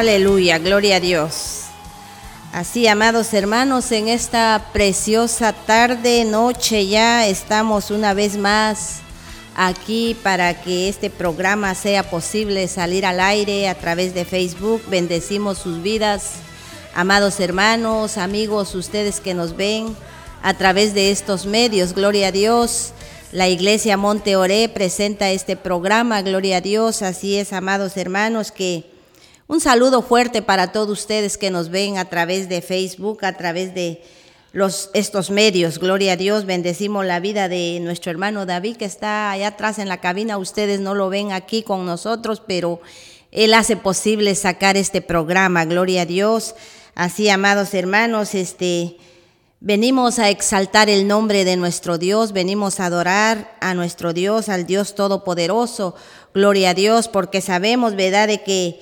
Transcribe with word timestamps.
Aleluya, 0.00 0.56
gloria 0.56 0.96
a 0.96 1.00
Dios. 1.00 1.64
Así, 2.54 2.88
amados 2.88 3.34
hermanos, 3.34 3.92
en 3.92 4.08
esta 4.08 4.70
preciosa 4.72 5.52
tarde, 5.52 6.24
noche 6.24 6.86
ya 6.86 7.26
estamos 7.26 7.90
una 7.90 8.14
vez 8.14 8.38
más 8.38 9.00
aquí 9.54 10.16
para 10.22 10.62
que 10.62 10.88
este 10.88 11.10
programa 11.10 11.74
sea 11.74 12.02
posible 12.08 12.66
salir 12.66 13.04
al 13.04 13.20
aire 13.20 13.68
a 13.68 13.74
través 13.74 14.14
de 14.14 14.24
Facebook. 14.24 14.80
Bendecimos 14.88 15.58
sus 15.58 15.82
vidas, 15.82 16.36
amados 16.94 17.38
hermanos, 17.38 18.16
amigos, 18.16 18.74
ustedes 18.74 19.20
que 19.20 19.34
nos 19.34 19.54
ven 19.54 19.94
a 20.42 20.54
través 20.54 20.94
de 20.94 21.10
estos 21.10 21.44
medios. 21.44 21.92
Gloria 21.92 22.28
a 22.28 22.32
Dios. 22.32 22.94
La 23.32 23.50
iglesia 23.50 23.98
Monte 23.98 24.34
Oré 24.36 24.70
presenta 24.70 25.30
este 25.30 25.56
programa, 25.56 26.22
Gloria 26.22 26.56
a 26.56 26.60
Dios. 26.62 27.02
Así 27.02 27.36
es, 27.36 27.52
amados 27.52 27.98
hermanos, 27.98 28.50
que 28.50 28.98
un 29.50 29.60
saludo 29.60 30.00
fuerte 30.00 30.42
para 30.42 30.70
todos 30.70 30.90
ustedes 30.90 31.36
que 31.36 31.50
nos 31.50 31.70
ven 31.70 31.98
a 31.98 32.04
través 32.04 32.48
de 32.48 32.62
Facebook, 32.62 33.24
a 33.24 33.32
través 33.32 33.74
de 33.74 34.00
estos 34.94 35.32
medios. 35.32 35.80
Gloria 35.80 36.12
a 36.12 36.16
Dios, 36.16 36.46
bendecimos 36.46 37.04
la 37.04 37.18
vida 37.18 37.48
de 37.48 37.80
nuestro 37.82 38.12
hermano 38.12 38.46
David 38.46 38.76
que 38.76 38.84
está 38.84 39.32
allá 39.32 39.48
atrás 39.48 39.80
en 39.80 39.88
la 39.88 40.00
cabina. 40.00 40.38
Ustedes 40.38 40.78
no 40.78 40.94
lo 40.94 41.08
ven 41.08 41.32
aquí 41.32 41.64
con 41.64 41.84
nosotros, 41.84 42.40
pero 42.46 42.80
él 43.32 43.52
hace 43.54 43.76
posible 43.76 44.36
sacar 44.36 44.76
este 44.76 45.02
programa. 45.02 45.64
Gloria 45.64 46.02
a 46.02 46.06
Dios. 46.06 46.54
Así, 46.94 47.28
amados 47.28 47.74
hermanos, 47.74 48.36
este 48.36 48.98
Venimos 49.62 50.18
a 50.18 50.30
exaltar 50.30 50.88
el 50.88 51.06
nombre 51.06 51.44
de 51.44 51.58
nuestro 51.58 51.98
Dios, 51.98 52.32
venimos 52.32 52.80
a 52.80 52.86
adorar 52.86 53.58
a 53.60 53.74
nuestro 53.74 54.14
Dios, 54.14 54.48
al 54.48 54.64
Dios 54.64 54.94
Todopoderoso. 54.94 55.94
Gloria 56.32 56.70
a 56.70 56.74
Dios, 56.74 57.08
porque 57.08 57.42
sabemos, 57.42 57.94
¿verdad?, 57.94 58.28
de 58.28 58.42
que 58.42 58.80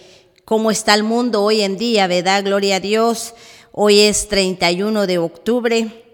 cómo 0.48 0.70
está 0.70 0.94
el 0.94 1.03
mundo 1.03 1.42
hoy 1.42 1.60
en 1.60 1.76
día, 1.76 2.06
¿verdad? 2.06 2.42
Gloria 2.42 2.76
a 2.76 2.81
Dios. 2.81 3.34
Hoy 3.70 4.00
es 4.00 4.28
31 4.28 5.06
de 5.06 5.19
octubre 5.19 6.06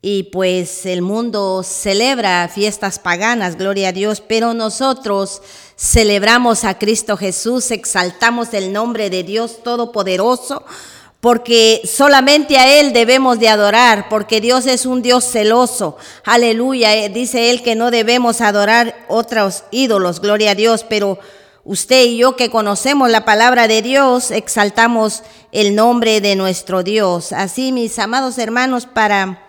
y 0.00 0.22
pues 0.30 0.86
el 0.86 1.02
mundo 1.02 1.64
celebra 1.64 2.46
fiestas 2.46 3.00
paganas, 3.00 3.56
gloria 3.56 3.88
a 3.88 3.92
Dios, 3.92 4.20
pero 4.20 4.54
nosotros 4.54 5.42
celebramos 5.76 6.62
a 6.62 6.78
Cristo 6.78 7.16
Jesús, 7.16 7.72
exaltamos 7.72 8.54
el 8.54 8.72
nombre 8.72 9.10
de 9.10 9.24
Dios 9.24 9.64
Todopoderoso 9.64 10.62
porque 11.20 11.82
solamente 11.84 12.58
a 12.58 12.78
Él 12.78 12.92
debemos 12.92 13.40
de 13.40 13.48
adorar, 13.48 14.08
porque 14.08 14.40
Dios 14.40 14.66
es 14.66 14.86
un 14.86 15.02
Dios 15.02 15.24
celoso. 15.24 15.96
Aleluya, 16.22 16.94
eh, 16.94 17.08
dice 17.08 17.50
Él 17.50 17.64
que 17.64 17.74
no 17.74 17.90
debemos 17.90 18.40
adorar 18.40 18.94
otros 19.08 19.64
ídolos, 19.72 20.20
gloria 20.20 20.52
a 20.52 20.54
Dios, 20.54 20.86
pero 20.88 21.18
usted 21.64 22.04
y 22.04 22.18
yo 22.18 22.36
que 22.36 22.50
conocemos 22.50 23.10
la 23.10 23.24
palabra 23.24 23.66
de 23.66 23.82
Dios, 23.82 24.30
exaltamos 24.30 25.22
el 25.52 25.74
nombre 25.74 26.20
de 26.20 26.36
nuestro 26.36 26.82
Dios. 26.82 27.32
Así, 27.32 27.72
mis 27.72 27.98
amados 27.98 28.38
hermanos, 28.38 28.86
para 28.86 29.42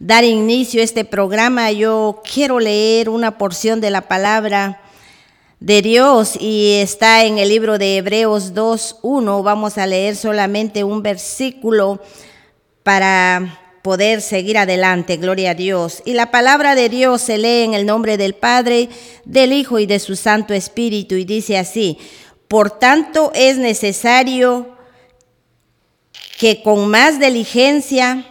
dar 0.00 0.24
inicio 0.24 0.80
a 0.80 0.84
este 0.84 1.04
programa, 1.04 1.70
yo 1.70 2.22
quiero 2.30 2.58
leer 2.58 3.08
una 3.08 3.38
porción 3.38 3.80
de 3.80 3.90
la 3.90 4.02
palabra 4.02 4.80
de 5.60 5.80
Dios 5.80 6.36
y 6.38 6.80
está 6.80 7.24
en 7.24 7.38
el 7.38 7.48
libro 7.48 7.78
de 7.78 7.96
Hebreos 7.96 8.52
2.1. 8.52 9.42
Vamos 9.42 9.78
a 9.78 9.86
leer 9.86 10.16
solamente 10.16 10.84
un 10.84 11.02
versículo 11.02 12.02
para 12.82 13.63
poder 13.84 14.22
seguir 14.22 14.56
adelante, 14.56 15.18
gloria 15.18 15.50
a 15.50 15.54
Dios. 15.54 16.02
Y 16.06 16.14
la 16.14 16.30
palabra 16.30 16.74
de 16.74 16.88
Dios 16.88 17.20
se 17.20 17.36
lee 17.36 17.64
en 17.64 17.74
el 17.74 17.84
nombre 17.84 18.16
del 18.16 18.34
Padre, 18.34 18.88
del 19.26 19.52
Hijo 19.52 19.78
y 19.78 19.84
de 19.84 19.98
su 19.98 20.16
Santo 20.16 20.54
Espíritu 20.54 21.16
y 21.16 21.26
dice 21.26 21.58
así, 21.58 21.98
por 22.48 22.70
tanto 22.70 23.30
es 23.34 23.58
necesario 23.58 24.74
que 26.38 26.62
con 26.62 26.88
más 26.88 27.20
diligencia 27.20 28.24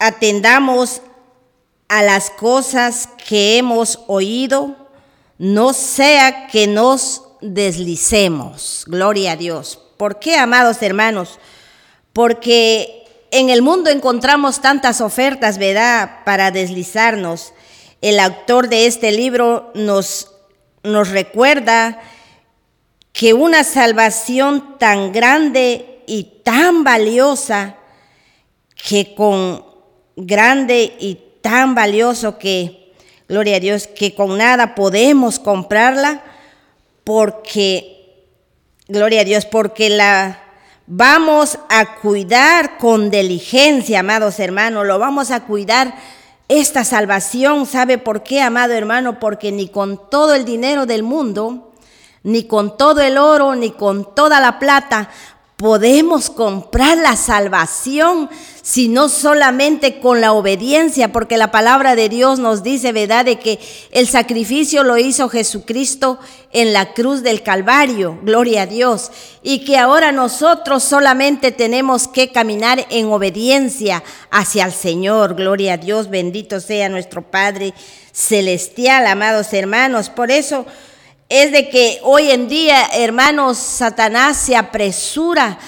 atendamos 0.00 1.00
a 1.86 2.02
las 2.02 2.28
cosas 2.28 3.08
que 3.28 3.56
hemos 3.56 4.00
oído, 4.08 4.88
no 5.38 5.72
sea 5.72 6.48
que 6.48 6.66
nos 6.66 7.22
deslicemos. 7.40 8.82
Gloria 8.88 9.32
a 9.32 9.36
Dios. 9.36 9.78
¿Por 9.96 10.18
qué, 10.18 10.36
amados 10.36 10.82
hermanos? 10.82 11.38
Porque 12.12 13.04
en 13.30 13.48
el 13.48 13.62
mundo 13.62 13.90
encontramos 13.90 14.60
tantas 14.60 15.00
ofertas, 15.00 15.58
¿verdad?, 15.58 16.24
para 16.24 16.50
deslizarnos. 16.50 17.54
El 18.00 18.20
autor 18.20 18.68
de 18.68 18.86
este 18.86 19.10
libro 19.12 19.70
nos, 19.74 20.32
nos 20.82 21.08
recuerda 21.08 22.00
que 23.12 23.32
una 23.32 23.64
salvación 23.64 24.78
tan 24.78 25.12
grande 25.12 26.02
y 26.06 26.40
tan 26.42 26.84
valiosa 26.84 27.76
que 28.74 29.14
con 29.14 29.64
grande 30.16 30.94
y 30.98 31.18
tan 31.40 31.74
valioso 31.74 32.38
que, 32.38 32.92
gloria 33.28 33.56
a 33.56 33.60
Dios, 33.60 33.86
que 33.86 34.14
con 34.14 34.36
nada 34.36 34.74
podemos 34.74 35.38
comprarla 35.38 36.22
porque, 37.04 38.26
gloria 38.88 39.22
a 39.22 39.24
Dios, 39.24 39.46
porque 39.46 39.88
la 39.88 40.42
vamos 40.86 41.58
a 41.68 41.96
cuidar 41.96 42.78
con 42.78 43.10
diligencia, 43.10 44.00
amados 44.00 44.40
hermanos, 44.40 44.86
lo 44.86 44.98
vamos 44.98 45.30
a 45.30 45.44
cuidar 45.44 45.94
esta 46.48 46.84
salvación. 46.84 47.66
¿Sabe 47.66 47.98
por 47.98 48.22
qué, 48.22 48.40
amado 48.40 48.72
hermano? 48.74 49.18
Porque 49.18 49.52
ni 49.52 49.68
con 49.68 50.10
todo 50.10 50.34
el 50.34 50.44
dinero 50.44 50.86
del 50.86 51.02
mundo, 51.02 51.72
ni 52.22 52.44
con 52.44 52.76
todo 52.76 53.00
el 53.00 53.18
oro, 53.18 53.54
ni 53.54 53.70
con 53.70 54.14
toda 54.14 54.40
la 54.40 54.58
plata 54.58 55.10
podemos 55.62 56.28
comprar 56.28 56.98
la 56.98 57.14
salvación, 57.14 58.28
sino 58.62 59.08
solamente 59.08 60.00
con 60.00 60.20
la 60.20 60.32
obediencia, 60.32 61.12
porque 61.12 61.36
la 61.36 61.52
palabra 61.52 61.94
de 61.94 62.08
Dios 62.08 62.40
nos 62.40 62.64
dice, 62.64 62.90
¿verdad?, 62.90 63.24
de 63.24 63.38
que 63.38 63.60
el 63.92 64.08
sacrificio 64.08 64.82
lo 64.82 64.98
hizo 64.98 65.28
Jesucristo 65.28 66.18
en 66.50 66.72
la 66.72 66.94
cruz 66.94 67.22
del 67.22 67.44
Calvario, 67.44 68.18
gloria 68.24 68.62
a 68.62 68.66
Dios, 68.66 69.12
y 69.44 69.64
que 69.64 69.78
ahora 69.78 70.10
nosotros 70.10 70.82
solamente 70.82 71.52
tenemos 71.52 72.08
que 72.08 72.32
caminar 72.32 72.84
en 72.90 73.06
obediencia 73.06 74.02
hacia 74.32 74.64
el 74.64 74.72
Señor, 74.72 75.36
gloria 75.36 75.74
a 75.74 75.76
Dios, 75.76 76.10
bendito 76.10 76.58
sea 76.58 76.88
nuestro 76.88 77.22
Padre 77.22 77.72
celestial, 78.10 79.06
amados 79.06 79.52
hermanos, 79.52 80.10
por 80.10 80.32
eso 80.32 80.66
es 81.32 81.50
de 81.50 81.70
que 81.70 81.98
hoy 82.02 82.30
en 82.30 82.46
día, 82.46 82.88
hermanos, 82.92 83.56
Satanás 83.56 84.36
se 84.36 84.54
apresura 84.54 85.58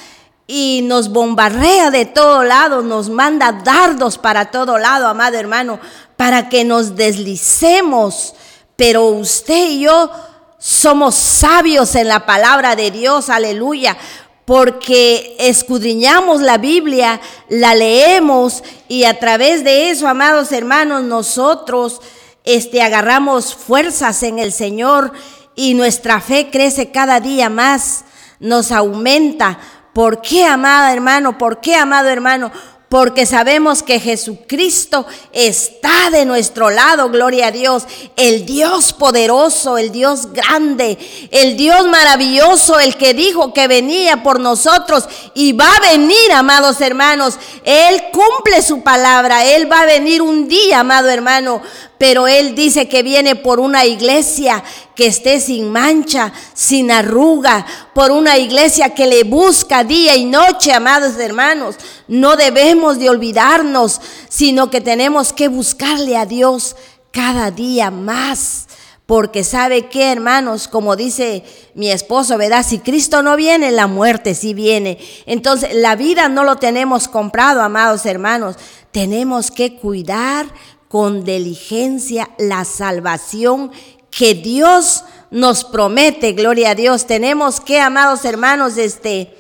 y 0.47 0.83
nos 0.85 1.09
bombardea 1.09 1.91
de 1.91 2.05
todo 2.05 2.45
lado, 2.45 2.83
nos 2.83 3.09
manda 3.09 3.51
dardos 3.51 4.19
para 4.19 4.51
todo 4.51 4.77
lado, 4.77 5.09
amado 5.09 5.39
hermano, 5.39 5.81
para 6.19 6.51
que 6.51 6.65
nos 6.65 6.97
deslicemos. 6.97 8.35
Pero 8.77 9.07
usted 9.07 9.71
y 9.71 9.81
yo 9.81 10.11
somos 10.59 11.15
sabios 11.15 11.95
en 11.95 12.09
la 12.09 12.27
palabra 12.27 12.77
de 12.77 12.91
Dios, 12.91 13.31
aleluya, 13.31 13.97
porque 14.45 15.35
escudriñamos 15.39 16.43
la 16.43 16.59
Biblia, 16.59 17.23
la 17.49 17.75
leemos 17.75 18.63
y 18.87 19.05
a 19.05 19.19
través 19.19 19.65
de 19.65 19.89
eso, 19.89 20.09
amados 20.09 20.53
hermanos, 20.53 21.05
nosotros 21.05 22.03
este 22.45 22.83
agarramos 22.83 23.55
fuerzas 23.55 24.23
en 24.23 24.39
el 24.39 24.53
Señor 24.53 25.15
y 25.55 25.75
nuestra 25.75 26.21
fe 26.21 26.51
crece 26.51 26.91
cada 26.91 27.21
día 27.21 27.49
más, 27.49 28.05
nos 28.41 28.73
aumenta. 28.73 29.59
¿Por 29.93 30.21
qué, 30.21 30.45
amado 30.45 30.93
hermano? 30.93 31.39
¿Por 31.39 31.61
qué, 31.61 31.77
amado 31.77 32.09
hermano? 32.09 32.51
porque 32.95 33.27
sabemos 33.27 33.83
que 33.83 33.99
Jesucristo 33.99 35.05
está 35.33 36.11
de 36.11 36.25
nuestro 36.25 36.71
lado, 36.71 37.11
gloria 37.11 37.49
a 37.49 37.51
Dios, 37.51 37.83
el 38.15 38.47
Dios 38.47 38.93
poderoso, 38.93 39.79
el 39.79 39.91
Dios 39.91 40.33
grande, 40.33 40.97
el 41.33 41.57
Dios 41.57 41.89
maravilloso, 41.89 42.79
el 42.79 42.97
que 42.97 43.13
dijo 43.13 43.53
que 43.53 43.67
venía 43.67 44.23
por 44.23 44.39
nosotros 44.39 45.09
y 45.35 45.55
va 45.55 45.69
a 45.75 45.81
venir, 45.81 46.31
amados 46.31 46.81
hermanos. 46.81 47.35
Él 47.65 48.01
cumple 48.13 48.63
su 48.63 48.85
palabra, 48.85 49.45
Él 49.45 49.69
va 49.69 49.81
a 49.81 49.87
venir 49.87 50.23
un 50.23 50.47
día, 50.47 50.79
amado 50.79 51.09
hermano, 51.11 51.63
pero 51.99 52.27
Él 52.27 52.55
dice 52.55 52.89
que 52.89 53.03
viene 53.03 53.37
por 53.37 53.61
una 53.61 53.85
iglesia 53.85 54.63
que 54.95 55.07
esté 55.07 55.41
sin 55.41 55.71
mancha, 55.71 56.33
sin 56.53 56.91
arruga, 56.91 57.65
por 57.95 58.11
una 58.11 58.37
iglesia 58.39 58.91
que 58.91 59.07
le 59.07 59.25
busca 59.25 59.85
día 59.85 60.17
y 60.17 60.25
noche, 60.25 60.73
amados 60.73 61.17
hermanos. 61.19 61.77
No 62.09 62.37
debemos 62.37 62.99
de 62.99 63.11
olvidarnos, 63.11 64.01
sino 64.29 64.71
que 64.71 64.81
tenemos 64.81 65.33
que 65.33 65.49
buscarle 65.49 66.17
a 66.17 66.27
Dios 66.27 66.77
cada 67.11 67.51
día 67.51 67.91
más. 67.91 68.67
Porque 69.07 69.45
sabe 69.45 69.89
que, 69.89 70.11
hermanos, 70.11 70.67
como 70.67 70.97
dice 70.97 71.45
mi 71.75 71.91
esposo, 71.91 72.39
¿verdad? 72.39 72.65
Si 72.67 72.79
Cristo 72.79 73.23
no 73.23 73.37
viene, 73.37 73.71
la 73.71 73.87
muerte 73.87 74.35
sí 74.35 74.55
viene. 74.55 74.99
Entonces, 75.27 75.75
la 75.75 75.95
vida 75.95 76.31
no 76.31 76.43
lo 76.43 76.57
tenemos 76.57 77.07
comprado, 77.07 77.61
amados 77.61 78.07
hermanos. 78.07 78.57
Tenemos 78.93 79.51
que 79.51 79.77
cuidar 79.77 80.47
con 80.95 81.25
diligencia 81.25 82.31
la 82.39 82.65
salvación 82.65 83.73
que 84.13 84.35
Dios 84.35 85.03
nos 85.33 85.65
promete, 85.65 86.35
gloria 86.35 86.71
a 86.71 86.75
Dios. 86.77 87.09
Tenemos 87.09 87.61
que, 87.61 87.81
amados 87.81 88.25
hermanos, 88.25 88.77
este, 88.77 89.37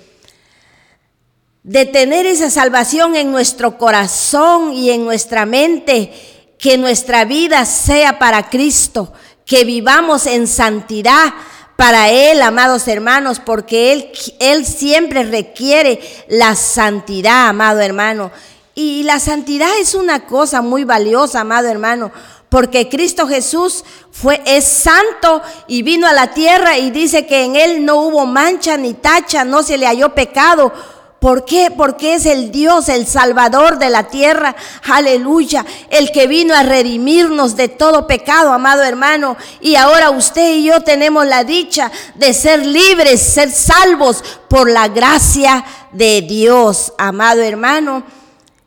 de 1.62 1.84
tener 1.84 2.26
esa 2.26 2.50
salvación 2.50 3.14
en 3.14 3.30
nuestro 3.30 3.78
corazón 3.78 4.72
y 4.72 4.90
en 4.90 5.04
nuestra 5.04 5.46
mente, 5.46 6.12
que 6.58 6.76
nuestra 6.76 7.24
vida 7.24 7.64
sea 7.66 8.18
para 8.18 8.50
Cristo, 8.50 9.12
que 9.46 9.62
vivamos 9.62 10.26
en 10.26 10.48
santidad 10.48 11.34
para 11.76 12.10
Él, 12.10 12.42
amados 12.42 12.88
hermanos, 12.88 13.38
porque 13.38 13.92
Él, 13.92 14.10
Él 14.40 14.66
siempre 14.66 15.22
requiere 15.22 16.00
la 16.26 16.56
santidad, 16.56 17.46
amado 17.46 17.78
hermano. 17.78 18.32
Y 18.74 19.04
la 19.04 19.20
santidad 19.20 19.70
es 19.78 19.94
una 19.94 20.26
cosa 20.26 20.60
muy 20.60 20.84
valiosa, 20.84 21.40
amado 21.40 21.68
hermano, 21.68 22.10
porque 22.48 22.88
Cristo 22.88 23.28
Jesús 23.28 23.84
fue 24.10 24.42
es 24.46 24.64
santo 24.64 25.42
y 25.68 25.82
vino 25.82 26.06
a 26.06 26.12
la 26.12 26.32
tierra 26.32 26.76
y 26.78 26.90
dice 26.90 27.26
que 27.26 27.44
en 27.44 27.56
él 27.56 27.84
no 27.84 27.96
hubo 28.02 28.26
mancha 28.26 28.76
ni 28.76 28.94
tacha, 28.94 29.44
no 29.44 29.62
se 29.62 29.78
le 29.78 29.86
halló 29.86 30.14
pecado. 30.14 30.72
¿Por 31.20 31.46
qué? 31.46 31.70
Porque 31.70 32.16
es 32.16 32.26
el 32.26 32.50
Dios, 32.50 32.90
el 32.90 33.06
Salvador 33.06 33.78
de 33.78 33.88
la 33.88 34.08
tierra. 34.08 34.54
Aleluya. 34.82 35.64
El 35.88 36.12
que 36.12 36.26
vino 36.26 36.54
a 36.54 36.62
redimirnos 36.62 37.56
de 37.56 37.68
todo 37.68 38.06
pecado, 38.06 38.52
amado 38.52 38.82
hermano. 38.82 39.36
Y 39.62 39.76
ahora 39.76 40.10
usted 40.10 40.56
y 40.56 40.64
yo 40.64 40.82
tenemos 40.82 41.24
la 41.24 41.42
dicha 41.42 41.90
de 42.16 42.34
ser 42.34 42.66
libres, 42.66 43.22
ser 43.22 43.50
salvos 43.50 44.22
por 44.48 44.68
la 44.68 44.88
gracia 44.88 45.64
de 45.92 46.20
Dios, 46.20 46.92
amado 46.98 47.40
hermano. 47.40 48.04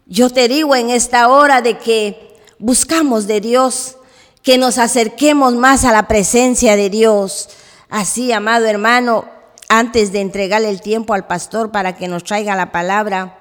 Yo 0.09 0.29
te 0.29 0.47
digo 0.47 0.73
en 0.73 0.89
esta 0.89 1.27
hora 1.27 1.61
de 1.61 1.77
que 1.77 2.33
buscamos 2.59 3.27
de 3.27 3.41
Dios, 3.41 3.97
que 4.41 4.57
nos 4.57 4.77
acerquemos 4.77 5.53
más 5.55 5.83
a 5.83 5.91
la 5.91 6.07
presencia 6.07 6.77
de 6.77 6.89
Dios. 6.89 7.49
Así, 7.89 8.31
amado 8.31 8.67
hermano, 8.67 9.25
antes 9.67 10.13
de 10.13 10.21
entregarle 10.21 10.69
el 10.69 10.79
tiempo 10.79 11.13
al 11.13 11.27
pastor 11.27 11.71
para 11.71 11.97
que 11.97 12.07
nos 12.07 12.23
traiga 12.23 12.55
la 12.55 12.71
palabra, 12.71 13.37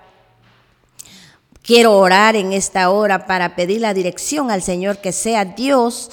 quiero 1.63 1.97
orar 1.97 2.35
en 2.35 2.53
esta 2.53 2.91
hora 2.91 3.27
para 3.27 3.55
pedir 3.55 3.81
la 3.81 3.95
dirección 3.95 4.51
al 4.51 4.61
Señor, 4.61 4.99
que 4.99 5.13
sea 5.13 5.45
Dios 5.45 6.11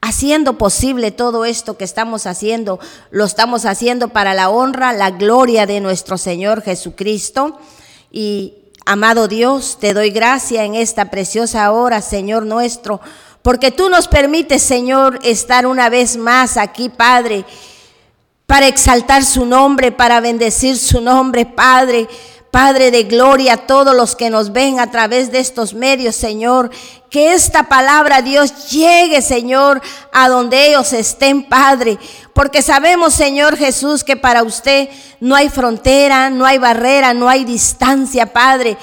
haciendo 0.00 0.56
posible 0.56 1.10
todo 1.10 1.44
esto 1.44 1.76
que 1.76 1.84
estamos 1.84 2.28
haciendo. 2.28 2.78
Lo 3.10 3.24
estamos 3.24 3.64
haciendo 3.64 4.10
para 4.10 4.34
la 4.34 4.50
honra, 4.50 4.92
la 4.92 5.10
gloria 5.10 5.66
de 5.66 5.80
nuestro 5.80 6.16
Señor 6.16 6.62
Jesucristo. 6.62 7.58
Y 8.12 8.63
amado 8.84 9.28
Dios, 9.28 9.78
te 9.80 9.94
doy 9.94 10.10
gracia 10.10 10.64
en 10.64 10.74
esta 10.74 11.10
preciosa 11.10 11.70
hora, 11.72 12.00
Señor 12.00 12.46
nuestro, 12.46 13.00
porque 13.42 13.70
tú 13.70 13.88
nos 13.88 14.08
permites, 14.08 14.62
Señor, 14.62 15.18
estar 15.22 15.66
una 15.66 15.88
vez 15.88 16.16
más 16.16 16.56
aquí, 16.56 16.88
Padre 16.88 17.44
para 18.46 18.68
exaltar 18.68 19.24
su 19.24 19.46
nombre, 19.46 19.90
para 19.90 20.20
bendecir 20.20 20.76
su 20.76 21.00
nombre, 21.00 21.46
Padre. 21.46 22.06
Padre 22.54 22.92
de 22.92 23.02
gloria, 23.02 23.54
a 23.54 23.66
todos 23.66 23.96
los 23.96 24.14
que 24.14 24.30
nos 24.30 24.52
ven 24.52 24.78
a 24.78 24.88
través 24.88 25.32
de 25.32 25.40
estos 25.40 25.74
medios, 25.74 26.14
Señor, 26.14 26.70
que 27.10 27.34
esta 27.34 27.64
palabra, 27.64 28.22
Dios, 28.22 28.70
llegue, 28.70 29.22
Señor, 29.22 29.82
a 30.12 30.28
donde 30.28 30.68
ellos 30.68 30.92
estén, 30.92 31.48
Padre, 31.48 31.98
porque 32.32 32.62
sabemos, 32.62 33.12
Señor 33.12 33.56
Jesús, 33.56 34.04
que 34.04 34.16
para 34.16 34.44
usted 34.44 34.88
no 35.18 35.34
hay 35.34 35.48
frontera, 35.48 36.30
no 36.30 36.46
hay 36.46 36.58
barrera, 36.58 37.12
no 37.12 37.28
hay 37.28 37.44
distancia, 37.44 38.32
Padre, 38.32 38.76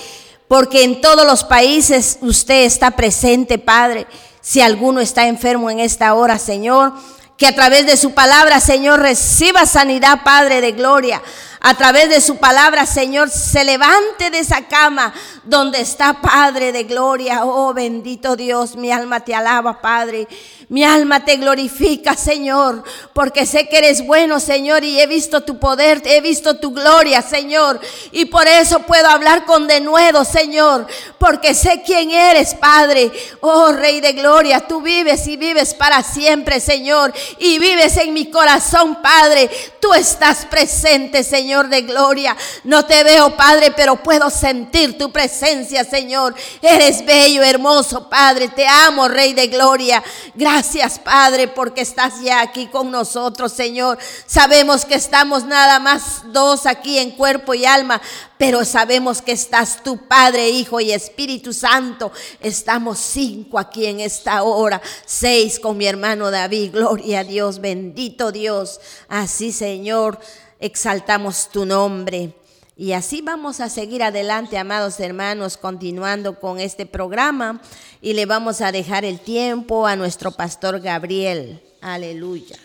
porque 0.49 0.83
en 0.83 0.99
todos 0.99 1.25
los 1.25 1.45
países 1.45 2.17
usted 2.19 2.65
está 2.65 2.91
presente, 2.91 3.57
Padre. 3.57 4.05
Si 4.41 4.59
alguno 4.59 4.99
está 4.99 5.27
enfermo 5.27 5.69
en 5.69 5.79
esta 5.79 6.13
hora, 6.13 6.39
Señor, 6.39 6.91
que 7.37 7.47
a 7.47 7.55
través 7.55 7.85
de 7.85 7.95
su 7.95 8.11
palabra, 8.11 8.59
Señor, 8.59 8.99
reciba 8.99 9.65
sanidad, 9.65 10.23
Padre 10.25 10.59
de 10.59 10.73
gloria. 10.73 11.21
A 11.63 11.75
través 11.75 12.09
de 12.09 12.21
su 12.21 12.37
palabra, 12.37 12.87
Señor, 12.87 13.29
se 13.29 13.63
levante 13.63 14.31
de 14.31 14.39
esa 14.39 14.63
cama 14.63 15.13
donde 15.43 15.79
está 15.79 16.19
Padre 16.19 16.71
de 16.71 16.85
gloria. 16.85 17.45
Oh, 17.45 17.71
bendito 17.71 18.35
Dios, 18.35 18.75
mi 18.75 18.91
alma 18.91 19.19
te 19.19 19.35
alaba, 19.35 19.79
Padre. 19.79 20.27
Mi 20.71 20.85
alma 20.85 21.25
te 21.25 21.35
glorifica, 21.35 22.15
Señor, 22.15 22.81
porque 23.11 23.45
sé 23.45 23.67
que 23.67 23.79
eres 23.79 24.05
bueno, 24.05 24.39
Señor, 24.39 24.85
y 24.85 25.01
he 25.01 25.05
visto 25.05 25.41
tu 25.41 25.59
poder, 25.59 26.01
he 26.05 26.21
visto 26.21 26.59
tu 26.59 26.71
gloria, 26.71 27.21
Señor. 27.21 27.77
Y 28.13 28.23
por 28.23 28.47
eso 28.47 28.79
puedo 28.79 29.09
hablar 29.09 29.43
con 29.43 29.67
denuedo, 29.67 30.23
Señor, 30.23 30.87
porque 31.17 31.53
sé 31.53 31.81
quién 31.85 32.11
eres, 32.11 32.55
Padre. 32.55 33.11
Oh, 33.41 33.73
Rey 33.73 33.99
de 33.99 34.13
gloria, 34.13 34.61
tú 34.61 34.81
vives 34.81 35.27
y 35.27 35.35
vives 35.35 35.73
para 35.73 36.03
siempre, 36.03 36.61
Señor, 36.61 37.13
y 37.37 37.59
vives 37.59 37.97
en 37.97 38.13
mi 38.13 38.31
corazón, 38.31 39.01
Padre. 39.01 39.49
Tú 39.81 39.93
estás 39.93 40.45
presente, 40.45 41.25
Señor 41.25 41.67
de 41.67 41.81
gloria. 41.81 42.37
No 42.63 42.85
te 42.85 43.03
veo, 43.03 43.35
Padre, 43.35 43.73
pero 43.75 43.97
puedo 43.97 44.29
sentir 44.29 44.97
tu 44.97 45.11
presencia, 45.11 45.83
Señor. 45.83 46.33
Eres 46.61 47.03
bello, 47.05 47.43
hermoso, 47.43 48.07
Padre. 48.07 48.47
Te 48.47 48.65
amo, 48.65 49.09
Rey 49.09 49.33
de 49.33 49.47
gloria. 49.47 50.01
Gracias 50.33 50.60
Gracias, 50.61 50.99
Padre, 50.99 51.47
porque 51.47 51.81
estás 51.81 52.21
ya 52.21 52.39
aquí 52.39 52.67
con 52.67 52.91
nosotros, 52.91 53.51
Señor. 53.51 53.97
Sabemos 54.27 54.85
que 54.85 54.93
estamos 54.93 55.43
nada 55.43 55.79
más 55.79 56.21
dos 56.31 56.67
aquí 56.67 56.99
en 56.99 57.09
cuerpo 57.09 57.55
y 57.55 57.65
alma, 57.65 57.99
pero 58.37 58.63
sabemos 58.63 59.23
que 59.23 59.31
estás 59.31 59.81
tú, 59.83 60.05
Padre, 60.07 60.51
Hijo 60.51 60.79
y 60.79 60.91
Espíritu 60.91 61.51
Santo. 61.51 62.11
Estamos 62.39 62.99
cinco 62.99 63.57
aquí 63.57 63.87
en 63.87 64.01
esta 64.01 64.43
hora, 64.43 64.79
seis 65.03 65.59
con 65.59 65.77
mi 65.77 65.87
hermano 65.87 66.29
David. 66.29 66.73
Gloria 66.73 67.21
a 67.21 67.23
Dios, 67.23 67.59
bendito 67.59 68.31
Dios. 68.31 68.79
Así, 69.09 69.51
Señor, 69.51 70.19
exaltamos 70.59 71.49
tu 71.49 71.65
nombre. 71.65 72.35
Y 72.81 72.93
así 72.93 73.21
vamos 73.21 73.59
a 73.59 73.69
seguir 73.69 74.01
adelante, 74.01 74.57
amados 74.57 74.99
hermanos, 74.99 75.55
continuando 75.55 76.39
con 76.39 76.59
este 76.59 76.87
programa 76.87 77.61
y 78.01 78.13
le 78.13 78.25
vamos 78.25 78.59
a 78.59 78.71
dejar 78.71 79.05
el 79.05 79.19
tiempo 79.19 79.85
a 79.85 79.95
nuestro 79.95 80.31
pastor 80.31 80.79
Gabriel. 80.79 81.61
Aleluya. 81.79 82.57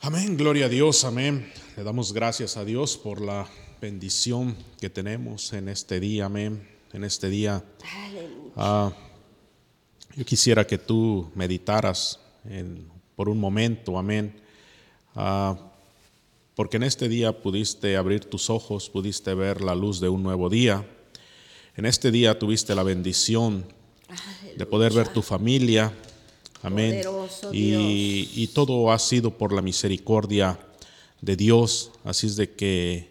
Amén, 0.00 0.36
gloria 0.36 0.66
a 0.66 0.68
Dios, 0.68 1.04
amén. 1.04 1.48
Le 1.76 1.84
damos 1.84 2.12
gracias 2.12 2.56
a 2.56 2.64
Dios 2.64 2.96
por 2.96 3.20
la 3.20 3.48
bendición 3.80 4.56
que 4.80 4.90
tenemos 4.90 5.52
en 5.52 5.68
este 5.68 6.00
día, 6.00 6.24
amén. 6.24 6.68
En 6.92 7.04
este 7.04 7.28
día. 7.28 7.62
Uh, 8.56 8.90
yo 10.16 10.24
quisiera 10.24 10.66
que 10.66 10.76
tú 10.76 11.30
meditaras 11.36 12.18
por 13.14 13.28
un 13.28 13.38
momento, 13.38 13.96
amén. 13.96 14.42
Uh, 15.14 15.67
porque 16.58 16.76
en 16.76 16.82
este 16.82 17.08
día 17.08 17.40
pudiste 17.40 17.96
abrir 17.96 18.24
tus 18.24 18.50
ojos, 18.50 18.90
pudiste 18.90 19.32
ver 19.32 19.60
la 19.60 19.76
luz 19.76 20.00
de 20.00 20.08
un 20.08 20.24
nuevo 20.24 20.48
día. 20.48 20.84
En 21.76 21.86
este 21.86 22.10
día 22.10 22.36
tuviste 22.36 22.74
la 22.74 22.82
bendición 22.82 23.64
de 24.56 24.66
poder 24.66 24.92
ver 24.92 25.06
tu 25.06 25.22
familia. 25.22 25.96
Amén. 26.60 27.00
Y, 27.52 28.28
y, 28.34 28.48
todo 28.48 28.90
ha 28.90 28.98
sido 28.98 29.38
por 29.38 29.52
la 29.52 29.62
misericordia 29.62 30.58
de 31.20 31.36
Dios. 31.36 31.92
Así 32.02 32.26
es 32.26 32.34
de 32.34 32.50
que 32.50 33.08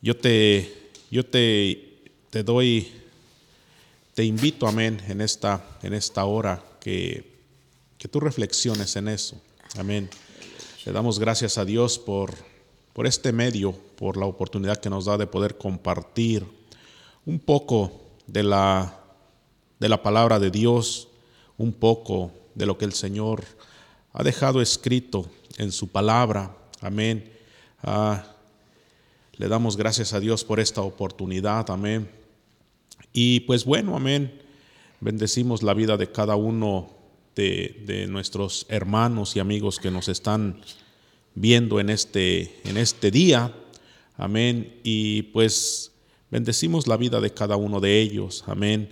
yo 0.00 0.16
te, 0.16 0.72
yo 1.10 1.26
te, 1.26 2.00
te 2.30 2.42
doy, 2.42 2.94
te 4.14 4.24
invito, 4.24 4.66
amén, 4.66 5.02
en 5.06 5.20
esta, 5.20 5.62
en 5.82 5.92
esta 5.92 6.24
hora 6.24 6.64
que, 6.80 7.30
que 7.98 8.08
tú 8.08 8.20
reflexiones 8.20 8.96
en 8.96 9.08
eso. 9.08 9.38
Amén. 9.76 10.08
Le 10.86 10.92
damos 10.92 11.18
gracias 11.18 11.58
a 11.58 11.66
Dios 11.66 11.98
por, 11.98 12.32
por 12.94 13.06
este 13.06 13.32
medio, 13.32 13.72
por 13.96 14.16
la 14.16 14.24
oportunidad 14.24 14.78
que 14.78 14.88
nos 14.88 15.04
da 15.04 15.18
de 15.18 15.26
poder 15.26 15.58
compartir 15.58 16.46
un 17.26 17.38
poco 17.38 17.92
de 18.26 18.42
la, 18.42 18.98
de 19.78 19.90
la 19.90 20.02
palabra 20.02 20.38
de 20.38 20.50
Dios, 20.50 21.08
un 21.58 21.74
poco 21.74 22.30
de 22.54 22.64
lo 22.64 22.78
que 22.78 22.86
el 22.86 22.94
Señor 22.94 23.44
ha 24.14 24.22
dejado 24.22 24.62
escrito 24.62 25.26
en 25.58 25.70
su 25.70 25.88
palabra. 25.88 26.56
Amén. 26.80 27.30
Ah, 27.82 28.24
le 29.36 29.48
damos 29.48 29.76
gracias 29.76 30.14
a 30.14 30.20
Dios 30.20 30.44
por 30.44 30.60
esta 30.60 30.80
oportunidad. 30.80 31.68
Amén. 31.70 32.10
Y 33.12 33.40
pues 33.40 33.66
bueno, 33.66 33.96
amén. 33.96 34.40
Bendecimos 35.00 35.62
la 35.62 35.74
vida 35.74 35.98
de 35.98 36.10
cada 36.10 36.36
uno 36.36 36.99
de, 37.34 38.06
nuestros 38.08 38.66
hermanos 38.68 39.36
y 39.36 39.40
amigos 39.40 39.78
que 39.78 39.90
nos 39.90 40.08
están 40.08 40.60
viendo 41.34 41.80
en 41.80 41.90
este, 41.90 42.60
en 42.64 42.76
este 42.76 43.10
día. 43.10 43.54
Amén. 44.16 44.80
Y 44.82 45.22
pues 45.22 45.92
bendecimos 46.30 46.86
la 46.86 46.96
vida 46.96 47.20
de 47.20 47.32
cada 47.32 47.56
uno 47.56 47.80
de 47.80 48.00
ellos. 48.00 48.44
Amén. 48.46 48.90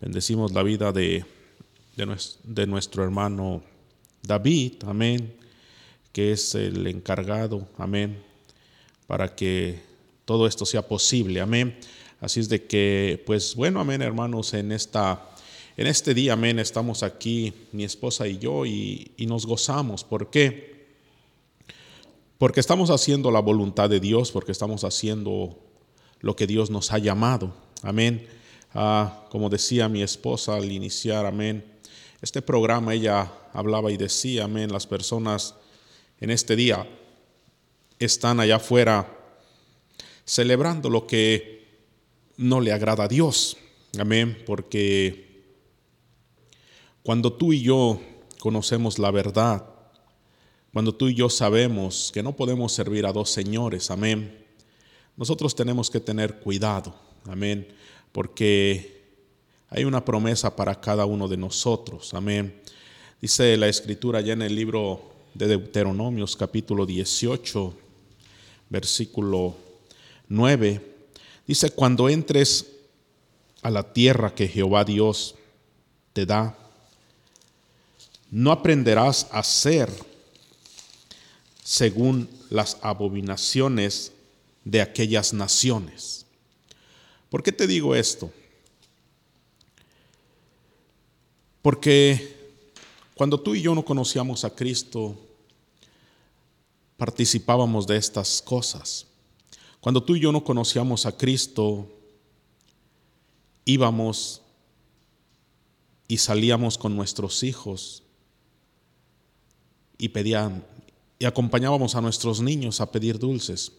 Bendecimos 0.00 0.52
la 0.52 0.62
vida 0.62 0.92
de, 0.92 1.24
de, 1.96 2.66
nuestro, 2.66 3.02
hermano 3.02 3.62
David. 4.22 4.74
Amén. 4.86 5.34
Que 6.12 6.32
es 6.32 6.54
el 6.54 6.86
encargado. 6.86 7.66
Amén. 7.78 8.22
Para 9.06 9.34
que 9.34 9.80
todo 10.24 10.46
esto 10.46 10.66
sea 10.66 10.82
posible. 10.82 11.40
Amén. 11.40 11.78
Así 12.20 12.40
es 12.40 12.48
de 12.48 12.64
que, 12.64 13.22
pues 13.26 13.54
bueno, 13.54 13.80
amén, 13.80 14.02
hermanos, 14.02 14.54
en 14.54 14.72
esta 14.72 15.35
En 15.78 15.86
este 15.86 16.14
día, 16.14 16.32
amén, 16.32 16.58
estamos 16.58 17.02
aquí, 17.02 17.52
mi 17.72 17.84
esposa 17.84 18.26
y 18.26 18.38
yo, 18.38 18.64
y, 18.64 19.12
nos 19.18 19.44
gozamos. 19.44 20.04
¿Por 20.04 20.30
qué? 20.30 20.86
Porque 22.38 22.60
estamos 22.60 22.88
haciendo 22.88 23.30
la 23.30 23.40
voluntad 23.40 23.90
de 23.90 24.00
Dios, 24.00 24.32
porque 24.32 24.52
estamos 24.52 24.84
haciendo 24.84 25.58
lo 26.20 26.34
que 26.34 26.46
Dios 26.46 26.70
nos 26.70 26.92
ha 26.92 26.98
llamado. 26.98 27.54
Amén. 27.82 28.26
Ah, 28.72 29.26
como 29.30 29.50
decía 29.50 29.86
mi 29.90 30.02
esposa 30.02 30.56
al 30.56 30.72
iniciar, 30.72 31.26
amén. 31.26 31.62
Este 32.22 32.40
programa 32.40 32.94
ella 32.94 33.30
hablaba 33.52 33.92
y 33.92 33.98
decía, 33.98 34.44
amén, 34.44 34.72
las 34.72 34.86
personas 34.86 35.56
en 36.20 36.30
este 36.30 36.56
día 36.56 36.88
están 37.98 38.40
allá 38.40 38.56
afuera 38.56 39.14
celebrando 40.24 40.88
lo 40.88 41.06
que 41.06 41.68
no 42.38 42.62
le 42.62 42.72
agrada 42.72 43.04
a 43.04 43.08
Dios. 43.08 43.58
Amén, 43.98 44.42
porque 44.46 45.25
cuando 47.06 47.32
tú 47.32 47.52
y 47.52 47.62
yo 47.62 48.00
conocemos 48.40 48.98
la 48.98 49.12
verdad, 49.12 49.64
cuando 50.72 50.92
tú 50.92 51.06
y 51.06 51.14
yo 51.14 51.30
sabemos 51.30 52.10
que 52.12 52.20
no 52.20 52.34
podemos 52.34 52.72
servir 52.72 53.06
a 53.06 53.12
dos 53.12 53.30
señores, 53.30 53.92
amén, 53.92 54.44
nosotros 55.16 55.54
tenemos 55.54 55.88
que 55.88 56.00
tener 56.00 56.40
cuidado, 56.40 56.96
amén, 57.26 57.68
porque 58.10 59.04
hay 59.70 59.84
una 59.84 60.04
promesa 60.04 60.56
para 60.56 60.80
cada 60.80 61.06
uno 61.06 61.28
de 61.28 61.36
nosotros, 61.36 62.12
amén. 62.12 62.60
Dice 63.22 63.56
la 63.56 63.68
escritura 63.68 64.20
ya 64.20 64.32
en 64.32 64.42
el 64.42 64.56
libro 64.56 65.00
de 65.32 65.46
Deuteronomios 65.46 66.34
capítulo 66.34 66.86
18, 66.86 67.72
versículo 68.68 69.54
9, 70.26 70.96
dice, 71.46 71.70
cuando 71.70 72.08
entres 72.08 72.66
a 73.62 73.70
la 73.70 73.92
tierra 73.92 74.34
que 74.34 74.48
Jehová 74.48 74.82
Dios 74.82 75.36
te 76.12 76.26
da, 76.26 76.65
no 78.30 78.52
aprenderás 78.52 79.28
a 79.30 79.40
hacer 79.40 79.90
según 81.62 82.28
las 82.50 82.78
abominaciones 82.80 84.12
de 84.64 84.80
aquellas 84.80 85.32
naciones. 85.32 86.26
¿Por 87.28 87.42
qué 87.42 87.52
te 87.52 87.66
digo 87.66 87.94
esto? 87.94 88.30
Porque 91.62 92.36
cuando 93.14 93.40
tú 93.40 93.54
y 93.54 93.62
yo 93.62 93.74
no 93.74 93.84
conocíamos 93.84 94.44
a 94.44 94.54
Cristo, 94.54 95.18
participábamos 96.96 97.86
de 97.86 97.96
estas 97.96 98.40
cosas. 98.40 99.06
Cuando 99.80 100.02
tú 100.02 100.16
y 100.16 100.20
yo 100.20 100.32
no 100.32 100.44
conocíamos 100.44 101.06
a 101.06 101.16
Cristo, 101.16 101.88
íbamos 103.64 104.42
y 106.08 106.18
salíamos 106.18 106.78
con 106.78 106.94
nuestros 106.94 107.42
hijos 107.42 108.04
y 109.98 110.08
pedían 110.08 110.64
y 111.18 111.24
acompañábamos 111.24 111.94
a 111.94 112.00
nuestros 112.00 112.40
niños 112.40 112.80
a 112.80 112.90
pedir 112.90 113.18
dulces. 113.18 113.72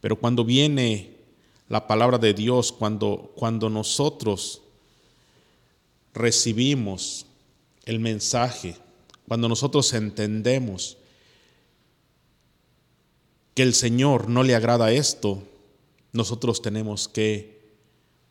Pero 0.00 0.16
cuando 0.16 0.44
viene 0.44 1.16
la 1.68 1.86
palabra 1.86 2.18
de 2.18 2.34
Dios, 2.34 2.72
cuando, 2.72 3.32
cuando 3.34 3.70
nosotros 3.70 4.60
recibimos 6.12 7.26
el 7.84 7.98
mensaje, 7.98 8.76
cuando 9.26 9.48
nosotros 9.48 9.92
entendemos 9.94 10.98
que 13.54 13.62
el 13.62 13.74
Señor 13.74 14.28
no 14.28 14.42
le 14.42 14.54
agrada 14.54 14.92
esto, 14.92 15.42
nosotros 16.12 16.60
tenemos 16.60 17.08
que 17.08 17.62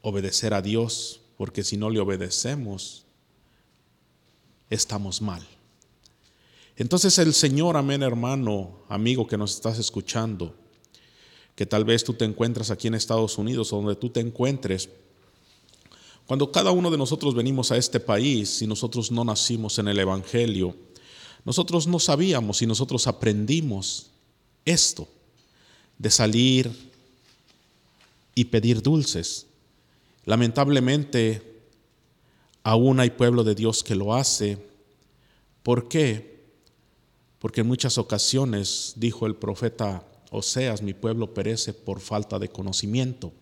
obedecer 0.02 0.54
a 0.54 0.62
Dios, 0.62 1.22
porque 1.38 1.64
si 1.64 1.78
no 1.78 1.90
le 1.90 2.00
obedecemos, 2.00 3.06
estamos 4.70 5.22
mal. 5.22 5.48
Entonces 6.82 7.20
el 7.20 7.36
Señor, 7.36 7.78
amén 7.78 8.02
hermano, 8.02 8.80
amigo 8.90 9.28
que 9.28 9.38
nos 9.38 9.54
estás 9.54 9.78
escuchando, 9.78 10.56
que 11.54 11.68
tal 11.68 11.86
vez 11.86 12.04
tú 12.04 12.16
te 12.16 12.26
encuentras 12.26 12.72
aquí 12.72 12.88
en 12.88 12.96
Estados 12.96 13.38
Unidos 13.38 13.72
o 13.72 13.76
donde 13.76 13.96
tú 13.96 14.10
te 14.10 14.20
encuentres, 14.20 14.90
cuando 16.26 16.52
cada 16.52 16.72
uno 16.72 16.90
de 16.90 16.98
nosotros 16.98 17.36
venimos 17.36 17.72
a 17.72 17.78
este 17.78 18.00
país 18.00 18.64
y 18.64 18.66
nosotros 18.66 19.12
no 19.12 19.24
nacimos 19.24 19.78
en 19.78 19.90
el 19.90 20.00
Evangelio, 20.00 20.76
nosotros 21.46 21.86
no 21.86 22.00
sabíamos 22.00 22.64
y 22.64 22.66
nosotros 22.66 23.06
aprendimos 23.06 24.08
esto 24.66 25.08
de 26.00 26.10
salir 26.10 26.92
y 28.34 28.46
pedir 28.46 28.82
dulces. 28.82 29.46
Lamentablemente, 30.26 31.62
aún 32.64 33.00
hay 33.00 33.12
pueblo 33.12 33.44
de 33.44 33.54
Dios 33.54 33.84
que 33.84 33.94
lo 33.94 34.16
hace. 34.16 34.58
¿Por 35.62 35.88
qué? 35.88 36.41
Porque 37.42 37.62
en 37.62 37.68
muchas 37.68 37.98
ocasiones, 37.98 38.94
dijo 38.98 39.26
el 39.26 39.36
profeta 39.36 40.06
Oseas, 40.30 40.84
mi 40.84 40.94
pueblo 40.94 41.34
perece 41.34 41.74
por 41.74 42.00
falta 42.00 42.38
de 42.38 42.50
conocimiento, 42.50 43.34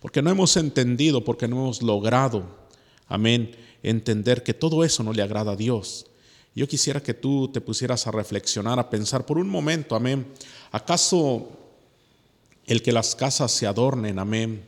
porque 0.00 0.22
no 0.22 0.30
hemos 0.30 0.56
entendido, 0.56 1.24
porque 1.24 1.48
no 1.48 1.56
hemos 1.56 1.82
logrado, 1.82 2.44
amén, 3.08 3.50
entender 3.82 4.44
que 4.44 4.54
todo 4.54 4.84
eso 4.84 5.02
no 5.02 5.12
le 5.12 5.22
agrada 5.22 5.52
a 5.52 5.56
Dios. 5.56 6.06
Yo 6.54 6.68
quisiera 6.68 7.02
que 7.02 7.14
tú 7.14 7.48
te 7.48 7.60
pusieras 7.60 8.06
a 8.06 8.12
reflexionar, 8.12 8.78
a 8.78 8.88
pensar 8.88 9.26
por 9.26 9.38
un 9.38 9.48
momento, 9.48 9.96
amén, 9.96 10.32
¿acaso 10.70 11.50
el 12.64 12.80
que 12.80 12.92
las 12.92 13.16
casas 13.16 13.50
se 13.50 13.66
adornen, 13.66 14.20
amén, 14.20 14.64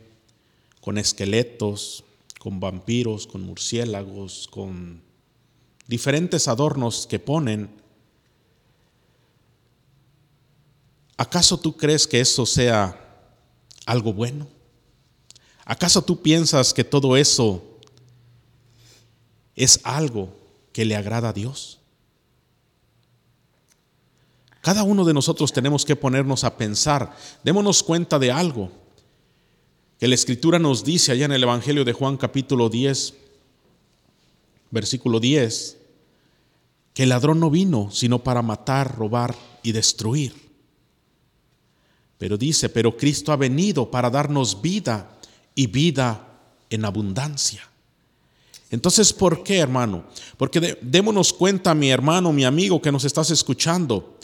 con 0.81 0.97
esqueletos, 0.97 2.03
con 2.39 2.59
vampiros, 2.59 3.25
con 3.25 3.41
murciélagos, 3.41 4.49
con 4.51 5.01
diferentes 5.87 6.47
adornos 6.47 7.07
que 7.07 7.19
ponen, 7.19 7.80
¿acaso 11.21 11.55
tú 11.59 11.77
crees 11.77 12.07
que 12.07 12.19
eso 12.19 12.47
sea 12.47 12.99
algo 13.85 14.11
bueno? 14.11 14.47
¿Acaso 15.65 16.01
tú 16.01 16.19
piensas 16.19 16.73
que 16.73 16.83
todo 16.83 17.15
eso 17.15 17.63
es 19.55 19.79
algo 19.83 20.33
que 20.73 20.83
le 20.83 20.95
agrada 20.95 21.29
a 21.29 21.33
Dios? 21.33 21.79
Cada 24.61 24.81
uno 24.81 25.05
de 25.05 25.13
nosotros 25.13 25.53
tenemos 25.53 25.85
que 25.85 25.95
ponernos 25.95 26.43
a 26.43 26.57
pensar, 26.57 27.15
démonos 27.43 27.83
cuenta 27.83 28.17
de 28.17 28.31
algo 28.31 28.71
que 29.99 30.07
la 30.07 30.15
Escritura 30.15 30.57
nos 30.57 30.83
dice 30.83 31.11
allá 31.11 31.25
en 31.25 31.33
el 31.33 31.43
Evangelio 31.43 31.85
de 31.85 31.93
Juan 31.93 32.17
capítulo 32.17 32.67
10, 32.67 33.13
versículo 34.71 35.19
10, 35.19 35.77
que 36.95 37.03
el 37.03 37.09
ladrón 37.09 37.39
no 37.39 37.51
vino 37.51 37.91
sino 37.91 38.23
para 38.23 38.41
matar, 38.41 38.97
robar 38.97 39.35
y 39.61 39.71
destruir. 39.71 40.50
Pero 42.21 42.37
dice, 42.37 42.69
pero 42.69 42.95
Cristo 42.95 43.31
ha 43.31 43.35
venido 43.35 43.89
para 43.89 44.11
darnos 44.11 44.61
vida 44.61 45.17
y 45.55 45.65
vida 45.65 46.27
en 46.69 46.85
abundancia. 46.85 47.67
Entonces, 48.69 49.11
¿por 49.11 49.41
qué, 49.41 49.57
hermano? 49.57 50.05
Porque 50.37 50.77
démonos 50.83 51.33
cuenta, 51.33 51.73
mi 51.73 51.89
hermano, 51.89 52.31
mi 52.31 52.45
amigo 52.45 52.79
que 52.79 52.91
nos 52.91 53.05
estás 53.05 53.31
escuchando, 53.31 54.19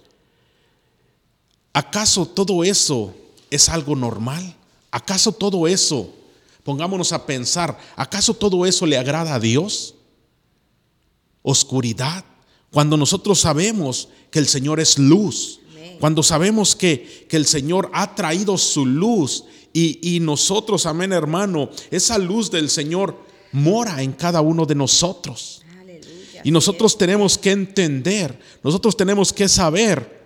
¿Acaso 1.77 2.25
todo 2.25 2.63
eso 2.63 3.13
es 3.51 3.69
algo 3.69 3.95
normal? 3.95 4.55
¿Acaso 4.89 5.31
todo 5.31 5.67
eso, 5.67 6.11
pongámonos 6.63 7.13
a 7.13 7.23
pensar, 7.27 7.77
¿acaso 7.95 8.33
todo 8.33 8.65
eso 8.65 8.87
le 8.87 8.97
agrada 8.97 9.35
a 9.35 9.39
Dios? 9.39 9.93
Oscuridad, 11.43 12.25
cuando 12.71 12.97
nosotros 12.97 13.41
sabemos 13.41 14.09
que 14.31 14.39
el 14.39 14.47
Señor 14.47 14.79
es 14.79 14.97
luz, 14.97 15.59
cuando 15.99 16.23
sabemos 16.23 16.75
que, 16.75 17.25
que, 17.29 17.37
el 17.37 17.45
Señor 17.45 17.89
ha 17.93 18.15
traído 18.15 18.57
su 18.57 18.85
luz 18.85 19.45
y, 19.73 20.15
y 20.15 20.19
nosotros, 20.19 20.85
amén 20.85 21.13
hermano, 21.13 21.69
esa 21.91 22.17
luz 22.17 22.51
del 22.51 22.69
Señor 22.69 23.23
mora 23.51 24.01
en 24.01 24.13
cada 24.13 24.41
uno 24.41 24.65
de 24.65 24.75
nosotros. 24.75 25.63
Y 26.43 26.51
nosotros 26.51 26.97
tenemos 26.97 27.37
que 27.37 27.51
entender, 27.51 28.39
nosotros 28.63 28.95
tenemos 28.95 29.33
que 29.33 29.49
saber 29.49 30.17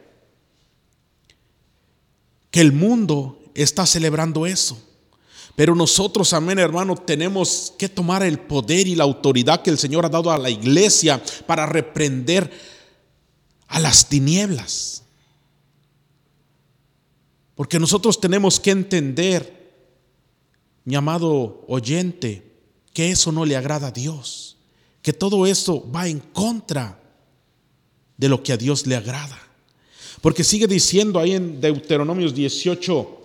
que 2.51 2.61
el 2.61 2.73
mundo 2.73 3.39
está 3.55 3.85
celebrando 3.85 4.45
eso. 4.45 4.77
Pero 5.55 5.75
nosotros, 5.75 6.33
amén 6.33 6.59
hermano, 6.59 6.95
tenemos 6.95 7.73
que 7.77 7.89
tomar 7.89 8.23
el 8.23 8.39
poder 8.39 8.87
y 8.87 8.95
la 8.95 9.03
autoridad 9.03 9.61
que 9.61 9.69
el 9.69 9.77
Señor 9.77 10.05
ha 10.05 10.09
dado 10.09 10.31
a 10.31 10.37
la 10.37 10.49
iglesia 10.49 11.21
para 11.45 11.65
reprender 11.65 12.51
a 13.67 13.79
las 13.79 14.07
tinieblas. 14.07 15.00
Porque 17.55 17.79
nosotros 17.79 18.19
tenemos 18.19 18.59
que 18.59 18.71
entender, 18.71 19.73
mi 20.85 20.95
amado 20.95 21.63
oyente, 21.67 22.43
que 22.93 23.11
eso 23.11 23.31
no 23.31 23.45
le 23.45 23.55
agrada 23.55 23.87
a 23.87 23.91
Dios, 23.91 24.57
que 25.01 25.13
todo 25.13 25.45
eso 25.45 25.89
va 25.91 26.07
en 26.07 26.19
contra 26.19 26.99
de 28.17 28.29
lo 28.29 28.43
que 28.43 28.53
a 28.53 28.57
Dios 28.57 28.85
le 28.85 28.95
agrada. 28.95 29.39
Porque 30.21 30.43
sigue 30.43 30.67
diciendo 30.67 31.19
ahí 31.19 31.33
en 31.33 31.59
Deuteronomios 31.59 32.35
18, 32.35 33.19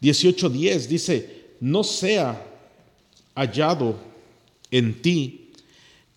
18, 0.00 0.48
10, 0.48 0.88
dice, 0.88 1.46
no 1.60 1.82
sea 1.82 2.46
hallado 3.34 3.98
en 4.70 5.02
ti 5.02 5.52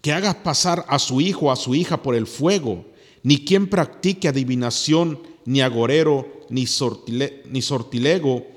que 0.02 0.14
haga 0.14 0.44
pasar 0.44 0.86
a 0.88 1.00
su 1.00 1.20
hijo 1.22 1.48
o 1.48 1.52
a 1.52 1.56
su 1.56 1.76
hija 1.76 2.02
por 2.02 2.16
el 2.16 2.28
fuego, 2.28 2.86
ni 3.24 3.44
quien 3.44 3.68
practique 3.68 4.28
adivinación, 4.28 5.22
ni 5.46 5.62
agorero, 5.62 6.39
ni, 6.50 6.66
sortilego, 6.68 8.48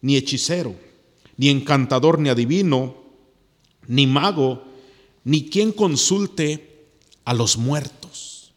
ni 0.00 0.16
hechicero, 0.16 0.74
ni 1.36 1.48
encantador, 1.48 2.18
ni 2.18 2.28
adivino, 2.28 2.96
ni 3.86 4.06
mago, 4.06 4.64
ni 5.24 5.48
quien 5.48 5.72
consulte 5.72 6.86
a 7.24 7.34
los 7.34 7.56
muertos. 7.56 8.52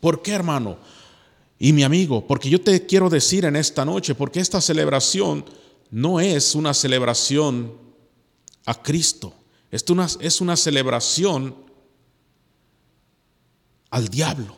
¿Por 0.00 0.22
qué, 0.22 0.32
hermano? 0.32 0.78
Y 1.58 1.72
mi 1.72 1.82
amigo, 1.82 2.26
porque 2.26 2.48
yo 2.48 2.60
te 2.60 2.86
quiero 2.86 3.10
decir 3.10 3.44
en 3.44 3.56
esta 3.56 3.84
noche, 3.84 4.14
porque 4.14 4.40
esta 4.40 4.60
celebración 4.60 5.44
no 5.90 6.20
es 6.20 6.54
una 6.54 6.72
celebración 6.74 7.72
a 8.64 8.82
Cristo, 8.82 9.34
es 9.70 9.84
una, 9.88 10.06
es 10.20 10.40
una 10.40 10.56
celebración 10.56 11.56
al 13.90 14.08
diablo. 14.08 14.56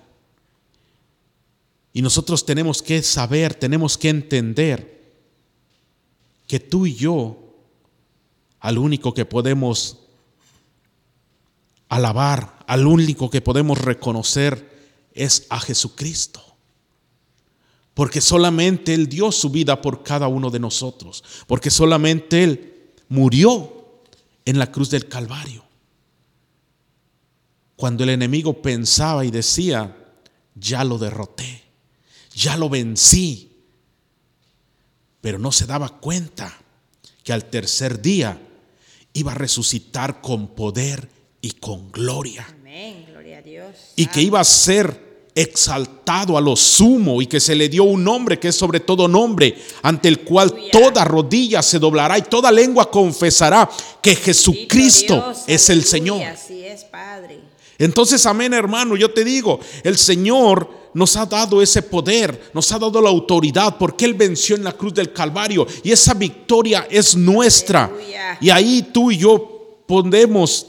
Y 1.93 2.03
nosotros 2.03 2.47
tenemos 2.47 2.83
que 2.83 3.03
saber, 3.03 3.55
tenemos 3.55 3.99
que 3.99 4.09
entender 4.09 5.01
que 6.47 6.61
tú 6.61 6.87
y 6.87 6.95
yo, 6.95 7.39
al 8.61 8.79
único 8.79 9.15
que 9.15 9.25
podemos 9.25 9.99
alabar, 11.89 12.65
al 12.67 12.87
único 12.87 13.31
que 13.31 13.41
podemos 13.41 13.79
reconocer, 13.79 14.71
es 15.13 15.47
a 15.51 15.61
Jesucristo. 15.61 16.43
Porque 17.95 18.21
solamente 18.21 18.95
Él 18.95 19.09
dio 19.09 19.33
su 19.33 19.51
vida 19.51 19.83
por 19.83 20.03
cada 20.03 20.29
uno 20.29 20.51
de 20.51 20.61
nosotros. 20.61 21.25
Porque 21.47 21.71
solamente 21.71 22.43
Él 22.45 22.93
murió 23.09 24.03
en 24.45 24.59
la 24.59 24.71
cruz 24.71 24.91
del 24.91 25.09
Calvario. 25.09 25.65
Cuando 27.77 28.05
el 28.05 28.11
enemigo 28.11 28.63
pensaba 28.63 29.25
y 29.25 29.31
decía, 29.31 29.97
ya 30.55 30.85
lo 30.85 30.99
derroté, 30.99 31.65
ya 32.41 32.57
lo 32.57 32.69
vencí. 32.69 33.51
Pero 35.21 35.39
no 35.39 35.53
se 35.53 35.67
daba 35.67 36.01
cuenta 36.01 36.57
que 37.23 37.33
al 37.33 37.45
tercer 37.45 38.01
día 38.01 38.41
iba 39.13 39.33
a 39.33 39.35
resucitar 39.35 40.21
con 40.21 40.49
poder 40.49 41.09
y 41.43 41.53
con 41.53 41.93
gloria. 41.93 42.47
Amén, 42.61 43.07
gloria 43.11 43.39
a 43.39 43.43
Dios. 43.43 43.77
Y 43.97 44.07
que 44.07 44.23
iba 44.23 44.41
a 44.41 44.45
ser 44.45 45.11
exaltado 45.35 46.37
a 46.37 46.41
lo 46.41 46.57
sumo 46.57 47.23
y 47.23 47.27
que 47.27 47.39
se 47.39 47.55
le 47.55 47.69
dio 47.69 47.85
un 47.85 48.03
nombre 48.03 48.39
que 48.39 48.49
es 48.49 48.57
sobre 48.57 48.81
todo 48.81 49.07
nombre, 49.07 49.57
ante 49.83 50.09
el 50.09 50.21
cual 50.21 50.55
toda 50.73 51.05
rodilla 51.05 51.63
se 51.63 51.79
doblará 51.79 52.19
y 52.19 52.23
toda 52.23 52.51
lengua 52.51 52.91
confesará 52.91 53.69
que 54.03 54.17
Jesucristo 54.17 55.33
es 55.47 55.71
el 55.71 55.85
Señor. 55.85 56.23
Así 56.23 56.65
es, 56.65 56.85
Padre. 56.85 57.41
Entonces, 57.79 58.27
amén, 58.27 58.53
hermano, 58.53 58.97
yo 58.97 59.13
te 59.13 59.25
digo, 59.25 59.61
el 59.85 59.97
Señor 59.97 60.80
nos 60.95 61.17
ha 61.17 61.27
dado 61.27 61.63
ese 61.63 61.83
poder, 61.83 62.51
nos 62.53 62.71
ha 62.73 62.79
dado 62.79 63.01
la 63.01 63.11
autoridad, 63.11 63.77
porque 63.79 64.05
Él 64.05 64.15
venció 64.15 64.57
en 64.57 64.65
la 64.65 64.73
cruz 64.73 64.95
del 64.95 65.13
Calvario 65.13 65.67
y 65.83 65.93
esa 65.93 66.15
victoria 66.15 66.87
es 66.91 67.17
nuestra. 67.17 67.91
Y 68.41 68.51
ahí 68.51 68.89
tú 68.93 69.11
y 69.11 69.19
yo 69.19 69.83
podemos 69.87 70.67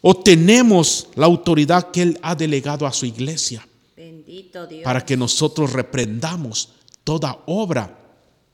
o 0.00 0.14
tenemos 0.14 1.08
la 1.16 1.26
autoridad 1.26 1.90
que 1.90 2.02
Él 2.02 2.18
ha 2.22 2.34
delegado 2.34 2.86
a 2.86 2.92
su 2.92 3.06
iglesia. 3.06 3.66
Bendito 3.96 4.66
Dios. 4.66 4.84
Para 4.84 5.04
que 5.04 5.16
nosotros 5.16 5.72
reprendamos 5.72 6.68
toda 7.02 7.42
obra 7.46 7.98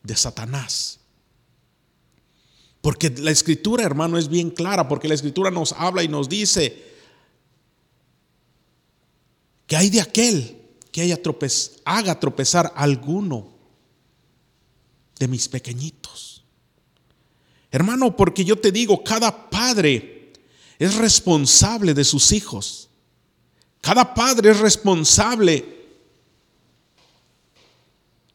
de 0.02 0.16
Satanás. 0.16 0.98
Porque 2.80 3.10
la 3.10 3.30
escritura, 3.30 3.84
hermano, 3.84 4.18
es 4.18 4.28
bien 4.28 4.50
clara, 4.50 4.88
porque 4.88 5.08
la 5.08 5.14
escritura 5.14 5.50
nos 5.50 5.72
habla 5.72 6.02
y 6.02 6.08
nos 6.08 6.28
dice 6.28 6.91
que 9.72 9.76
hay 9.78 9.88
de 9.88 10.02
aquel 10.02 10.54
que 10.90 11.00
haya 11.00 11.18
haga 11.86 12.20
tropezar 12.20 12.74
alguno 12.76 13.48
de 15.18 15.26
mis 15.28 15.48
pequeñitos. 15.48 16.44
Hermano, 17.70 18.14
porque 18.14 18.44
yo 18.44 18.58
te 18.58 18.70
digo, 18.70 19.02
cada 19.02 19.48
padre 19.48 20.34
es 20.78 20.94
responsable 20.96 21.94
de 21.94 22.04
sus 22.04 22.32
hijos. 22.32 22.90
Cada 23.80 24.12
padre 24.12 24.50
es 24.50 24.60
responsable 24.60 25.64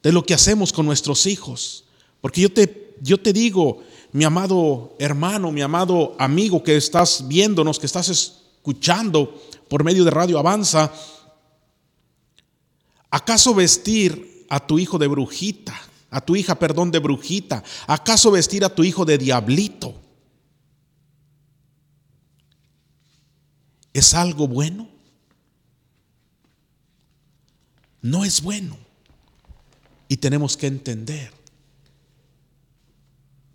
de 0.02 0.12
lo 0.12 0.26
que 0.26 0.34
hacemos 0.34 0.73
con 0.73 0.88
nuestros 0.88 1.28
hijos. 1.28 1.84
Porque 2.19 2.41
yo 2.41 2.52
te, 2.52 2.95
yo 3.00 3.19
te 3.19 3.32
digo, 3.32 3.84
mi 4.12 4.23
amado 4.23 4.95
hermano, 4.97 5.52
mi 5.52 5.62
amado 5.62 6.15
amigo 6.17 6.63
que 6.63 6.78
estás 6.78 7.28
viéndonos, 7.28 7.78
que 7.78 7.86
estás 7.86 8.10
escuchando 8.10 9.39
por 9.69 9.84
medio 9.84 10.04
de 10.04 10.10
Radio 10.10 10.39
Avanza, 10.39 10.91
¿acaso 13.10 13.54
vestir 13.54 14.46
a 14.50 14.65
tu 14.65 14.80
hijo 14.80 14.98
de 14.98 15.08
brujita, 15.08 15.80
a 16.10 16.22
tu 16.22 16.36
hija, 16.36 16.58
perdón, 16.58 16.91
de 16.91 17.00
brujita? 17.00 17.63
¿Acaso 17.86 18.32
vestir 18.32 18.63
a 18.63 18.74
tu 18.74 18.84
hijo 18.84 19.06
de 19.06 19.17
diablito? 19.17 19.96
¿Es 23.93 24.13
algo 24.13 24.48
bueno? 24.48 24.88
No 28.02 28.24
es 28.24 28.41
bueno. 28.41 28.78
Y 30.08 30.17
tenemos 30.17 30.56
que 30.56 30.67
entender. 30.67 31.34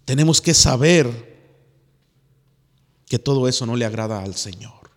Tenemos 0.05 0.41
que 0.41 0.53
saber 0.53 1.33
que 3.07 3.19
todo 3.19 3.47
eso 3.47 3.67
no 3.67 3.77
le 3.77 3.85
agrada 3.85 4.23
al 4.23 4.35
Señor. 4.35 4.91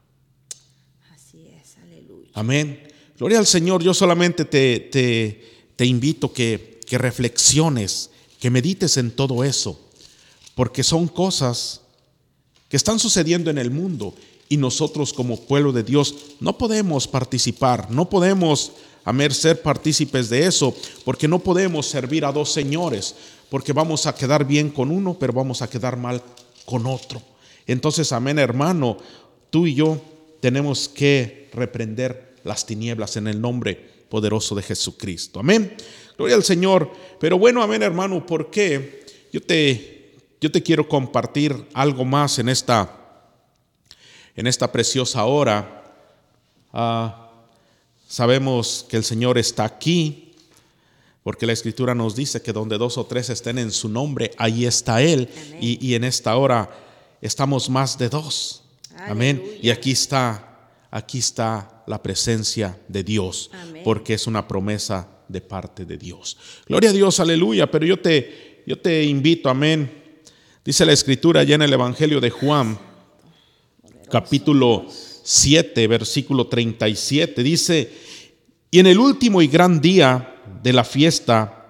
Así 1.13 1.47
es, 1.47 1.77
aleluya. 1.77 2.31
Amén. 2.33 2.84
Gloria 3.17 3.39
al 3.39 3.47
Señor. 3.47 3.81
Yo 3.81 3.93
solamente 3.93 4.43
te, 4.45 4.79
te, 4.79 5.69
te 5.75 5.85
invito 5.85 6.33
que, 6.33 6.81
que 6.85 6.97
reflexiones, 6.97 8.09
que 8.39 8.49
medites 8.49 8.97
en 8.97 9.11
todo 9.11 9.43
eso, 9.43 9.79
porque 10.53 10.83
son 10.83 11.07
cosas 11.07 11.81
que 12.67 12.77
están 12.77 12.99
sucediendo 12.99 13.49
en 13.49 13.57
el 13.57 13.71
mundo 13.71 14.13
y 14.49 14.57
nosotros 14.57 15.13
como 15.13 15.39
pueblo 15.39 15.71
de 15.71 15.83
Dios 15.83 16.15
no 16.39 16.57
podemos 16.57 17.07
participar, 17.07 17.89
no 17.89 18.09
podemos 18.09 18.73
amer 19.05 19.33
ser 19.33 19.61
partícipes 19.61 20.29
de 20.29 20.45
eso, 20.45 20.75
porque 21.05 21.27
no 21.27 21.39
podemos 21.39 21.85
servir 21.85 22.25
a 22.25 22.31
dos 22.31 22.51
señores, 22.51 23.15
porque 23.49 23.71
vamos 23.71 24.07
a 24.07 24.15
quedar 24.15 24.45
bien 24.45 24.69
con 24.69 24.91
uno, 24.91 25.17
pero 25.17 25.31
vamos 25.31 25.61
a 25.61 25.69
quedar 25.69 25.95
mal 25.95 26.21
con 26.65 26.85
otro. 26.85 27.21
Entonces, 27.65 28.11
amén, 28.11 28.39
hermano, 28.39 28.97
tú 29.49 29.67
y 29.67 29.75
yo 29.75 30.01
tenemos 30.41 30.89
que 30.89 31.49
reprender 31.53 32.24
las 32.45 32.65
tinieblas 32.65 33.17
en 33.17 33.27
el 33.27 33.41
nombre 33.41 33.75
poderoso 34.09 34.55
de 34.55 34.61
Jesucristo. 34.61 35.41
Amén. 35.41 35.75
Gloria 36.17 36.35
al 36.35 36.43
Señor. 36.43 36.89
Pero 37.19 37.37
bueno, 37.37 37.61
amén, 37.61 37.83
hermano, 37.83 38.25
porque 38.25 39.05
yo 39.33 39.41
te 39.41 39.95
yo 40.39 40.51
te 40.51 40.61
quiero 40.61 40.87
compartir 40.87 41.67
algo 41.73 42.05
más 42.05 42.39
en 42.39 42.49
esta 42.49 43.01
en 44.35 44.47
esta 44.47 44.71
preciosa 44.71 45.25
hora. 45.25 45.83
Ah, 46.71 47.31
sabemos 48.07 48.85
que 48.87 48.97
el 48.97 49.03
Señor 49.03 49.37
está 49.37 49.63
aquí, 49.63 50.33
porque 51.23 51.47
la 51.47 51.53
Escritura 51.53 51.95
nos 51.95 52.15
dice 52.15 52.41
que 52.41 52.53
donde 52.53 52.77
dos 52.77 52.97
o 52.97 53.05
tres 53.05 53.29
estén 53.29 53.57
en 53.57 53.71
su 53.71 53.89
nombre, 53.89 54.31
ahí 54.37 54.65
está 54.65 55.01
Él. 55.01 55.29
Y, 55.59 55.95
en 55.95 56.03
esta 56.03 56.35
hora 56.35 56.69
estamos 57.21 57.69
más 57.69 57.97
de 57.97 58.09
dos. 58.09 58.63
Amén. 58.97 59.43
Y 59.61 59.71
aquí 59.71 59.91
está, 59.91 60.69
aquí 60.91 61.19
está 61.19 61.74
la 61.87 62.01
presencia 62.01 62.79
de 62.87 63.03
Dios, 63.03 63.51
porque 63.83 64.13
es 64.13 64.27
una 64.27 64.47
promesa 64.47 65.09
de 65.27 65.41
parte 65.41 65.85
de 65.85 65.97
Dios. 65.97 66.37
Gloria 66.67 66.89
a 66.89 66.93
Dios, 66.93 67.19
aleluya. 67.19 67.69
Pero 67.69 67.85
yo 67.85 67.99
te, 67.99 68.63
yo 68.65 68.79
te 68.79 69.03
invito, 69.03 69.49
amén. 69.49 70.03
Dice 70.63 70.85
la 70.85 70.93
Escritura 70.93 71.41
allá 71.41 71.55
en 71.55 71.61
el 71.61 71.73
Evangelio 71.73 72.19
de 72.19 72.29
Juan 72.29 72.77
capítulo 74.09 74.85
7, 75.23 75.87
versículo 75.87 76.47
37. 76.47 77.43
Dice, 77.43 77.91
y 78.71 78.79
en 78.79 78.87
el 78.87 78.99
último 78.99 79.41
y 79.41 79.47
gran 79.47 79.81
día 79.81 80.41
de 80.61 80.73
la 80.73 80.83
fiesta, 80.83 81.65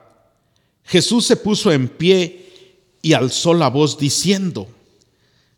Jesús 0.83 1.25
se 1.25 1.37
puso 1.37 1.71
en 1.71 1.87
pie 1.87 2.51
y 3.01 3.13
alzó 3.13 3.53
la 3.53 3.69
voz 3.69 3.97
diciendo, 3.97 4.67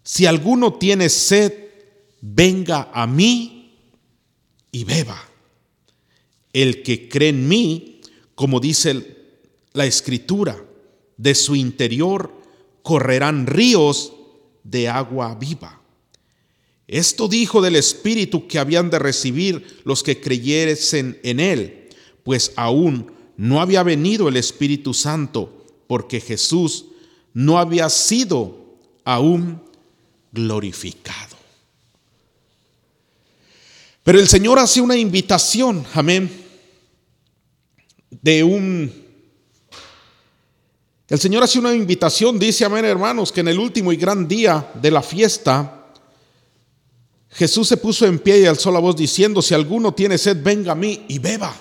si 0.03 0.25
alguno 0.25 0.73
tiene 0.73 1.09
sed, 1.09 1.53
venga 2.21 2.89
a 2.93 3.05
mí 3.07 3.56
y 4.77 4.83
beba. 4.83 5.19
El 6.53 6.83
que 6.83 7.09
cree 7.09 7.29
en 7.29 7.47
mí, 7.47 8.01
como 8.35 8.59
dice 8.59 9.17
la 9.73 9.85
escritura, 9.85 10.63
de 11.17 11.33
su 11.33 11.55
interior 11.55 12.31
correrán 12.83 13.47
ríos 13.47 14.13
de 14.63 14.87
agua 14.87 15.33
viva. 15.35 15.81
Esto 16.87 17.27
dijo 17.27 17.61
del 17.61 17.75
Espíritu 17.75 18.47
que 18.47 18.59
habían 18.59 18.89
de 18.89 18.99
recibir 18.99 19.81
los 19.83 20.03
que 20.03 20.21
creyesen 20.21 21.19
en 21.23 21.39
Él, 21.39 21.89
pues 22.23 22.53
aún 22.55 23.11
no 23.35 23.59
había 23.59 23.81
venido 23.83 24.29
el 24.29 24.37
Espíritu 24.37 24.93
Santo, 24.93 25.65
porque 25.87 26.21
Jesús 26.21 26.85
no 27.33 27.57
había 27.57 27.89
sido 27.89 28.77
aún 29.03 29.61
glorificado. 30.31 31.36
Pero 34.07 34.21
el 34.21 34.29
Señor 34.29 34.57
hace 34.57 34.79
una 34.79 34.95
invitación, 34.95 35.85
amén, 35.93 36.31
de 38.09 38.41
un... 38.41 39.05
El 41.09 41.19
Señor 41.19 41.43
hace 41.43 41.59
una 41.59 41.73
invitación, 41.73 42.39
dice, 42.39 42.63
amén 42.63 42.85
hermanos, 42.85 43.33
que 43.33 43.41
en 43.41 43.49
el 43.49 43.59
último 43.59 43.91
y 43.91 43.97
gran 43.97 44.25
día 44.25 44.71
de 44.75 44.91
la 44.91 45.01
fiesta, 45.01 45.87
Jesús 47.31 47.67
se 47.67 47.75
puso 47.75 48.05
en 48.05 48.19
pie 48.19 48.39
y 48.39 48.45
alzó 48.45 48.71
la 48.71 48.79
voz 48.79 48.95
diciendo, 48.95 49.41
si 49.41 49.53
alguno 49.53 49.93
tiene 49.93 50.17
sed, 50.17 50.41
venga 50.41 50.71
a 50.71 50.75
mí 50.75 51.05
y 51.09 51.19
beba. 51.19 51.53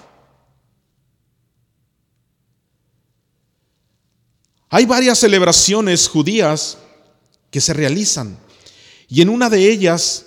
Hay 4.68 4.86
varias 4.86 5.18
celebraciones 5.18 6.06
judías 6.06 6.78
que 7.50 7.60
se 7.60 7.72
realizan 7.72 8.38
y 9.08 9.20
en 9.20 9.30
una 9.30 9.50
de 9.50 9.68
ellas 9.68 10.25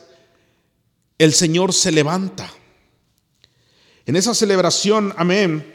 el 1.20 1.34
Señor 1.34 1.74
se 1.74 1.92
levanta. 1.92 2.52
En 4.06 4.16
esa 4.16 4.34
celebración, 4.34 5.14
amén, 5.18 5.72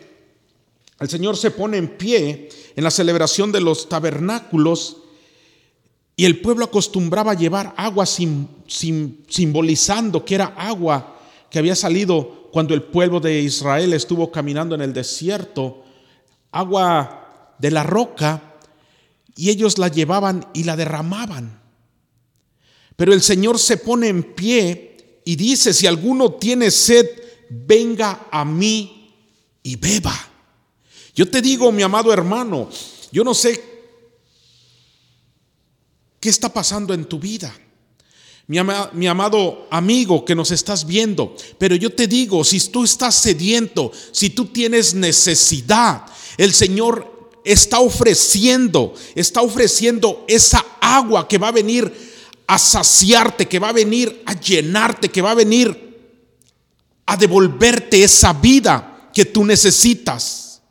el 0.98 1.08
Señor 1.08 1.36
se 1.36 1.52
pone 1.52 1.76
en 1.76 1.96
pie 1.96 2.48
en 2.74 2.82
la 2.82 2.90
celebración 2.90 3.52
de 3.52 3.60
los 3.60 3.88
tabernáculos 3.88 4.96
y 6.16 6.24
el 6.24 6.40
pueblo 6.40 6.64
acostumbraba 6.64 7.34
llevar 7.34 7.74
agua 7.76 8.06
simbolizando 8.06 10.24
que 10.24 10.34
era 10.34 10.46
agua 10.56 11.20
que 11.50 11.58
había 11.58 11.76
salido 11.76 12.48
cuando 12.50 12.72
el 12.72 12.82
pueblo 12.82 13.20
de 13.20 13.40
Israel 13.40 13.92
estuvo 13.92 14.30
caminando 14.30 14.74
en 14.74 14.80
el 14.80 14.92
desierto, 14.92 15.84
agua 16.52 17.56
de 17.58 17.72
la 17.72 17.82
roca, 17.82 18.54
y 19.36 19.50
ellos 19.50 19.78
la 19.78 19.88
llevaban 19.88 20.46
y 20.54 20.62
la 20.62 20.76
derramaban. 20.76 21.60
Pero 22.96 23.12
el 23.12 23.22
Señor 23.22 23.58
se 23.58 23.76
pone 23.76 24.06
en 24.06 24.22
pie 24.22 24.93
y 25.24 25.36
dice, 25.36 25.72
si 25.72 25.86
alguno 25.86 26.32
tiene 26.34 26.70
sed, 26.70 27.06
venga 27.48 28.28
a 28.30 28.44
mí 28.44 29.12
y 29.62 29.76
beba. 29.76 30.14
Yo 31.14 31.30
te 31.30 31.40
digo, 31.40 31.72
mi 31.72 31.82
amado 31.82 32.12
hermano, 32.12 32.68
yo 33.10 33.24
no 33.24 33.34
sé 33.34 33.62
qué 36.20 36.28
está 36.28 36.52
pasando 36.52 36.92
en 36.92 37.04
tu 37.06 37.18
vida. 37.18 37.54
Mi, 38.46 38.58
mi, 38.92 39.06
amado 39.06 39.66
amigo 39.70 40.24
que 40.24 40.34
nos 40.34 40.50
estás 40.50 40.86
viendo, 40.86 41.34
pero 41.56 41.76
yo 41.76 41.90
te 41.90 42.06
digo, 42.06 42.44
si 42.44 42.60
tú 42.68 42.84
estás 42.84 43.14
sediento, 43.14 43.90
si 44.12 44.30
tú 44.30 44.46
tienes 44.46 44.92
necesidad, 44.92 46.04
el 46.36 46.52
Señor 46.52 47.30
está 47.44 47.80
ofreciendo, 47.80 48.94
está 49.14 49.40
ofreciendo 49.40 50.24
esa 50.28 50.64
agua 50.80 51.26
que 51.26 51.38
va 51.38 51.48
a 51.48 51.52
venir 51.52 52.13
a 52.46 52.58
saciarte, 52.58 53.46
que 53.48 53.58
va 53.58 53.70
a 53.70 53.72
venir 53.72 54.22
a 54.26 54.38
llenarte, 54.38 55.08
que 55.08 55.22
va 55.22 55.30
a 55.30 55.34
venir 55.34 55.84
a 57.06 57.16
devolverte 57.16 58.02
esa 58.02 58.32
vida 58.32 59.10
que 59.12 59.24
tú 59.24 59.44
necesitas. 59.44 60.62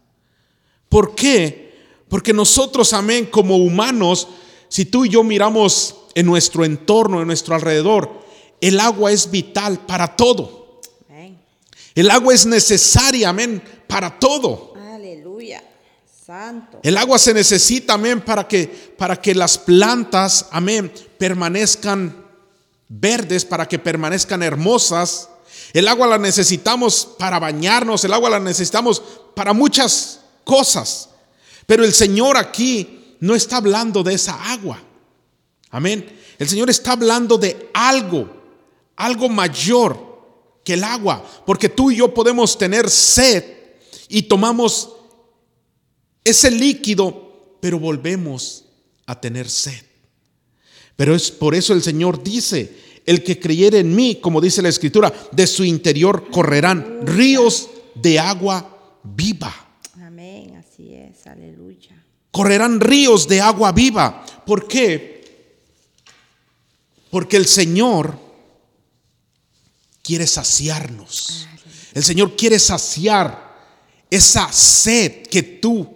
¿Por 0.90 1.16
qué? 1.16 1.74
Porque 2.10 2.34
nosotros, 2.34 2.94
amén, 2.94 3.26
como 3.26 3.58
humanos, 3.58 4.28
si 4.70 4.86
tú 4.86 5.06
y 5.06 5.10
yo 5.10 5.24
miramos 5.24 5.96
en 6.16 6.26
nuestro 6.26 6.66
entorno, 6.66 7.22
en 7.22 7.28
nuestro 7.28 7.56
alrededor, 7.56 8.24
el 8.62 8.80
agua 8.80 9.12
es 9.12 9.30
vital 9.30 9.80
para 9.86 10.16
todo. 10.16 10.82
El 11.96 12.10
agua 12.10 12.34
es 12.34 12.46
necesaria, 12.46 13.30
amén, 13.30 13.62
para 13.88 14.20
todo. 14.20 14.73
El 16.82 16.98
agua 16.98 17.20
se 17.20 17.34
necesita, 17.34 17.94
amén, 17.94 18.22
para 18.22 18.48
que, 18.48 18.68
para 18.98 19.20
que 19.20 19.36
las 19.36 19.58
plantas, 19.58 20.48
amén, 20.52 20.92
permanezcan 21.18 22.26
verdes, 22.90 23.46
para 23.46 23.68
que 23.68 23.80
permanezcan 23.80 24.42
hermosas. 24.42 25.30
El 25.74 25.88
agua 25.88 26.08
la 26.08 26.18
necesitamos 26.18 27.08
para 27.18 27.40
bañarnos, 27.40 28.04
el 28.04 28.14
agua 28.14 28.30
la 28.30 28.40
necesitamos 28.40 29.02
para 29.36 29.54
muchas 29.54 30.22
cosas. 30.44 31.10
Pero 31.66 31.84
el 31.84 31.94
Señor 31.94 32.38
aquí 32.38 33.16
no 33.20 33.36
está 33.36 33.58
hablando 33.58 34.04
de 34.04 34.14
esa 34.14 34.52
agua. 34.52 34.82
Amén. 35.70 36.20
El 36.40 36.50
Señor 36.50 36.70
está 36.70 36.94
hablando 36.94 37.38
de 37.38 37.70
algo, 37.74 38.30
algo 38.96 39.30
mayor 39.30 40.14
que 40.64 40.74
el 40.74 40.84
agua, 40.84 41.24
porque 41.46 41.70
tú 41.70 41.92
y 41.92 41.98
yo 41.98 42.14
podemos 42.14 42.58
tener 42.58 42.90
sed 42.90 43.44
y 44.08 44.24
tomamos 44.24 44.93
ese 46.24 46.52
líquido, 46.52 47.58
pero 47.60 47.80
volvemos 47.80 48.66
a 49.06 49.20
tener 49.20 49.50
sed. 49.50 49.84
Pero 50.96 51.16
es 51.16 51.32
por 51.32 51.56
eso 51.56 51.74
el 51.74 51.82
Señor 51.82 52.24
dice, 52.24 52.72
el 53.06 53.24
que 53.24 53.40
creyere 53.40 53.80
en 53.80 53.96
mí, 53.96 54.20
como 54.22 54.40
dice 54.40 54.62
la 54.62 54.70
escritura, 54.70 55.12
de 55.32 55.48
su 55.48 55.64
interior 55.64 56.30
correrán 56.32 57.06
ríos 57.06 57.70
de 57.96 58.20
agua 58.20 59.00
viva. 59.04 59.54
Amén, 60.02 60.56
así 60.56 60.94
es, 60.94 61.26
aleluya. 61.28 62.04
Correrán 62.32 62.80
ríos 62.80 63.28
de 63.28 63.42
agua 63.42 63.72
viva. 63.72 64.26
¿Por 64.46 64.68
qué? 64.68 65.14
Porque 67.10 67.38
el 67.38 67.46
Señor 67.46 68.18
quiere 70.02 70.26
saciarnos. 70.26 71.48
El 71.94 72.04
Señor 72.04 72.36
quiere 72.36 72.58
saciar 72.58 73.54
esa 74.10 74.52
sed 74.52 75.28
que 75.28 75.44
tú 75.44 75.93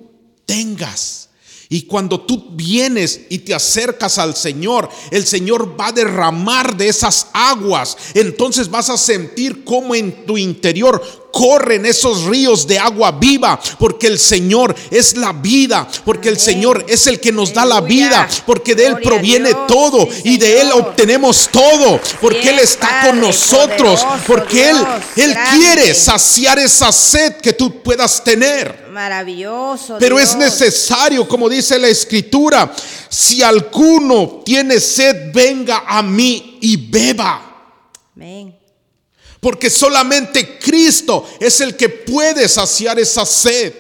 tengas. 0.48 1.28
Y 1.70 1.82
cuando 1.82 2.22
tú 2.22 2.48
vienes 2.52 3.22
y 3.30 3.40
te 3.40 3.54
acercas 3.54 4.18
al 4.18 4.36
Señor, 4.36 4.90
el 5.12 5.26
Señor 5.26 5.80
va 5.80 5.88
a 5.88 5.92
derramar 5.92 6.78
de 6.78 6.88
esas 6.88 7.28
aguas. 7.34 7.98
Entonces 8.14 8.72
vas 8.72 8.90
a 8.90 8.98
sentir 8.98 9.66
como 9.66 9.94
en 9.94 10.26
tu 10.26 10.38
interior 10.38 11.27
corren 11.32 11.86
esos 11.86 12.26
ríos 12.26 12.66
de 12.68 12.80
agua 12.80 13.12
viva, 13.12 13.60
porque 13.80 14.08
el 14.08 14.20
Señor 14.20 14.76
es 14.90 15.16
la 15.18 15.34
vida, 15.34 15.88
porque 16.06 16.30
el 16.30 16.40
Señor 16.40 16.86
es 16.88 17.08
el 17.08 17.20
que 17.20 17.32
nos 17.32 17.54
da 17.54 17.66
la 17.66 17.82
vida, 17.82 18.28
porque 18.46 18.76
de 18.76 18.88
Él 18.88 18.98
proviene 19.02 19.54
todo 19.68 20.08
y 20.24 20.38
de 20.38 20.62
Él 20.62 20.72
obtenemos 20.74 21.50
todo, 21.52 22.00
porque 22.22 22.50
Él 22.50 22.60
está 22.60 23.02
con 23.06 23.20
nosotros, 23.20 24.06
porque 24.26 24.70
Él, 24.70 24.78
Él 25.16 25.36
quiere 25.54 25.94
saciar 25.94 26.60
esa 26.60 26.92
sed 26.92 27.38
que 27.38 27.54
tú 27.54 27.82
puedas 27.82 28.24
tener. 28.24 28.88
Maravilloso. 28.92 29.98
Pero 30.00 30.20
es 30.20 30.36
necesario, 30.36 31.28
como 31.28 31.48
dice 31.48 31.78
la 31.78 31.88
escritura, 31.88 32.74
si 33.10 33.44
alguno 33.44 34.42
tiene 34.44 34.80
sed, 34.80 35.32
venga 35.32 35.84
a 35.88 36.02
mí 36.02 36.58
y 36.62 36.78
beba. 36.78 37.42
Amén. 38.16 38.57
Porque 39.48 39.70
solamente 39.70 40.60
Cristo 40.60 41.26
es 41.40 41.62
el 41.62 41.78
que 41.78 41.88
puede 41.88 42.50
saciar 42.50 43.00
esa 43.00 43.26
sed. 43.26 43.76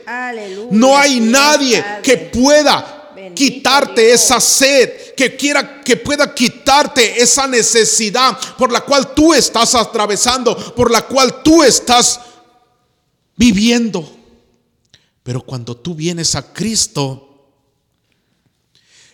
no 0.71 0.97
hay 0.97 1.19
nadie 1.19 1.84
que 2.01 2.15
pueda 2.15 3.12
quitarte 3.36 4.13
esa 4.13 4.39
sed, 4.39 5.13
que 5.13 5.36
quiera 5.36 5.82
que 5.84 5.97
pueda 5.97 6.34
quitarte 6.34 7.21
esa 7.21 7.47
necesidad 7.47 8.39
por 8.58 8.71
la 8.71 8.80
cual 8.80 9.13
tú 9.13 9.34
estás 9.34 9.75
atravesando, 9.75 10.73
por 10.73 10.89
la 10.89 11.01
cual 11.01 11.43
tú 11.43 11.62
estás 11.62 12.17
viviendo. 13.36 14.10
Pero 15.21 15.41
cuando 15.41 15.75
tú 15.75 15.93
vienes 15.95 16.34
a 16.36 16.53
Cristo, 16.53 17.49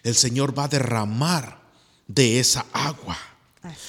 el 0.04 0.14
Señor 0.14 0.56
va 0.56 0.66
a 0.66 0.68
derramar 0.68 1.64
de 2.06 2.40
esa 2.40 2.64
agua. 2.72 3.18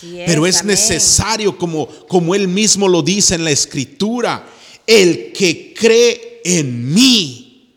Pero 0.01 0.47
es 0.47 0.65
necesario, 0.65 1.59
como, 1.59 1.89
como 2.07 2.35
él 2.35 2.47
mismo 2.47 2.89
lo 2.89 3.03
dice 3.03 3.35
en 3.35 3.45
la 3.45 3.51
escritura, 3.51 4.47
el 4.87 5.33
que 5.33 5.75
cree 5.75 6.41
en 6.45 6.95
mí. 6.95 7.71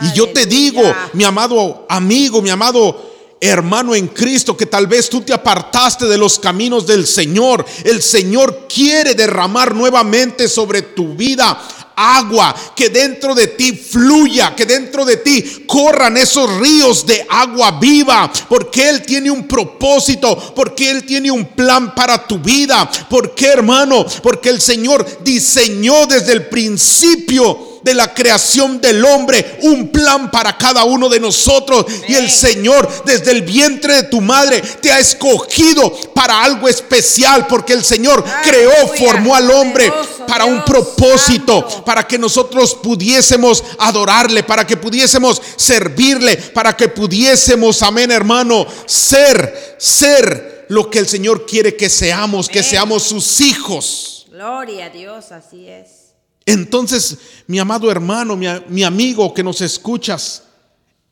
Y 0.00 0.16
yo 0.16 0.30
te 0.30 0.46
digo, 0.46 0.82
mi 1.12 1.24
amado 1.24 1.86
amigo, 1.88 2.40
mi 2.40 2.50
amado 2.50 3.12
hermano 3.40 3.94
en 3.94 4.08
Cristo, 4.08 4.56
que 4.56 4.66
tal 4.66 4.86
vez 4.86 5.10
tú 5.10 5.20
te 5.20 5.32
apartaste 5.32 6.06
de 6.06 6.16
los 6.16 6.38
caminos 6.38 6.86
del 6.86 7.06
Señor. 7.06 7.64
El 7.84 8.02
Señor 8.02 8.66
quiere 8.72 9.14
derramar 9.14 9.74
nuevamente 9.74 10.48
sobre 10.48 10.82
tu 10.82 11.14
vida 11.14 11.60
agua, 11.96 12.54
que 12.74 12.88
dentro 12.88 13.34
de 13.34 13.48
ti 13.48 13.72
fluya, 13.72 14.54
que 14.54 14.66
dentro 14.66 15.04
de 15.04 15.18
ti 15.18 15.64
corran 15.66 16.16
esos 16.16 16.58
ríos 16.58 17.06
de 17.06 17.26
agua 17.28 17.78
viva, 17.80 18.30
porque 18.48 18.88
Él 18.88 19.02
tiene 19.02 19.30
un 19.30 19.46
propósito, 19.46 20.36
porque 20.54 20.90
Él 20.90 21.04
tiene 21.04 21.30
un 21.30 21.44
plan 21.46 21.94
para 21.94 22.26
tu 22.26 22.38
vida. 22.38 22.90
¿Por 23.08 23.34
qué, 23.34 23.48
hermano? 23.48 24.04
Porque 24.22 24.48
el 24.48 24.60
Señor 24.60 25.06
diseñó 25.22 26.06
desde 26.06 26.32
el 26.32 26.46
principio 26.46 27.74
de 27.84 27.94
la 27.94 28.12
creación 28.14 28.80
del 28.80 29.04
hombre 29.04 29.58
un 29.62 29.88
plan 29.88 30.30
para 30.30 30.56
cada 30.56 30.84
uno 30.84 31.08
de 31.08 31.20
nosotros. 31.20 31.84
Y 32.08 32.14
el 32.14 32.30
Señor 32.30 32.88
desde 33.04 33.30
el 33.30 33.42
vientre 33.42 33.96
de 33.96 34.02
tu 34.04 34.20
madre 34.20 34.62
te 34.80 34.90
ha 34.90 34.98
escogido 34.98 35.92
para 36.14 36.42
algo 36.42 36.68
especial 36.68 37.46
porque 37.46 37.74
el 37.74 37.84
Señor 37.84 38.24
creó, 38.42 38.88
formó 38.98 39.36
al 39.36 39.50
hombre 39.50 39.92
para 40.26 40.44
un 40.44 40.64
propósito, 40.64 41.84
para 41.84 42.06
que 42.06 42.18
nosotros 42.18 42.74
pudiésemos 42.74 43.62
adorarle, 43.78 44.42
para 44.42 44.66
que 44.66 44.76
pudiésemos 44.76 45.40
servirle, 45.56 46.36
para 46.36 46.76
que 46.76 46.88
pudiésemos, 46.88 47.82
amén 47.82 48.10
hermano, 48.10 48.66
ser, 48.86 49.76
ser 49.78 50.66
lo 50.68 50.90
que 50.90 50.98
el 50.98 51.06
Señor 51.06 51.46
quiere 51.46 51.76
que 51.76 51.88
seamos, 51.88 52.48
que 52.48 52.62
seamos 52.62 53.02
sus 53.04 53.40
hijos. 53.40 54.26
Gloria 54.30 54.86
a 54.86 54.90
Dios, 54.90 55.32
así 55.32 55.68
es. 55.68 56.14
Entonces, 56.46 57.18
mi 57.46 57.58
amado 57.58 57.90
hermano, 57.90 58.36
mi, 58.36 58.46
mi 58.68 58.82
amigo 58.82 59.32
que 59.32 59.42
nos 59.42 59.60
escuchas, 59.60 60.44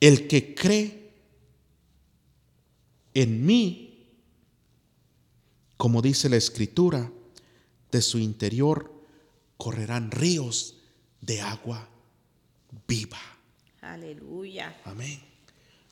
el 0.00 0.26
que 0.26 0.54
cree 0.54 1.12
en 3.14 3.44
mí, 3.44 4.08
como 5.76 6.02
dice 6.02 6.28
la 6.28 6.36
escritura, 6.36 7.10
de 7.90 8.02
su 8.02 8.18
interior 8.18 8.91
correrán 9.62 10.10
ríos 10.10 10.74
de 11.20 11.40
agua 11.40 11.86
viva. 12.88 13.20
Aleluya. 13.80 14.74
Amén. 14.84 15.22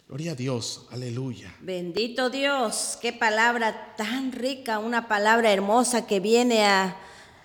Gloria 0.09 0.33
a 0.33 0.35
Dios, 0.35 0.87
aleluya. 0.91 1.55
Bendito 1.61 2.31
Dios, 2.31 2.99
qué 3.01 3.13
palabra 3.13 3.95
tan 3.97 4.33
rica, 4.33 4.81
una 4.81 5.07
palabra 5.07 5.53
hermosa 5.53 6.05
que 6.05 6.19
viene 6.19 6.67
a, 6.67 6.97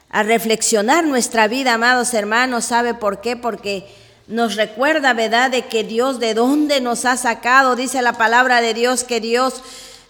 a 0.10 0.24
reflexionar 0.24 1.06
nuestra 1.06 1.48
vida, 1.48 1.76
amados 1.76 2.12
hermanos. 2.16 2.66
¿Sabe 2.66 2.96
por 2.96 3.22
qué? 3.22 3.36
Porque 3.36 3.88
nos 4.26 4.56
recuerda, 4.56 5.14
¿verdad?, 5.14 5.52
de 5.52 5.68
que 5.68 5.84
Dios 5.84 6.20
de 6.20 6.34
dónde 6.34 6.82
nos 6.82 7.06
ha 7.06 7.18
sacado. 7.18 7.76
Dice 7.76 8.02
la 8.02 8.14
palabra 8.14 8.62
de 8.62 8.74
Dios 8.74 9.04
que 9.04 9.22
Dios 9.22 9.62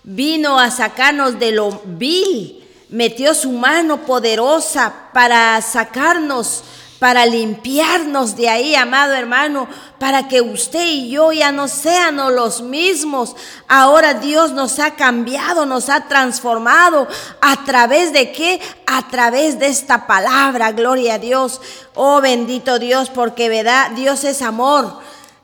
vino 0.05 0.61
a 0.61 0.71
sacarnos 0.71 1.39
de 1.39 1.51
lo 1.51 1.81
vil, 1.83 2.64
metió 2.89 3.33
su 3.33 3.51
mano 3.51 4.05
poderosa 4.05 4.93
para 5.13 5.61
sacarnos 5.61 6.63
para 6.99 7.25
limpiarnos 7.25 8.35
de 8.35 8.49
ahí, 8.49 8.73
amado 8.73 9.13
hermano, 9.13 9.67
para 9.99 10.27
que 10.27 10.41
usted 10.41 10.85
y 10.85 11.09
yo 11.09 11.31
ya 11.33 11.51
no 11.51 11.67
sean 11.67 12.15
los 12.33 12.61
mismos. 12.61 13.35
Ahora 13.67 14.13
Dios 14.13 14.53
nos 14.53 14.79
ha 14.79 14.95
cambiado, 14.95 15.65
nos 15.65 15.89
ha 15.89 16.07
transformado. 16.07 17.07
¿A 17.41 17.63
través 17.65 18.13
de 18.13 18.31
qué? 18.31 18.61
A 18.87 19.07
través 19.09 19.59
de 19.59 19.67
esta 19.67 20.07
palabra, 20.07 20.71
gloria 20.71 21.15
a 21.15 21.19
Dios. 21.19 21.59
Oh 21.95 22.21
bendito 22.21 22.79
Dios, 22.79 23.09
porque 23.09 23.49
verdad, 23.49 23.91
Dios 23.91 24.23
es 24.23 24.41
amor. 24.41 24.99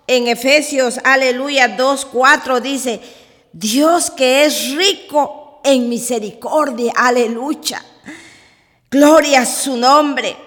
En 0.08 0.28
Efesios, 0.30 1.00
aleluya 1.04 1.68
2, 1.68 2.06
4 2.06 2.62
dice, 2.62 3.02
Dios 3.54 4.10
que 4.10 4.46
es 4.46 4.72
rico 4.72 5.41
en 5.64 5.90
misericordia, 5.90 6.94
aleluya. 6.96 7.84
Gloria 8.90 9.42
a 9.42 9.46
su 9.46 9.78
nombre 9.78 10.38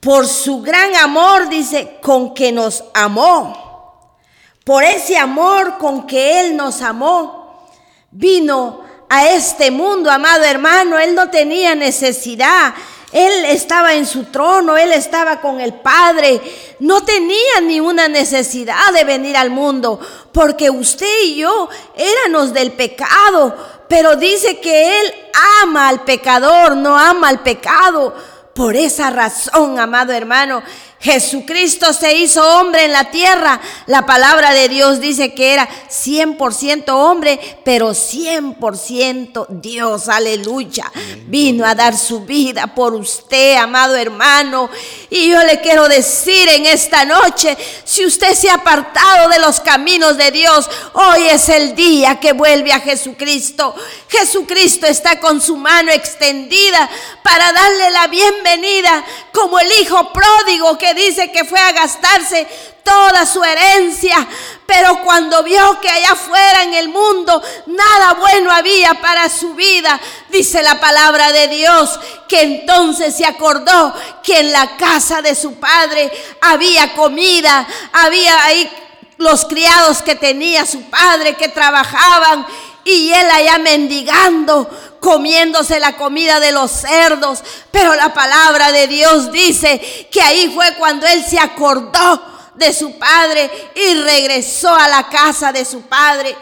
por 0.00 0.26
su 0.28 0.62
gran 0.62 0.94
amor, 0.94 1.48
dice, 1.48 1.98
con 2.00 2.32
que 2.32 2.52
nos 2.52 2.84
amó. 2.94 4.20
Por 4.64 4.84
ese 4.84 5.18
amor 5.18 5.78
con 5.78 6.06
que 6.06 6.40
Él 6.40 6.56
nos 6.56 6.80
amó, 6.80 7.68
vino 8.12 8.84
a 9.08 9.26
este 9.26 9.70
mundo, 9.70 10.10
amado 10.10 10.44
hermano. 10.44 10.98
Él 10.98 11.14
no 11.14 11.28
tenía 11.28 11.74
necesidad. 11.74 12.72
Él 13.16 13.46
estaba 13.46 13.94
en 13.94 14.04
su 14.04 14.24
trono, 14.24 14.76
Él 14.76 14.92
estaba 14.92 15.40
con 15.40 15.58
el 15.58 15.72
Padre. 15.72 16.38
No 16.80 17.02
tenía 17.02 17.62
ni 17.62 17.80
una 17.80 18.08
necesidad 18.08 18.92
de 18.92 19.04
venir 19.04 19.38
al 19.38 19.48
mundo, 19.48 19.98
porque 20.32 20.68
usted 20.68 21.22
y 21.24 21.36
yo 21.36 21.70
éramos 21.96 22.52
del 22.52 22.72
pecado. 22.72 23.56
Pero 23.88 24.16
dice 24.16 24.60
que 24.60 25.00
Él 25.00 25.14
ama 25.62 25.88
al 25.88 26.04
pecador, 26.04 26.76
no 26.76 26.98
ama 26.98 27.30
al 27.30 27.40
pecado. 27.40 28.14
Por 28.52 28.76
esa 28.76 29.08
razón, 29.08 29.78
amado 29.78 30.12
hermano, 30.12 30.62
Jesucristo 31.06 31.92
se 31.92 32.16
hizo 32.16 32.42
hombre 32.58 32.84
en 32.84 32.90
la 32.90 33.12
tierra. 33.12 33.60
La 33.86 34.04
palabra 34.04 34.52
de 34.52 34.68
Dios 34.68 35.00
dice 35.00 35.34
que 35.34 35.52
era 35.52 35.68
100% 35.88 36.88
hombre, 36.88 37.38
pero 37.64 37.90
100% 37.90 39.46
Dios. 39.48 40.08
Aleluya. 40.08 40.90
Vino 41.28 41.64
a 41.64 41.76
dar 41.76 41.96
su 41.96 42.24
vida 42.24 42.74
por 42.74 42.92
usted, 42.92 43.54
amado 43.54 43.94
hermano. 43.94 44.68
Y 45.08 45.28
yo 45.28 45.44
le 45.44 45.60
quiero 45.60 45.88
decir 45.88 46.48
en 46.48 46.66
esta 46.66 47.04
noche, 47.04 47.56
si 47.84 48.04
usted 48.04 48.34
se 48.34 48.50
ha 48.50 48.54
apartado 48.54 49.28
de 49.28 49.38
los 49.38 49.60
caminos 49.60 50.16
de 50.16 50.32
Dios, 50.32 50.68
hoy 50.92 51.28
es 51.28 51.48
el 51.48 51.76
día 51.76 52.18
que 52.18 52.32
vuelve 52.32 52.72
a 52.72 52.80
Jesucristo. 52.80 53.76
Jesucristo 54.08 54.88
está 54.88 55.20
con 55.20 55.40
su 55.40 55.56
mano 55.56 55.92
extendida 55.92 56.90
para 57.22 57.52
darle 57.52 57.90
la 57.92 58.08
bienvenida 58.08 59.04
como 59.32 59.60
el 59.60 59.70
hijo 59.80 60.12
pródigo 60.12 60.76
que 60.76 60.95
dice 60.96 61.30
que 61.30 61.44
fue 61.44 61.60
a 61.60 61.72
gastarse 61.72 62.48
toda 62.82 63.26
su 63.26 63.42
herencia, 63.44 64.26
pero 64.66 65.02
cuando 65.02 65.42
vio 65.42 65.80
que 65.80 65.88
allá 65.88 66.12
afuera 66.12 66.62
en 66.62 66.74
el 66.74 66.88
mundo 66.88 67.42
nada 67.66 68.14
bueno 68.14 68.50
había 68.50 68.94
para 69.00 69.28
su 69.28 69.54
vida, 69.54 70.00
dice 70.30 70.62
la 70.62 70.80
palabra 70.80 71.32
de 71.32 71.48
Dios, 71.48 72.00
que 72.28 72.42
entonces 72.42 73.16
se 73.16 73.26
acordó 73.26 73.94
que 74.22 74.40
en 74.40 74.52
la 74.52 74.76
casa 74.76 75.22
de 75.22 75.34
su 75.34 75.54
padre 75.54 76.10
había 76.40 76.94
comida, 76.94 77.66
había 77.92 78.44
ahí 78.44 78.70
los 79.18 79.44
criados 79.44 80.02
que 80.02 80.14
tenía 80.14 80.66
su 80.66 80.82
padre 80.90 81.34
que 81.34 81.48
trabajaban 81.48 82.46
y 82.86 83.12
él 83.12 83.30
allá 83.30 83.58
mendigando, 83.58 84.70
comiéndose 85.00 85.80
la 85.80 85.96
comida 85.96 86.40
de 86.40 86.52
los 86.52 86.70
cerdos. 86.70 87.42
Pero 87.70 87.94
la 87.94 88.12
palabra 88.12 88.72
de 88.72 88.86
Dios 88.86 89.32
dice 89.32 90.08
que 90.10 90.20
ahí 90.20 90.52
fue 90.54 90.74
cuando 90.74 91.06
él 91.06 91.24
se 91.24 91.38
acordó 91.38 92.22
de 92.54 92.72
su 92.72 92.98
padre 92.98 93.50
y 93.74 93.94
regresó 93.94 94.74
a 94.74 94.88
la 94.88 95.08
casa 95.08 95.52
de 95.52 95.64
su 95.64 95.82
padre. 95.82 96.36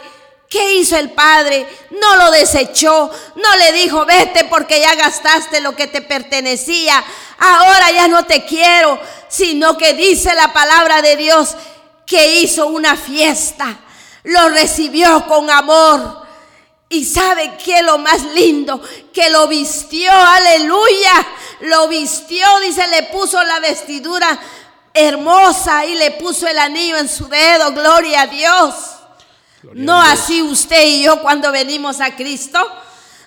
¿Qué 0.49 0.75
hizo 0.75 0.95
el 0.95 1.11
padre? 1.11 1.67
No 1.91 2.15
lo 2.15 2.31
desechó, 2.31 3.09
no 3.35 3.55
le 3.57 3.73
dijo, 3.73 4.05
vete 4.05 4.45
porque 4.45 4.79
ya 4.79 4.95
gastaste 4.95 5.59
lo 5.59 5.75
que 5.75 5.87
te 5.87 6.01
pertenecía, 6.01 7.03
ahora 7.39 7.91
ya 7.91 8.07
no 8.07 8.25
te 8.25 8.45
quiero, 8.45 8.99
sino 9.27 9.77
que 9.77 9.93
dice 9.93 10.33
la 10.35 10.53
palabra 10.53 11.01
de 11.01 11.17
Dios 11.17 11.55
que 12.05 12.39
hizo 12.41 12.67
una 12.67 12.95
fiesta, 12.95 13.79
lo 14.23 14.49
recibió 14.49 15.25
con 15.27 15.49
amor, 15.49 16.24
y 16.95 17.03
sabe 17.03 17.57
que 17.57 17.83
lo 17.83 17.97
más 17.97 18.23
lindo, 18.23 18.81
que 19.13 19.29
lo 19.29 19.47
vistió, 19.47 20.11
aleluya, 20.11 21.27
lo 21.61 21.87
vistió, 21.87 22.47
dice, 22.61 22.87
le 22.87 23.03
puso 23.03 23.43
la 23.43 23.59
vestidura 23.59 24.39
hermosa 24.93 25.85
y 25.85 25.95
le 25.95 26.11
puso 26.11 26.47
el 26.47 26.57
anillo 26.57 26.95
en 26.97 27.09
su 27.09 27.27
dedo, 27.27 27.73
gloria 27.73 28.21
a 28.21 28.27
Dios. 28.27 28.75
no 29.73 30.01
así 30.01 30.41
usted 30.41 30.85
y 30.85 31.03
yo 31.03 31.21
cuando 31.21 31.51
venimos 31.51 31.99
a 31.99 32.15
Cristo. 32.15 32.59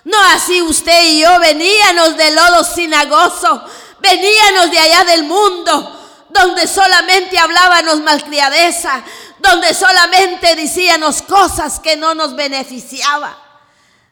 No 0.05 0.17
así 0.33 0.61
usted 0.61 1.03
y 1.03 1.21
yo 1.21 1.39
veníamos 1.39 2.17
de 2.17 2.31
lodo 2.31 2.63
sinagoso, 2.63 3.63
veníamos 3.99 4.71
de 4.71 4.79
allá 4.79 5.03
del 5.03 5.25
mundo, 5.25 6.25
donde 6.29 6.65
solamente 6.65 7.37
hablábamos 7.37 7.99
malcriadeza, 7.99 9.03
donde 9.39 9.73
solamente 9.73 10.55
decíamos 10.55 11.21
cosas 11.21 11.79
que 11.79 11.97
no 11.97 12.15
nos 12.15 12.35
beneficiaban. 12.35 13.48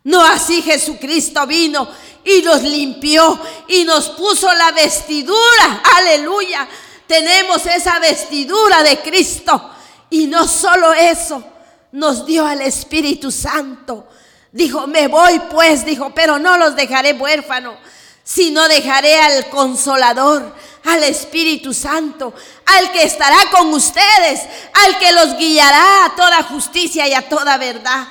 No 0.08 0.24
así 0.24 0.62
Jesucristo 0.62 1.46
vino 1.46 1.86
y 2.24 2.42
nos 2.42 2.62
limpió 2.62 3.38
y 3.68 3.84
nos 3.84 4.08
puso 4.12 4.52
la 4.54 4.72
vestidura. 4.72 5.82
Aleluya. 5.98 6.66
Tenemos 7.06 7.66
esa 7.66 8.00
vestidura 8.00 8.84
de 8.84 9.00
Cristo. 9.02 9.70
Y 10.10 10.28
no 10.28 10.48
solo 10.48 10.94
eso, 10.94 11.44
nos 11.92 12.26
dio 12.26 12.46
al 12.46 12.62
Espíritu 12.62 13.34
Santo. 13.34 14.08
Dijo, 14.54 14.88
me 14.88 15.10
voy 15.10 15.42
pues, 15.52 15.84
dijo, 15.84 16.14
pero 16.16 16.40
no 16.40 16.58
los 16.58 16.74
dejaré 16.78 17.12
huérfanos, 17.12 17.76
sino 18.24 18.66
dejaré 18.70 19.20
al 19.20 19.50
consolador, 19.50 20.56
al 20.86 21.04
Espíritu 21.04 21.74
Santo, 21.74 22.34
al 22.66 22.94
que 22.94 23.04
estará 23.04 23.40
con 23.52 23.74
ustedes, 23.74 24.40
al 24.86 24.98
que 25.00 25.12
los 25.12 25.36
guiará 25.36 26.06
a 26.06 26.16
toda 26.16 26.44
justicia 26.44 27.06
y 27.10 27.14
a 27.14 27.28
toda 27.28 27.58
verdad. 27.58 28.08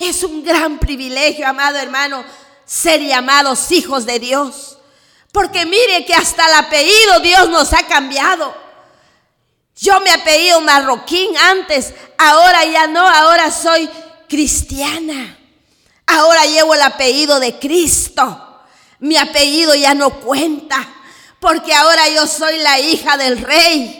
Es 0.00 0.22
un 0.22 0.42
gran 0.42 0.78
privilegio, 0.78 1.46
amado 1.46 1.76
hermano, 1.76 2.24
ser 2.64 3.02
llamados 3.02 3.70
hijos 3.70 4.06
de 4.06 4.18
Dios. 4.18 4.78
Porque 5.30 5.66
mire 5.66 6.06
que 6.06 6.14
hasta 6.14 6.46
el 6.46 6.54
apellido 6.54 7.20
Dios 7.20 7.50
nos 7.50 7.74
ha 7.74 7.86
cambiado. 7.86 8.56
Yo 9.76 10.00
me 10.00 10.10
apellido 10.10 10.62
marroquín 10.62 11.36
antes, 11.36 11.92
ahora 12.16 12.64
ya 12.64 12.86
no, 12.86 13.06
ahora 13.06 13.50
soy 13.50 13.90
cristiana. 14.26 15.38
Ahora 16.06 16.46
llevo 16.46 16.74
el 16.74 16.82
apellido 16.82 17.38
de 17.38 17.58
Cristo. 17.58 18.62
Mi 19.00 19.18
apellido 19.18 19.74
ya 19.74 19.92
no 19.92 20.20
cuenta, 20.20 20.88
porque 21.40 21.74
ahora 21.74 22.08
yo 22.08 22.26
soy 22.26 22.58
la 22.58 22.80
hija 22.80 23.18
del 23.18 23.38
rey. 23.38 23.96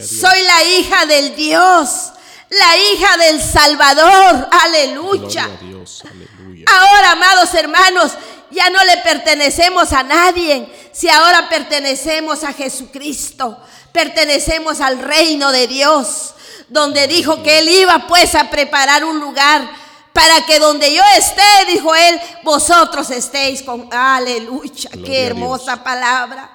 Soy 0.00 0.42
la 0.42 0.64
hija 0.64 1.04
del 1.04 1.36
Dios 1.36 2.12
la 2.50 2.76
hija 2.76 3.16
del 3.16 3.42
Salvador. 3.42 4.48
Aleluya. 4.50 5.48
Ahora, 6.66 7.12
amados 7.12 7.54
hermanos, 7.54 8.12
ya 8.50 8.70
no 8.70 8.84
le 8.84 8.98
pertenecemos 8.98 9.92
a 9.92 10.02
nadie. 10.02 10.68
Si 10.92 11.08
ahora 11.08 11.48
pertenecemos 11.48 12.44
a 12.44 12.52
Jesucristo, 12.52 13.58
pertenecemos 13.92 14.80
al 14.80 14.98
reino 14.98 15.52
de 15.52 15.66
Dios, 15.66 16.34
donde 16.68 17.06
dijo 17.06 17.42
que 17.42 17.58
Él 17.58 17.68
iba 17.68 18.06
pues 18.06 18.34
a 18.34 18.50
preparar 18.50 19.04
un 19.04 19.20
lugar 19.20 19.68
para 20.16 20.46
que 20.46 20.58
donde 20.58 20.94
yo 20.94 21.02
esté, 21.18 21.42
dijo 21.68 21.94
él, 21.94 22.18
vosotros 22.42 23.10
estéis 23.10 23.62
con... 23.62 23.86
Aleluya, 23.92 24.88
qué 25.04 25.26
hermosa 25.26 25.84
palabra. 25.84 26.50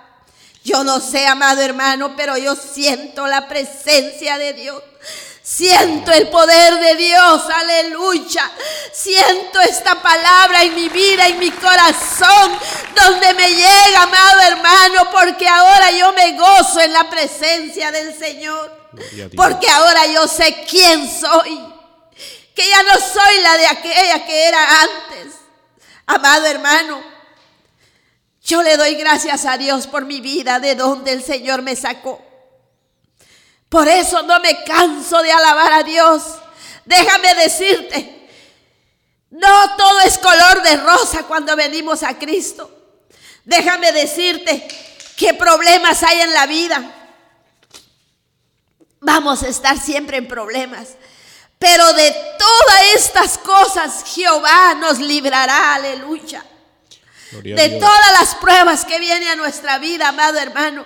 Yo 0.63 0.84
no 0.84 0.99
sé, 0.99 1.27
amado 1.27 1.62
hermano, 1.62 2.15
pero 2.17 2.38
yo 2.38 2.56
siento 2.56 3.27
la 3.27 3.47
presencia 3.47 4.39
de 4.39 4.54
Dios. 4.54 4.82
Siento 5.43 6.12
el 6.12 6.30
poder 6.30 6.80
de 6.80 6.95
Dios, 6.95 7.41
aleluya. 7.54 8.51
Siento 8.93 9.60
esta 9.62 10.01
palabra 10.01 10.63
en 10.63 10.75
mi 10.75 10.88
vida, 10.89 11.27
en 11.27 11.39
mi 11.39 11.51
corazón, 11.51 12.58
donde 12.95 13.34
me 13.34 13.49
llega, 13.49 14.04
amado 14.04 14.41
hermano, 14.41 15.10
porque 15.12 15.47
ahora 15.47 15.91
yo 15.91 16.13
me 16.13 16.38
gozo 16.38 16.80
en 16.80 16.93
la 16.93 17.10
presencia 17.10 17.91
del 17.91 18.17
Señor. 18.17 18.91
Porque 19.36 19.69
ahora 19.69 20.06
yo 20.08 20.27
sé 20.27 20.65
quién 20.69 21.10
soy 21.10 21.71
que 22.54 22.67
ya 22.67 22.84
no 22.84 22.93
soy 22.99 23.41
la 23.41 23.58
de 23.58 23.67
aquella 23.67 24.25
que 24.25 24.47
era 24.47 24.82
antes. 24.82 25.34
Amado 26.06 26.45
hermano, 26.45 27.01
yo 28.43 28.62
le 28.62 28.77
doy 28.77 28.95
gracias 28.95 29.45
a 29.45 29.58
Dios 29.58 29.88
por 29.88 30.06
mi 30.06 30.19
vida, 30.19 30.60
de 30.60 30.75
donde 30.75 31.12
el 31.13 31.23
Señor 31.23 31.62
me 31.62 31.75
sacó. 31.75 32.21
Por 33.72 33.88
eso 33.88 34.22
no 34.24 34.38
me 34.42 34.66
canso 34.66 35.22
de 35.22 35.32
alabar 35.32 35.72
a 35.72 35.84
Dios. 35.84 36.24
Déjame 36.84 37.34
decirte, 37.36 38.30
no 39.30 39.78
todo 39.78 40.02
es 40.02 40.18
color 40.18 40.62
de 40.62 40.76
rosa 40.76 41.24
cuando 41.24 41.56
venimos 41.56 42.04
a 42.04 42.20
Cristo. 42.20 42.70
Déjame 43.46 43.94
decirte 43.94 44.68
qué 45.16 45.34
problemas 45.36 46.04
hay 46.04 46.20
en 46.20 46.34
la 46.34 46.48
vida. 46.48 46.84
Vamos 49.00 49.42
a 49.42 49.48
estar 49.48 49.80
siempre 49.80 50.18
en 50.18 50.28
problemas. 50.28 50.90
Pero 51.58 51.94
de 51.94 52.12
todas 52.38 52.82
estas 52.96 53.38
cosas 53.38 54.04
Jehová 54.06 54.76
nos 54.76 55.00
librará, 55.00 55.76
aleluya. 55.76 56.46
de 57.32 57.70
todas 57.80 58.12
las 58.20 58.36
pruebas 58.36 58.84
que 58.84 59.00
vienen 59.00 59.30
a 59.30 59.36
nuestra 59.38 59.78
vida, 59.78 60.10
amado 60.10 60.40
hermano, 60.40 60.86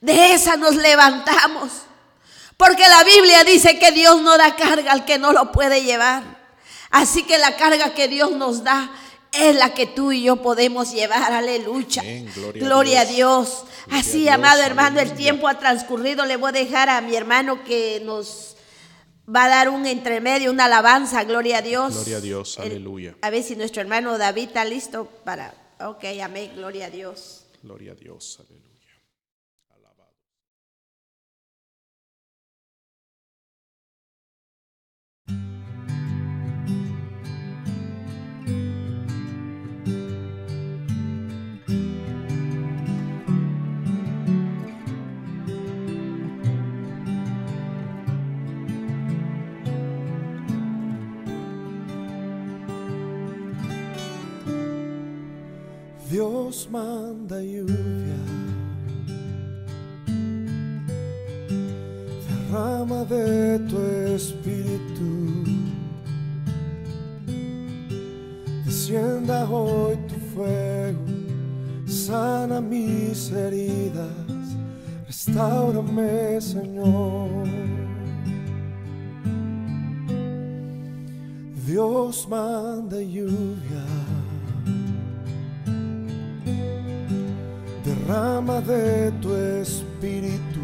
de 0.00 0.34
esa 0.34 0.56
nos 0.56 0.76
levantamos. 0.76 1.72
Porque 2.56 2.88
la 2.88 3.04
Biblia 3.04 3.44
dice 3.44 3.78
que 3.78 3.92
Dios 3.92 4.22
no 4.22 4.38
da 4.38 4.56
carga 4.56 4.92
al 4.92 5.04
que 5.04 5.18
no 5.18 5.32
lo 5.32 5.52
puede 5.52 5.82
llevar. 5.82 6.22
Así 6.90 7.24
que 7.24 7.38
la 7.38 7.56
carga 7.56 7.94
que 7.94 8.08
Dios 8.08 8.32
nos 8.32 8.64
da 8.64 8.90
es 9.32 9.54
la 9.56 9.74
que 9.74 9.86
tú 9.86 10.12
y 10.12 10.22
yo 10.22 10.36
podemos 10.36 10.92
llevar, 10.92 11.32
aleluya. 11.32 12.02
gloria, 12.54 13.02
a 13.02 13.04
Dios. 13.04 13.64
Así, 13.90 14.28
amado 14.28 14.62
hermano, 14.62 15.00
el 15.00 15.12
tiempo 15.14 15.48
ha 15.48 15.58
transcurrido. 15.58 16.24
Le 16.24 16.36
voy 16.36 16.50
a 16.50 16.52
dejar 16.52 16.88
a 16.88 17.00
mi 17.00 17.14
hermano 17.14 17.62
que 17.64 18.00
nos 18.04 18.56
va 19.28 19.44
a 19.44 19.48
dar 19.48 19.68
un 19.68 19.86
entremedio, 19.86 20.50
una 20.50 20.66
alabanza, 20.66 21.24
gloria 21.24 21.58
a 21.58 21.62
Dios. 21.62 21.94
Gloria 21.94 22.16
a 22.16 22.20
Dios, 22.20 22.58
aleluya. 22.58 23.16
A 23.20 23.30
ver 23.30 23.42
si 23.42 23.56
nuestro 23.56 23.82
hermano 23.82 24.16
David 24.18 24.48
está 24.48 24.64
listo 24.64 25.06
para... 25.24 25.54
Ok, 25.80 26.04
amén, 26.22 26.52
gloria 26.56 26.86
a 26.86 26.90
Dios. 26.90 27.44
Gloria 27.62 27.92
a 27.92 27.94
Dios, 27.94 28.38
aleluya. 28.40 28.55
Dios 56.16 56.66
manda 56.72 57.42
lluvia, 57.42 58.16
derrama 62.26 63.04
de 63.04 63.58
tu 63.68 63.76
espíritu, 64.14 65.44
descienda 68.64 69.44
hoy 69.44 69.98
tu 70.08 70.14
fuego, 70.32 71.04
sana 71.86 72.62
mis 72.62 73.30
heridas, 73.30 74.56
restaurame 75.06 76.40
Señor. 76.40 77.46
Dios 81.66 82.26
manda 82.26 83.02
lluvia 83.02 84.05
Rama 88.06 88.60
de 88.60 89.10
tu 89.20 89.34
espíritu. 89.34 90.60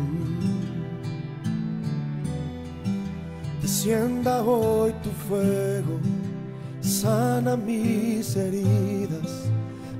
Descienda 3.60 4.42
hoy 4.42 4.92
tu 5.02 5.10
fuego, 5.26 5.98
sana 6.80 7.56
mis 7.56 8.36
heridas, 8.36 9.50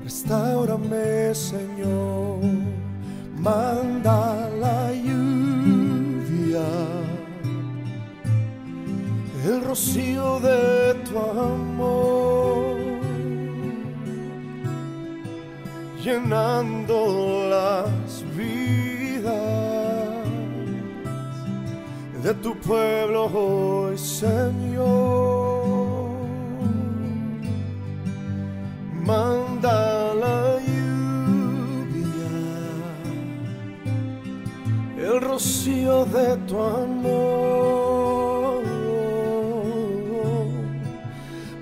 restaurame 0.03 1.35
Señor, 1.35 2.39
manda 3.37 4.49
la 4.61 4.93
lluvia, 4.93 6.67
el 9.45 9.63
rocío 9.65 10.39
de 10.39 10.93
tu 11.05 11.19
amor 11.19 12.42
llenando 16.03 17.47
las 17.49 18.23
vidas 18.35 19.31
de 22.21 22.33
tu 22.35 22.55
pueblo 22.57 23.31
hoy, 23.33 23.97
Señor. 23.97 26.11
Manda 29.05 30.13
la 30.13 30.59
lluvia, 30.67 32.35
el 34.97 35.21
rocío 35.21 36.05
de 36.05 36.37
tu 36.47 36.59
amor. 36.59 38.63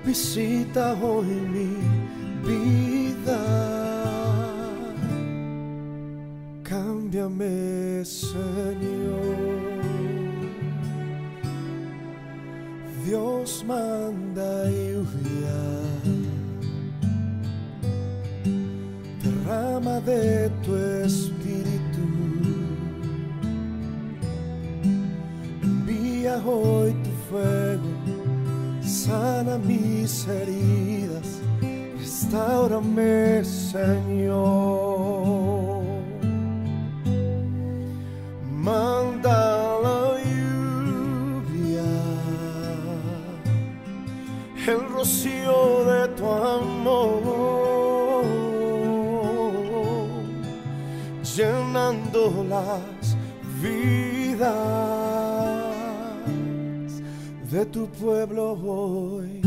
Visita 0.04 0.96
hoy 1.00 1.26
mi 1.26 1.76
vida. 2.44 3.81
Cámbiame, 7.12 8.02
Señor. 8.06 9.82
Dios 13.04 13.62
manda 13.66 14.64
lluvia, 14.64 15.60
derrama 19.22 20.00
de 20.00 20.48
tu 20.64 20.74
espíritu. 21.04 22.06
Envía 25.62 26.42
hoy 26.46 26.94
tu 27.04 27.10
fuego, 27.28 27.90
sana 28.80 29.58
mis 29.58 30.26
heridas, 30.26 31.42
restaurame, 31.98 33.44
Señor. 33.44 35.41
Manda 38.62 39.80
la 39.82 40.00
lluvia, 40.22 41.90
el 44.68 44.80
rocío 44.94 45.84
de 45.90 46.08
tu 46.16 46.26
amor, 46.26 48.22
llenando 51.36 52.22
las 52.48 53.16
vidas 53.60 54.52
de 57.50 57.66
tu 57.66 57.88
pueblo 57.88 58.52
hoy, 58.52 59.40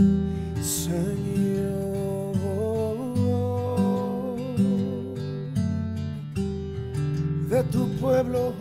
Señor. 0.61 1.35
de 7.55 7.63
tu 7.71 7.87
pueblo. 8.01 8.53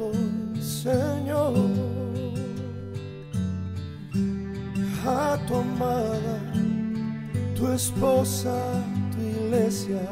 Señor, 0.84 1.54
a 5.06 5.38
tu 5.46 5.54
amada, 5.54 6.38
tu 7.56 7.72
esposa, 7.72 8.84
tu 9.10 9.22
iglesia, 9.22 10.06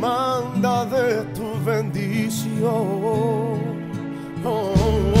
manda 0.00 0.86
de 0.86 1.26
tu 1.34 1.62
bendición. 1.62 2.70
Oh. 4.42 5.13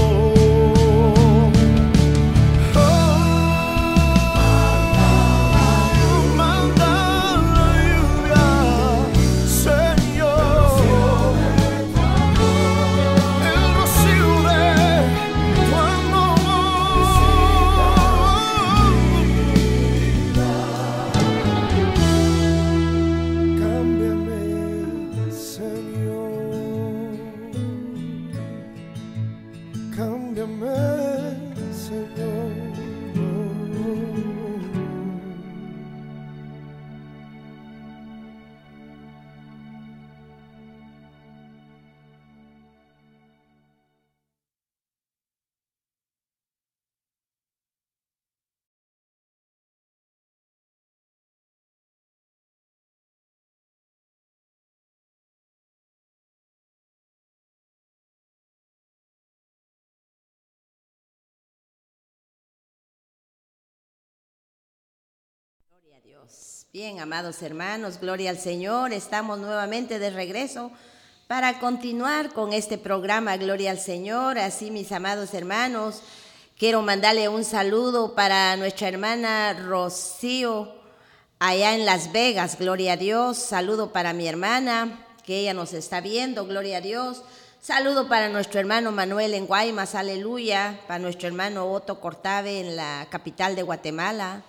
Gloria 65.94 66.16
a 66.16 66.20
Dios. 66.20 66.66
Bien, 66.72 66.98
amados 66.98 67.40
hermanos, 67.42 68.00
gloria 68.00 68.30
al 68.30 68.38
Señor. 68.38 68.92
Estamos 68.92 69.38
nuevamente 69.38 70.00
de 70.00 70.10
regreso 70.10 70.72
para 71.28 71.60
continuar 71.60 72.32
con 72.32 72.52
este 72.52 72.78
programa 72.78 73.36
Gloria 73.36 73.70
al 73.70 73.78
Señor. 73.78 74.38
Así, 74.38 74.72
mis 74.72 74.90
amados 74.90 75.34
hermanos, 75.34 76.02
quiero 76.58 76.82
mandarle 76.82 77.28
un 77.28 77.44
saludo 77.44 78.16
para 78.16 78.56
nuestra 78.56 78.88
hermana 78.88 79.52
Rocío 79.52 80.74
allá 81.38 81.74
en 81.76 81.84
Las 81.84 82.10
Vegas, 82.10 82.58
gloria 82.58 82.94
a 82.94 82.96
Dios. 82.96 83.38
Saludo 83.38 83.92
para 83.92 84.12
mi 84.12 84.26
hermana, 84.26 85.06
que 85.24 85.40
ella 85.40 85.54
nos 85.54 85.74
está 85.74 86.00
viendo, 86.00 86.46
gloria 86.46 86.78
a 86.78 86.80
Dios. 86.80 87.22
Saludo 87.60 88.08
para 88.08 88.28
nuestro 88.30 88.58
hermano 88.58 88.90
Manuel 88.90 89.34
en 89.34 89.46
Guaymas, 89.46 89.94
aleluya. 89.94 90.80
Para 90.88 90.98
nuestro 90.98 91.28
hermano 91.28 91.70
Otto 91.70 92.00
Cortave 92.00 92.58
en 92.58 92.74
la 92.74 93.06
capital 93.10 93.54
de 93.54 93.62
Guatemala. 93.62 94.42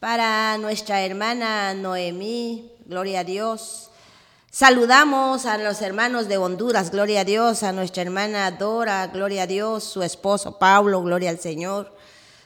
Para 0.00 0.56
nuestra 0.56 1.02
hermana 1.02 1.74
Noemí, 1.74 2.72
gloria 2.86 3.20
a 3.20 3.24
Dios. 3.24 3.90
Saludamos 4.50 5.44
a 5.44 5.58
los 5.58 5.82
hermanos 5.82 6.26
de 6.26 6.38
Honduras, 6.38 6.90
gloria 6.90 7.20
a 7.20 7.24
Dios. 7.24 7.62
A 7.62 7.72
nuestra 7.72 8.00
hermana 8.00 8.50
Dora, 8.50 9.08
gloria 9.08 9.42
a 9.42 9.46
Dios. 9.46 9.84
Su 9.84 10.02
esposo 10.02 10.58
Pablo, 10.58 11.02
gloria 11.02 11.28
al 11.28 11.38
Señor. 11.38 11.94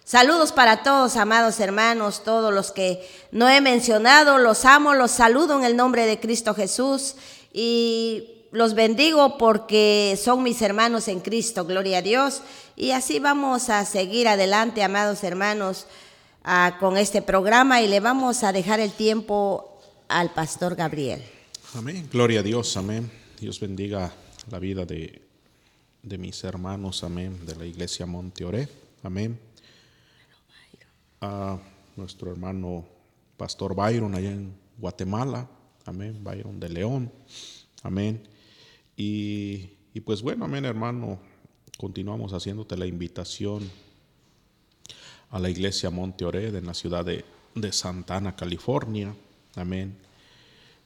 Saludos 0.02 0.50
para 0.50 0.82
todos, 0.82 1.14
amados 1.14 1.60
hermanos, 1.60 2.24
todos 2.24 2.52
los 2.52 2.72
que 2.72 3.08
no 3.30 3.48
he 3.48 3.60
mencionado, 3.60 4.38
los 4.38 4.64
amo, 4.64 4.92
los 4.92 5.12
saludo 5.12 5.56
en 5.56 5.64
el 5.64 5.76
nombre 5.76 6.06
de 6.06 6.18
Cristo 6.18 6.54
Jesús 6.56 7.14
y 7.52 8.48
los 8.50 8.74
bendigo 8.74 9.38
porque 9.38 10.18
son 10.20 10.42
mis 10.42 10.60
hermanos 10.60 11.06
en 11.06 11.20
Cristo, 11.20 11.64
gloria 11.64 11.98
a 11.98 12.02
Dios. 12.02 12.42
Y 12.74 12.90
así 12.90 13.20
vamos 13.20 13.70
a 13.70 13.84
seguir 13.84 14.26
adelante, 14.26 14.82
amados 14.82 15.22
hermanos, 15.22 15.86
con 16.78 16.98
este 16.98 17.22
programa 17.22 17.80
y 17.80 17.88
le 17.88 18.00
vamos 18.00 18.44
a 18.44 18.52
dejar 18.52 18.78
el 18.78 18.92
tiempo 18.92 19.78
al 20.08 20.30
pastor 20.34 20.76
Gabriel. 20.76 21.22
Amén, 21.74 22.06
gloria 22.12 22.40
a 22.40 22.42
Dios, 22.42 22.76
amén. 22.76 23.10
Dios 23.40 23.58
bendiga 23.58 24.12
la 24.50 24.58
vida 24.58 24.84
de, 24.84 25.22
de 26.02 26.18
mis 26.18 26.44
hermanos, 26.44 27.02
amén, 27.02 27.46
de 27.46 27.56
la 27.56 27.64
iglesia 27.64 28.04
Monte 28.04 28.44
Oré, 28.44 28.68
amén. 29.02 29.40
A 31.22 31.58
nuestro 31.96 32.30
hermano 32.30 32.84
Pastor 33.38 33.74
Byron 33.74 34.14
allá 34.14 34.30
en 34.30 34.54
Guatemala, 34.76 35.48
amén, 35.86 36.22
Byron 36.22 36.60
de 36.60 36.68
León, 36.68 37.10
amén. 37.82 38.22
Y, 38.96 39.70
y 39.94 40.00
pues 40.00 40.20
bueno, 40.20 40.44
amén 40.44 40.66
hermano, 40.66 41.18
continuamos 41.78 42.34
haciéndote 42.34 42.76
la 42.76 42.86
invitación 42.86 43.62
a 45.34 45.40
la 45.40 45.50
iglesia 45.50 45.90
Monte 45.90 46.24
Ored 46.24 46.54
en 46.54 46.64
la 46.64 46.74
ciudad 46.74 47.04
de, 47.04 47.24
de 47.56 47.72
Santana, 47.72 48.36
California, 48.36 49.12
amén, 49.56 49.98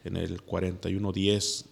en 0.05 0.17
el 0.17 0.41
4110 0.41 1.67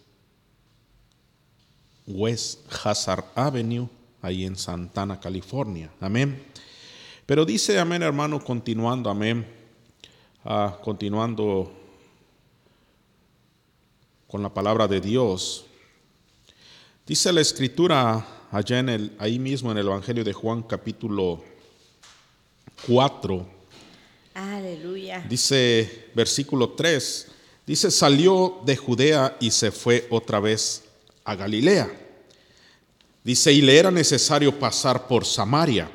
West 2.05 2.71
Hazard 2.85 3.25
Avenue, 3.33 3.89
ahí 4.21 4.45
en 4.45 4.55
Santana, 4.55 5.19
California, 5.19 5.89
amén. 5.99 6.39
Pero 7.25 7.45
dice, 7.45 7.79
amén 7.79 8.03
hermano, 8.03 8.43
continuando, 8.43 9.09
amén, 9.09 9.47
ah, 10.45 10.77
continuando 10.83 11.73
con 14.27 14.43
la 14.43 14.53
palabra 14.53 14.87
de 14.87 15.01
Dios, 15.01 15.65
Dice 17.07 17.31
la 17.31 17.39
escritura 17.39 18.27
allá 18.51 18.79
en 18.79 18.89
el, 18.89 19.15
ahí 19.17 19.39
mismo 19.39 19.71
en 19.71 19.77
el 19.77 19.87
Evangelio 19.87 20.25
de 20.25 20.33
Juan 20.33 20.61
capítulo 20.61 21.41
4. 22.85 23.47
Aleluya. 24.33 25.25
Dice 25.27 26.09
versículo 26.13 26.69
3. 26.71 27.27
Dice, 27.65 27.91
salió 27.91 28.61
de 28.65 28.77
Judea 28.77 29.35
y 29.41 29.51
se 29.51 29.71
fue 29.71 30.07
otra 30.09 30.39
vez 30.39 30.83
a 31.25 31.35
Galilea. 31.35 31.91
Dice, 33.23 33.51
y 33.51 33.61
le 33.61 33.77
era 33.77 33.91
necesario 33.91 34.57
pasar 34.57 35.07
por 35.07 35.25
Samaria. 35.25 35.91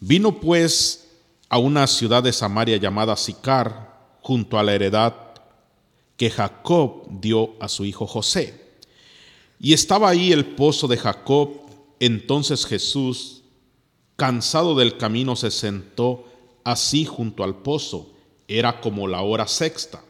Vino 0.00 0.38
pues 0.38 1.08
a 1.48 1.56
una 1.56 1.86
ciudad 1.86 2.22
de 2.22 2.32
Samaria 2.32 2.76
llamada 2.76 3.16
Sicar, 3.16 3.90
junto 4.20 4.58
a 4.58 4.62
la 4.62 4.74
heredad 4.74 5.14
que 6.16 6.28
Jacob 6.28 7.06
dio 7.08 7.54
a 7.58 7.68
su 7.68 7.86
hijo 7.86 8.06
José. 8.06 8.54
Y 9.58 9.72
estaba 9.72 10.10
ahí 10.10 10.32
el 10.32 10.44
pozo 10.44 10.86
de 10.86 10.98
Jacob. 10.98 11.52
Entonces 11.98 12.66
Jesús, 12.66 13.39
cansado 14.20 14.74
del 14.74 14.98
camino, 14.98 15.34
se 15.34 15.50
sentó 15.50 16.26
así 16.62 17.06
junto 17.06 17.42
al 17.42 17.62
pozo. 17.62 18.12
Era 18.48 18.82
como 18.82 19.08
la 19.08 19.22
hora 19.22 19.46
sexta. 19.46 20.04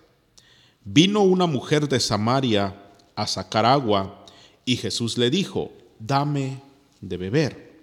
Vino 0.84 1.20
una 1.20 1.46
mujer 1.46 1.88
de 1.88 2.00
Samaria 2.00 2.90
a 3.14 3.28
sacar 3.28 3.64
agua 3.64 4.26
y 4.64 4.78
Jesús 4.78 5.16
le 5.16 5.30
dijo, 5.30 5.70
dame 6.00 6.60
de 7.00 7.16
beber. 7.18 7.80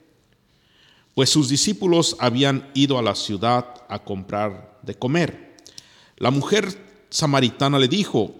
Pues 1.15 1.29
sus 1.29 1.47
discípulos 1.47 2.17
habían 2.19 2.69
ido 2.73 2.97
a 2.99 3.01
la 3.01 3.15
ciudad 3.15 3.85
a 3.87 4.03
comprar 4.03 4.81
de 4.83 4.95
comer. 4.95 5.55
La 6.17 6.29
mujer 6.29 7.05
samaritana 7.09 7.79
le 7.79 7.87
dijo, 7.87 8.35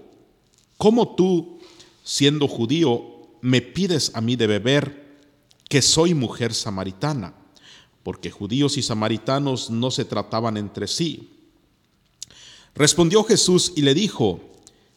¿cómo 0.76 1.16
tú, 1.16 1.62
siendo 2.04 2.50
judío, 2.50 3.30
me 3.40 3.62
pides 3.62 4.12
a 4.14 4.20
mí 4.20 4.36
de 4.36 4.48
beber 4.48 5.22
que 5.70 5.82
soy 5.82 6.14
mujer 6.14 6.54
samaritana? 6.54 7.47
Porque 8.08 8.32
judíos 8.32 8.78
y 8.78 8.82
samaritanos 8.82 9.70
no 9.70 9.92
se 9.92 10.06
trataban 10.06 10.56
entre 10.56 10.88
sí. 10.88 11.30
Respondió 12.74 13.22
Jesús 13.26 13.74
y 13.76 13.82
le 13.82 13.94
dijo, 13.94 14.40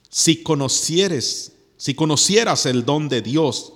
si 0.09 0.45
conocieres, 0.45 1.51
si 1.77 1.95
conocieras 1.95 2.67
el 2.67 2.85
don 2.85 3.09
de 3.09 3.21
Dios 3.21 3.73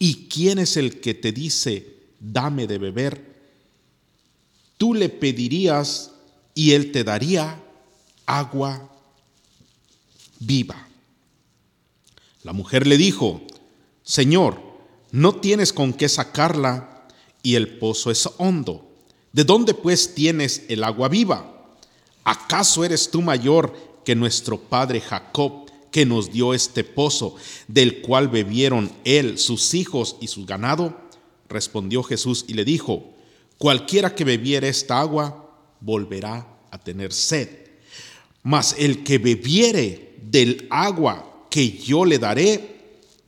y 0.00 0.26
quién 0.26 0.58
es 0.58 0.76
el 0.76 0.98
que 1.00 1.14
te 1.14 1.30
dice, 1.30 2.00
dame 2.18 2.66
de 2.66 2.78
beber, 2.78 3.36
tú 4.76 4.92
le 4.92 5.08
pedirías 5.08 6.10
y 6.52 6.72
él 6.72 6.90
te 6.90 7.04
daría 7.04 7.62
agua 8.26 8.90
viva. 10.40 10.88
La 12.42 12.52
mujer 12.52 12.88
le 12.88 12.96
dijo, 12.96 13.40
Señor, 14.02 14.60
no 15.12 15.36
tienes 15.36 15.72
con 15.72 15.92
qué 15.92 16.08
sacarla 16.08 16.93
y 17.44 17.54
el 17.54 17.78
pozo 17.78 18.10
es 18.10 18.28
hondo. 18.38 18.90
¿De 19.32 19.44
dónde 19.44 19.74
pues 19.74 20.16
tienes 20.16 20.64
el 20.68 20.82
agua 20.82 21.08
viva? 21.08 21.76
¿Acaso 22.24 22.84
eres 22.84 23.10
tú 23.10 23.22
mayor 23.22 23.76
que 24.04 24.16
nuestro 24.16 24.58
padre 24.58 25.00
Jacob, 25.00 25.70
que 25.92 26.06
nos 26.06 26.32
dio 26.32 26.54
este 26.54 26.82
pozo, 26.82 27.36
del 27.68 28.00
cual 28.00 28.28
bebieron 28.28 28.90
él, 29.04 29.38
sus 29.38 29.74
hijos 29.74 30.16
y 30.20 30.26
su 30.28 30.46
ganado? 30.46 30.98
Respondió 31.48 32.02
Jesús 32.02 32.46
y 32.48 32.54
le 32.54 32.64
dijo, 32.64 33.12
cualquiera 33.58 34.14
que 34.14 34.24
bebiere 34.24 34.68
esta 34.68 34.98
agua 34.98 35.50
volverá 35.80 36.48
a 36.70 36.78
tener 36.78 37.12
sed. 37.12 37.48
Mas 38.42 38.74
el 38.78 39.04
que 39.04 39.18
bebiere 39.18 40.16
del 40.22 40.66
agua 40.70 41.46
que 41.50 41.70
yo 41.70 42.04
le 42.04 42.18
daré, 42.18 42.74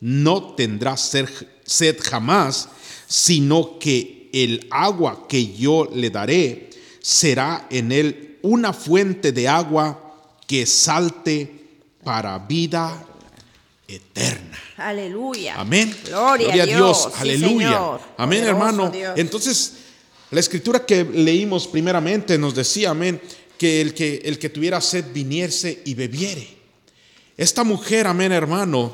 no 0.01 0.55
tendrá 0.55 0.97
sed 0.97 1.99
jamás, 2.03 2.71
sino 3.07 3.79
que 3.79 4.29
el 4.33 4.67
agua 4.71 5.27
que 5.29 5.55
yo 5.55 5.89
le 5.93 6.11
daré 6.11 6.71
será 7.01 7.67
en 7.71 7.93
él 7.93 8.39
una 8.43 8.73
fuente 8.73 9.33
de 9.33 9.49
agua 9.49 10.03
que 10.47 10.67
salte 10.67 11.51
para 12.05 12.39
vida 12.39 13.05
eterna. 13.89 14.59
Aleluya. 14.77 15.61
Amén. 15.61 15.97
Gloria, 16.05 16.63
a 16.63 16.67
Dios. 16.67 17.09
Aleluya. 17.17 17.99
amén, 18.17 18.45
hermano. 18.45 18.93
Entonces, 19.17 19.73
la 20.31 20.41
escritura 20.41 20.85
que 20.85 21.05
leímos 21.05 21.67
primeramente 21.67 22.37
nos 22.39 22.55
decía, 22.55 22.91
amén, 22.91 23.21
que 23.59 23.81
el 23.81 23.95
que, 23.95 24.23
el 24.25 24.39
que 24.39 24.49
tuviera 24.49 24.81
sed 24.81 25.05
viniese 25.13 25.83
y 25.85 25.95
bebiere. 25.95 26.57
Esta 27.37 27.65
mujer, 27.65 28.07
amén, 28.07 28.33
hermano, 28.33 28.93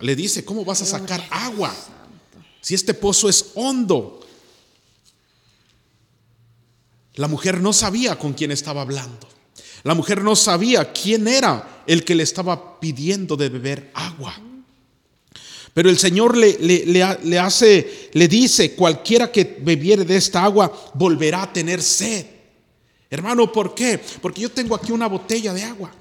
le 0.00 0.16
dice, 0.16 0.44
¿cómo 0.44 0.64
vas 0.64 0.82
a 0.82 0.86
sacar 0.86 1.24
agua? 1.30 1.74
Si 2.66 2.74
este 2.74 2.94
pozo 2.94 3.28
es 3.28 3.52
hondo. 3.54 4.26
La 7.14 7.28
mujer 7.28 7.60
no 7.60 7.72
sabía 7.72 8.18
con 8.18 8.32
quién 8.32 8.50
estaba 8.50 8.82
hablando. 8.82 9.28
La 9.84 9.94
mujer 9.94 10.24
no 10.24 10.34
sabía 10.34 10.92
quién 10.92 11.28
era 11.28 11.84
el 11.86 12.04
que 12.04 12.16
le 12.16 12.24
estaba 12.24 12.80
pidiendo 12.80 13.36
de 13.36 13.50
beber 13.50 13.92
agua. 13.94 14.34
Pero 15.74 15.88
el 15.88 15.96
Señor 15.96 16.36
le, 16.36 16.58
le, 16.58 17.38
hace, 17.38 18.10
le 18.12 18.26
dice, 18.26 18.74
cualquiera 18.74 19.30
que 19.30 19.58
bebiere 19.60 20.04
de 20.04 20.16
esta 20.16 20.42
agua 20.42 20.90
volverá 20.94 21.44
a 21.44 21.52
tener 21.52 21.80
sed. 21.80 22.26
Hermano, 23.08 23.52
¿por 23.52 23.76
qué? 23.76 24.00
Porque 24.20 24.40
yo 24.40 24.50
tengo 24.50 24.74
aquí 24.74 24.90
una 24.90 25.06
botella 25.06 25.54
de 25.54 25.62
agua. 25.62 25.94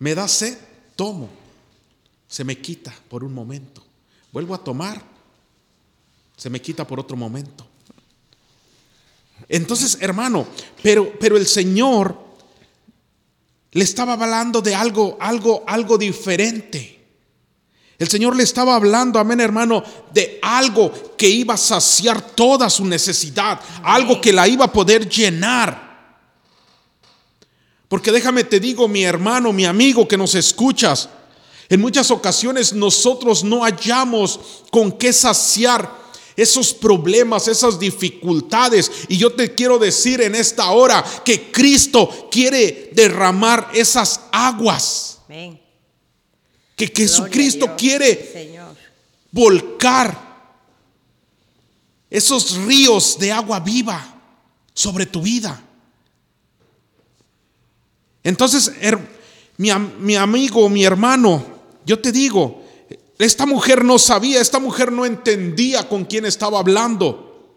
Me 0.00 0.14
da 0.14 0.28
sed, 0.28 0.58
tomo 0.96 1.30
se 2.28 2.44
me 2.44 2.58
quita 2.58 2.94
por 3.08 3.24
un 3.24 3.32
momento. 3.32 3.87
Vuelvo 4.32 4.54
a 4.54 4.62
tomar, 4.62 5.02
se 6.36 6.50
me 6.50 6.60
quita 6.60 6.86
por 6.86 7.00
otro 7.00 7.16
momento. 7.16 7.66
Entonces, 9.48 9.98
hermano, 10.00 10.46
pero, 10.82 11.12
pero 11.18 11.36
el 11.36 11.46
Señor 11.46 12.18
le 13.72 13.84
estaba 13.84 14.14
hablando 14.14 14.60
de 14.60 14.74
algo, 14.74 15.16
algo, 15.20 15.64
algo 15.66 15.96
diferente. 15.96 16.98
El 17.98 18.08
Señor 18.08 18.36
le 18.36 18.44
estaba 18.44 18.76
hablando, 18.76 19.18
amén 19.18 19.40
hermano, 19.40 19.82
de 20.12 20.38
algo 20.42 21.16
que 21.16 21.28
iba 21.28 21.54
a 21.54 21.58
saciar 21.58 22.20
toda 22.22 22.70
su 22.70 22.84
necesidad, 22.84 23.60
algo 23.82 24.20
que 24.20 24.32
la 24.32 24.46
iba 24.46 24.66
a 24.66 24.72
poder 24.72 25.08
llenar. 25.08 25.88
Porque 27.88 28.12
déjame 28.12 28.44
te 28.44 28.60
digo, 28.60 28.86
mi 28.86 29.02
hermano, 29.02 29.52
mi 29.52 29.64
amigo 29.64 30.06
que 30.06 30.16
nos 30.16 30.34
escuchas, 30.34 31.08
en 31.68 31.80
muchas 31.80 32.10
ocasiones 32.10 32.72
nosotros 32.72 33.44
no 33.44 33.62
hallamos 33.62 34.40
con 34.70 34.92
qué 34.92 35.12
saciar 35.12 35.98
esos 36.38 36.72
problemas, 36.72 37.48
esas 37.48 37.80
dificultades. 37.80 38.90
Y 39.08 39.16
yo 39.16 39.32
te 39.32 39.56
quiero 39.56 39.76
decir 39.76 40.20
en 40.20 40.36
esta 40.36 40.70
hora 40.70 41.04
que 41.24 41.50
Cristo 41.50 42.28
quiere 42.30 42.90
derramar 42.94 43.70
esas 43.74 44.20
aguas. 44.30 45.18
Que 46.76 46.92
Jesucristo 46.94 47.74
quiere 47.76 48.56
volcar 49.32 50.28
esos 52.08 52.56
ríos 52.64 53.18
de 53.18 53.32
agua 53.32 53.58
viva 53.58 54.22
sobre 54.72 55.06
tu 55.06 55.20
vida. 55.20 55.60
Entonces, 58.22 58.72
mi, 59.56 59.70
mi 59.98 60.14
amigo, 60.14 60.68
mi 60.68 60.84
hermano, 60.84 61.57
yo 61.88 61.98
te 61.98 62.12
digo, 62.12 62.62
esta 63.18 63.46
mujer 63.46 63.82
no 63.82 63.98
sabía, 63.98 64.42
esta 64.42 64.58
mujer 64.58 64.92
no 64.92 65.06
entendía 65.06 65.88
con 65.88 66.04
quién 66.04 66.26
estaba 66.26 66.58
hablando. 66.58 67.56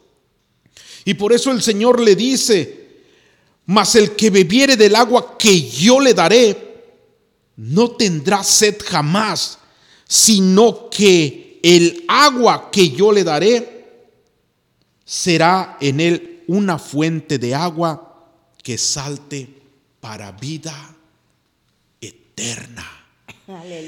Y 1.04 1.16
por 1.16 1.34
eso 1.34 1.52
el 1.52 1.62
Señor 1.62 2.00
le 2.00 2.16
dice, 2.16 3.02
mas 3.66 3.94
el 3.96 4.16
que 4.16 4.30
bebiere 4.30 4.78
del 4.78 4.96
agua 4.96 5.38
que 5.38 5.70
yo 5.70 6.00
le 6.00 6.14
daré, 6.14 6.94
no 7.58 7.92
tendrá 7.92 8.42
sed 8.42 8.78
jamás, 8.86 9.58
sino 10.08 10.90
que 10.90 11.60
el 11.62 12.06
agua 12.08 12.72
que 12.72 12.90
yo 12.92 13.12
le 13.12 13.26
daré 13.26 14.06
será 15.04 15.78
en 15.82 16.00
él 16.00 16.44
una 16.48 16.80
fuente 16.80 17.38
de 17.38 17.54
agua 17.54 18.30
que 18.64 18.78
salte 18.78 19.50
para 20.00 20.32
vida 20.32 20.96
eterna. 22.00 23.01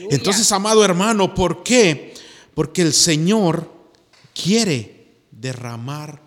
Entonces, 0.09 0.51
amado 0.51 0.83
hermano, 0.83 1.33
¿por 1.33 1.63
qué? 1.63 2.13
Porque 2.53 2.81
el 2.81 2.93
Señor 2.93 3.71
quiere 4.33 5.07
derramar 5.31 6.21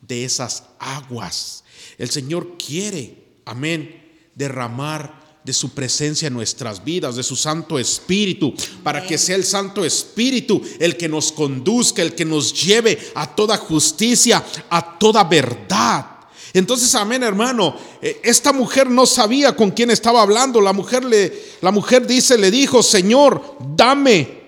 de 0.00 0.24
esas 0.24 0.64
aguas. 0.78 1.64
El 1.98 2.10
Señor 2.10 2.56
quiere, 2.58 3.16
amén, 3.44 4.02
derramar 4.34 5.22
de 5.44 5.52
su 5.52 5.70
presencia 5.70 6.28
en 6.28 6.34
nuestras 6.34 6.84
vidas, 6.84 7.16
de 7.16 7.22
su 7.22 7.34
Santo 7.34 7.78
Espíritu, 7.78 8.54
para 8.82 9.04
que 9.04 9.18
sea 9.18 9.36
el 9.36 9.44
Santo 9.44 9.84
Espíritu 9.84 10.62
el 10.78 10.96
que 10.96 11.08
nos 11.08 11.32
conduzca, 11.32 12.02
el 12.02 12.14
que 12.14 12.24
nos 12.24 12.52
lleve 12.62 12.98
a 13.14 13.34
toda 13.34 13.56
justicia, 13.56 14.44
a 14.70 14.98
toda 14.98 15.24
verdad. 15.24 16.11
Entonces, 16.54 16.94
amén, 16.94 17.22
hermano. 17.22 17.74
Eh, 18.00 18.20
esta 18.22 18.52
mujer 18.52 18.90
no 18.90 19.06
sabía 19.06 19.56
con 19.56 19.70
quién 19.70 19.90
estaba 19.90 20.22
hablando. 20.22 20.60
La 20.60 20.72
mujer 20.72 21.04
le, 21.04 21.32
la 21.60 21.70
mujer 21.70 22.06
dice, 22.06 22.36
le 22.36 22.50
dijo, 22.50 22.82
Señor, 22.82 23.56
dame 23.74 24.42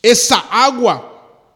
esa 0.00 0.38
agua 0.50 1.08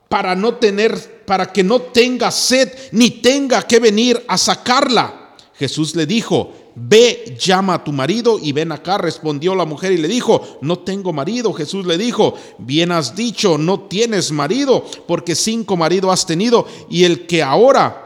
para 0.09 0.35
no 0.35 0.55
tener, 0.55 1.25
para 1.25 1.53
que 1.53 1.63
no 1.63 1.81
tenga 1.81 2.31
sed 2.31 2.73
ni 2.93 3.11
tenga 3.11 3.63
que 3.63 3.79
venir 3.79 4.25
a 4.27 4.37
sacarla. 4.37 5.35
Jesús 5.55 5.95
le 5.95 6.05
dijo, 6.05 6.53
ve, 6.75 7.37
llama 7.41 7.75
a 7.75 7.85
tu 7.85 7.93
marido 7.93 8.39
y 8.41 8.53
ven 8.53 8.73
acá. 8.73 8.99
Respondió 8.99 9.55
la 9.55 9.65
mujer 9.65 9.93
y 9.93 9.99
le 9.99 10.09
dijo, 10.09 10.59
no 10.61 10.81
tengo 10.81 11.13
marido. 11.13 11.53
Jesús 11.53 11.87
le 11.87 11.97
dijo, 11.97 12.35
bien 12.59 12.93
has 12.93 13.17
dicho, 13.17 13.57
no 13.57 13.81
tienes 13.81 14.33
marido, 14.33 14.85
porque 15.07 15.35
cinco 15.35 15.77
maridos 15.77 16.13
has 16.13 16.27
tenido 16.27 16.67
y 16.91 17.05
el 17.05 17.27
que 17.27 17.43
ahora 17.43 18.06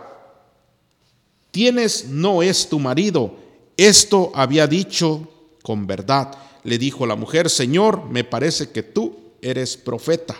tienes 1.50 2.06
no 2.06 2.42
es 2.42 2.68
tu 2.68 2.78
marido. 2.78 3.34
Esto 3.76 4.30
había 4.34 4.66
dicho 4.66 5.28
con 5.62 5.86
verdad. 5.86 6.36
Le 6.64 6.78
dijo 6.78 7.06
la 7.06 7.16
mujer, 7.16 7.48
Señor, 7.48 8.04
me 8.04 8.24
parece 8.24 8.70
que 8.70 8.82
tú 8.82 9.16
eres 9.40 9.76
profeta. 9.76 10.36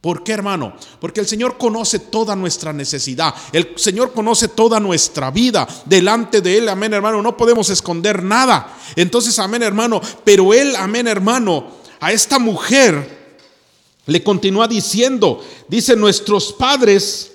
¿Por 0.00 0.22
qué, 0.22 0.32
hermano? 0.32 0.74
Porque 1.00 1.20
el 1.20 1.26
Señor 1.26 1.56
conoce 1.56 1.98
toda 1.98 2.36
nuestra 2.36 2.74
necesidad. 2.74 3.34
El 3.52 3.72
Señor 3.76 4.12
conoce 4.12 4.48
toda 4.48 4.78
nuestra 4.78 5.30
vida. 5.30 5.66
Delante 5.86 6.42
de 6.42 6.58
Él, 6.58 6.68
amén, 6.68 6.92
hermano, 6.92 7.22
no 7.22 7.36
podemos 7.38 7.70
esconder 7.70 8.22
nada. 8.22 8.76
Entonces, 8.96 9.38
amén, 9.38 9.62
hermano. 9.62 10.02
Pero 10.22 10.52
Él, 10.52 10.76
amén, 10.76 11.08
hermano, 11.08 11.68
a 12.00 12.12
esta 12.12 12.38
mujer 12.38 13.38
le 14.04 14.22
continúa 14.22 14.68
diciendo, 14.68 15.42
dice, 15.68 15.96
nuestros 15.96 16.52
padres 16.52 17.32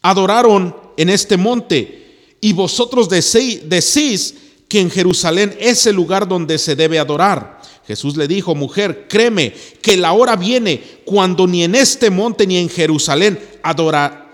adoraron 0.00 0.74
en 0.96 1.10
este 1.10 1.36
monte, 1.36 2.36
y 2.40 2.52
vosotros 2.52 3.08
decís 3.08 4.34
que 4.68 4.80
en 4.80 4.90
Jerusalén 4.90 5.56
es 5.60 5.86
el 5.86 5.94
lugar 5.96 6.26
donde 6.26 6.58
se 6.58 6.74
debe 6.74 6.98
adorar. 6.98 7.60
Jesús 7.86 8.16
le 8.16 8.28
dijo, 8.28 8.54
mujer, 8.54 9.06
créeme 9.08 9.52
que 9.80 9.96
la 9.96 10.12
hora 10.12 10.36
viene 10.36 10.82
cuando 11.04 11.46
ni 11.46 11.64
en 11.64 11.74
este 11.74 12.10
monte 12.10 12.46
ni 12.46 12.56
en 12.56 12.68
Jerusalén 12.68 13.38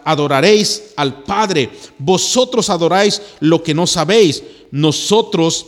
adoraréis 0.05 0.93
al 0.97 1.23
Padre. 1.23 1.71
Vosotros 1.99 2.71
adoráis 2.71 3.21
lo 3.41 3.63
que 3.63 3.75
no 3.75 3.87
sabéis, 3.87 4.43
nosotros 4.71 5.67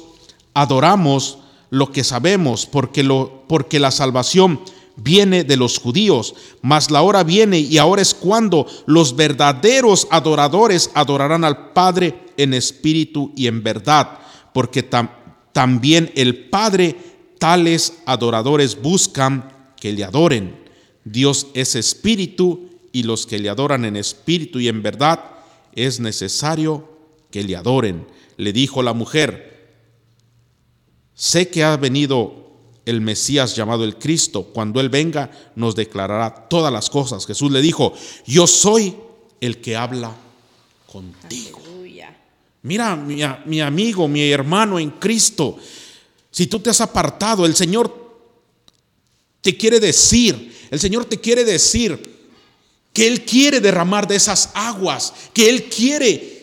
adoramos 0.55 1.39
lo 1.71 1.91
que 1.91 2.05
sabemos, 2.05 2.67
porque, 2.67 3.03
lo, 3.03 3.45
porque 3.49 3.81
la 3.81 3.91
salvación 3.91 4.61
viene 4.97 5.45
de 5.45 5.57
los 5.57 5.79
judíos, 5.79 6.35
mas 6.63 6.91
la 6.91 7.03
hora 7.03 7.25
viene 7.25 7.59
y 7.59 7.79
ahora 7.79 8.03
es 8.03 8.15
cuando 8.15 8.67
los 8.87 9.17
verdaderos 9.17 10.07
adoradores 10.11 10.91
adorarán 10.95 11.45
al 11.45 11.73
Padre 11.73 12.27
en 12.37 12.55
espíritu 12.55 13.33
y 13.37 13.47
en 13.47 13.63
verdad, 13.63 14.19
porque 14.53 14.89
también 15.53 16.11
el 16.15 16.49
Padre 16.49 16.97
tales 17.39 17.95
adoradores 18.07 18.81
buscan 18.81 19.51
que 19.81 19.93
le 19.93 20.05
adoren. 20.05 20.61
Dios 21.05 21.49
es 21.55 21.75
espíritu 21.75 22.69
y 22.93 23.05
los 23.05 23.27
que 23.27 23.39
le 23.39 23.49
adoran 23.49 23.85
en 23.85 23.97
espíritu 23.97 24.61
y 24.61 24.69
en 24.69 24.83
verdad 24.83 25.25
es 25.75 26.01
necesario 26.01 26.89
que 27.31 27.43
le 27.43 27.57
adoren. 27.57 28.07
Le 28.37 28.53
dijo 28.53 28.83
la 28.83 28.93
mujer, 28.93 29.51
sé 31.15 31.49
que 31.49 31.65
ha 31.65 31.77
venido 31.77 32.40
el 32.91 33.01
Mesías 33.01 33.57
llamado 33.57 33.85
el 33.85 33.97
Cristo. 33.97 34.43
Cuando 34.43 34.81
Él 34.81 34.89
venga, 34.89 35.31
nos 35.57 35.75
declarará 35.75 36.49
todas 36.49 36.73
las 36.73 36.91
cosas. 36.91 37.27
Jesús 37.27 37.51
le 37.51 37.63
dijo, 37.63 37.95
yo 38.27 38.47
soy 38.47 38.97
el 39.41 39.61
que 39.61 39.77
habla 39.77 40.15
contigo. 40.87 41.61
Mira, 42.63 42.95
mi, 42.95 43.23
mi, 43.47 43.61
amigo, 43.61 44.07
mi 44.07 44.31
hermano 44.31 44.79
en 44.79 44.91
Cristo, 44.91 45.57
si 46.31 46.47
tú 46.47 46.61
te 46.61 46.69
has 46.69 46.81
apartado, 46.83 47.47
el 47.47 47.57
Señor 47.57 48.11
te 49.41 49.57
quiere 49.57 49.81
decir, 49.81 50.55
el 50.71 50.79
Señor 50.79 51.07
te 51.07 51.19
quiere 51.19 51.45
decir 51.45 52.21
que 52.93 53.07
Él 53.07 53.25
quiere 53.25 53.61
derramar 53.61 54.07
de 54.07 54.17
esas 54.17 54.51
aguas, 54.53 55.15
que 55.33 55.49
Él 55.49 55.65
quiere 55.65 56.40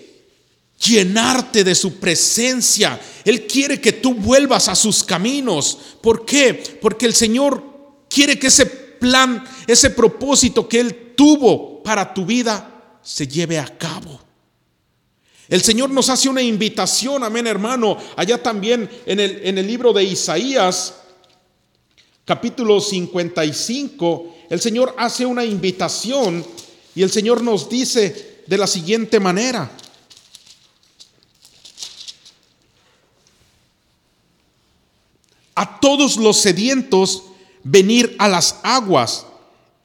llenarte 0.85 1.63
de 1.63 1.75
su 1.75 1.95
presencia. 1.95 2.99
Él 3.25 3.47
quiere 3.47 3.81
que 3.81 3.93
tú 3.93 4.13
vuelvas 4.13 4.67
a 4.67 4.75
sus 4.75 5.03
caminos. 5.03 5.77
¿Por 6.01 6.25
qué? 6.25 6.53
Porque 6.81 7.05
el 7.05 7.13
Señor 7.13 7.63
quiere 8.09 8.37
que 8.37 8.47
ese 8.47 8.65
plan, 8.65 9.43
ese 9.65 9.89
propósito 9.89 10.67
que 10.67 10.79
Él 10.79 11.13
tuvo 11.15 11.81
para 11.83 12.13
tu 12.13 12.25
vida 12.25 12.97
se 13.01 13.27
lleve 13.27 13.57
a 13.57 13.77
cabo. 13.77 14.21
El 15.49 15.61
Señor 15.61 15.89
nos 15.89 16.09
hace 16.09 16.27
una 16.27 16.41
invitación, 16.41 17.23
amén 17.23 17.47
hermano, 17.47 17.97
allá 18.17 18.41
también 18.43 18.89
en 19.05 19.19
el, 19.19 19.41
en 19.43 19.57
el 19.57 19.65
libro 19.65 19.93
de 19.93 20.03
Isaías, 20.03 20.95
capítulo 22.25 22.81
55, 22.81 24.35
el 24.49 24.59
Señor 24.59 24.93
hace 24.97 25.25
una 25.25 25.45
invitación 25.45 26.45
y 26.93 27.01
el 27.01 27.09
Señor 27.09 27.41
nos 27.41 27.69
dice 27.69 28.41
de 28.45 28.57
la 28.57 28.67
siguiente 28.67 29.21
manera. 29.21 29.71
A 35.57 35.79
todos 35.79 36.17
los 36.17 36.37
sedientos 36.37 37.23
venir 37.63 38.15
a 38.19 38.29
las 38.29 38.59
aguas 38.61 39.25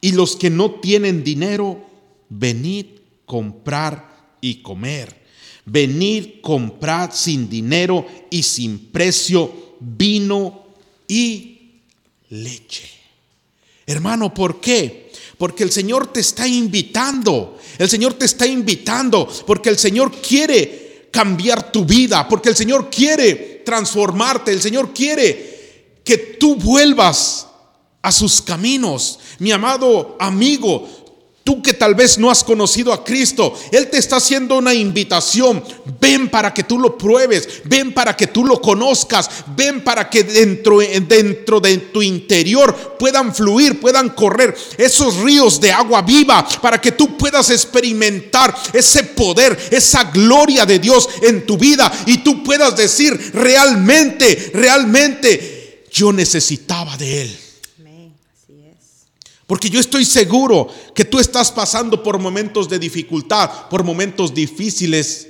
y 0.02 0.12
los 0.12 0.36
que 0.36 0.50
no 0.50 0.72
tienen 0.72 1.24
dinero, 1.24 1.82
venid 2.28 2.86
comprar 3.24 4.36
y 4.42 4.56
comer. 4.56 5.22
Venid 5.64 6.42
comprar 6.42 7.14
sin 7.14 7.48
dinero 7.48 8.04
y 8.28 8.42
sin 8.42 8.90
precio 8.90 9.76
vino 9.80 10.66
y 11.08 11.80
leche. 12.28 12.90
Hermano, 13.86 14.34
¿por 14.34 14.60
qué? 14.60 15.10
Porque 15.38 15.62
el 15.62 15.70
Señor 15.70 16.12
te 16.12 16.20
está 16.20 16.46
invitando. 16.46 17.58
El 17.78 17.88
Señor 17.88 18.14
te 18.14 18.26
está 18.26 18.46
invitando 18.46 19.26
porque 19.46 19.70
el 19.70 19.78
Señor 19.78 20.12
quiere 20.20 21.08
cambiar 21.10 21.72
tu 21.72 21.86
vida, 21.86 22.28
porque 22.28 22.50
el 22.50 22.56
Señor 22.56 22.90
quiere 22.90 23.62
transformarte, 23.64 24.50
el 24.50 24.60
Señor 24.60 24.92
quiere 24.92 25.51
que 26.04 26.18
tú 26.18 26.56
vuelvas 26.56 27.46
a 28.00 28.10
sus 28.12 28.40
caminos. 28.40 29.18
Mi 29.38 29.52
amado 29.52 30.16
amigo, 30.18 30.88
Tú 31.44 31.60
que 31.60 31.74
tal 31.74 31.96
vez 31.96 32.18
no 32.18 32.30
has 32.30 32.44
conocido 32.44 32.92
a 32.92 33.02
Cristo, 33.02 33.52
Él 33.72 33.90
te 33.90 33.98
está 33.98 34.16
haciendo 34.16 34.58
una 34.58 34.72
invitación. 34.74 35.62
Ven 36.00 36.28
para 36.28 36.54
que 36.54 36.62
tú 36.62 36.78
lo 36.78 36.96
pruebes, 36.96 37.62
ven 37.64 37.92
para 37.92 38.16
que 38.16 38.28
tú 38.28 38.44
lo 38.44 38.60
conozcas, 38.60 39.28
ven 39.56 39.82
para 39.82 40.08
que 40.08 40.22
dentro, 40.22 40.78
dentro 40.78 41.58
de 41.58 41.78
tu 41.78 42.00
interior 42.00 42.96
puedan 42.96 43.34
fluir, 43.34 43.80
puedan 43.80 44.10
correr 44.10 44.56
esos 44.78 45.16
ríos 45.16 45.60
de 45.60 45.72
agua 45.72 46.02
viva, 46.02 46.46
para 46.60 46.80
que 46.80 46.92
tú 46.92 47.16
puedas 47.16 47.50
experimentar 47.50 48.54
ese 48.72 49.02
poder, 49.02 49.58
esa 49.72 50.04
gloria 50.04 50.64
de 50.64 50.78
Dios 50.78 51.08
en 51.22 51.44
tu 51.44 51.58
vida 51.58 51.90
y 52.06 52.18
tú 52.18 52.44
puedas 52.44 52.76
decir 52.76 53.32
realmente, 53.34 54.52
realmente, 54.54 55.61
yo 55.92 56.12
necesitaba 56.12 56.96
de 56.96 57.22
Él. 57.22 57.38
Porque 59.46 59.68
yo 59.68 59.80
estoy 59.80 60.06
seguro 60.06 60.68
que 60.94 61.04
tú 61.04 61.18
estás 61.18 61.52
pasando 61.52 62.02
por 62.02 62.18
momentos 62.18 62.70
de 62.70 62.78
dificultad, 62.78 63.68
por 63.68 63.84
momentos 63.84 64.32
difíciles. 64.32 65.28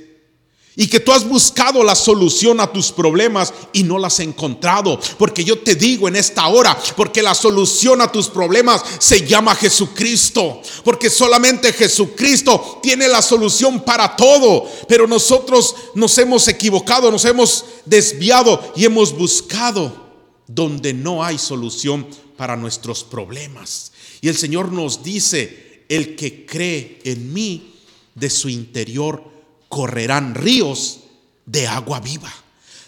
Y 0.75 0.87
que 0.87 1.01
tú 1.01 1.11
has 1.11 1.27
buscado 1.27 1.83
la 1.83 1.93
solución 1.93 2.59
a 2.59 2.71
tus 2.71 2.91
problemas 2.91 3.53
y 3.73 3.83
no 3.83 3.99
las 3.99 4.13
has 4.13 4.19
encontrado. 4.21 4.99
Porque 5.19 5.43
yo 5.43 5.59
te 5.59 5.75
digo 5.75 6.07
en 6.07 6.15
esta 6.15 6.47
hora, 6.47 6.75
porque 6.95 7.21
la 7.21 7.35
solución 7.35 8.01
a 8.01 8.11
tus 8.11 8.29
problemas 8.29 8.81
se 8.97 9.27
llama 9.27 9.55
Jesucristo. 9.55 10.61
Porque 10.85 11.09
solamente 11.09 11.73
Jesucristo 11.73 12.79
tiene 12.81 13.07
la 13.07 13.21
solución 13.21 13.81
para 13.81 14.15
todo. 14.15 14.65
Pero 14.87 15.05
nosotros 15.05 15.75
nos 15.95 16.17
hemos 16.17 16.47
equivocado, 16.47 17.11
nos 17.11 17.25
hemos 17.25 17.65
desviado 17.85 18.71
y 18.75 18.85
hemos 18.85 19.15
buscado 19.15 20.02
donde 20.47 20.93
no 20.93 21.23
hay 21.23 21.37
solución 21.37 22.07
para 22.37 22.55
nuestros 22.55 23.03
problemas. 23.03 23.91
Y 24.21 24.29
el 24.29 24.35
Señor 24.35 24.71
nos 24.71 25.03
dice, 25.03 25.85
el 25.89 26.15
que 26.15 26.45
cree 26.45 26.99
en 27.03 27.33
mí, 27.33 27.73
de 28.15 28.29
su 28.29 28.49
interior 28.49 29.23
correrán 29.69 30.35
ríos 30.35 30.99
de 31.45 31.67
agua 31.67 31.99
viva. 31.99 32.31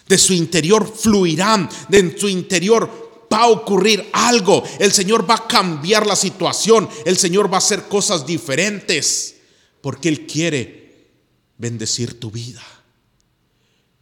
De 0.08 0.18
su 0.18 0.32
interior 0.32 0.86
fluirán, 0.86 1.68
de 1.88 2.16
su 2.16 2.28
interior 2.28 3.26
va 3.32 3.38
a 3.38 3.48
ocurrir 3.48 4.08
algo. 4.12 4.62
El 4.78 4.92
Señor 4.92 5.28
va 5.28 5.34
a 5.34 5.48
cambiar 5.48 6.06
la 6.06 6.14
situación. 6.14 6.88
El 7.04 7.16
Señor 7.16 7.50
va 7.50 7.56
a 7.56 7.58
hacer 7.58 7.88
cosas 7.88 8.24
diferentes. 8.24 9.36
Porque 9.80 10.08
Él 10.08 10.26
quiere 10.26 11.10
bendecir 11.58 12.20
tu 12.20 12.30
vida. 12.30 12.62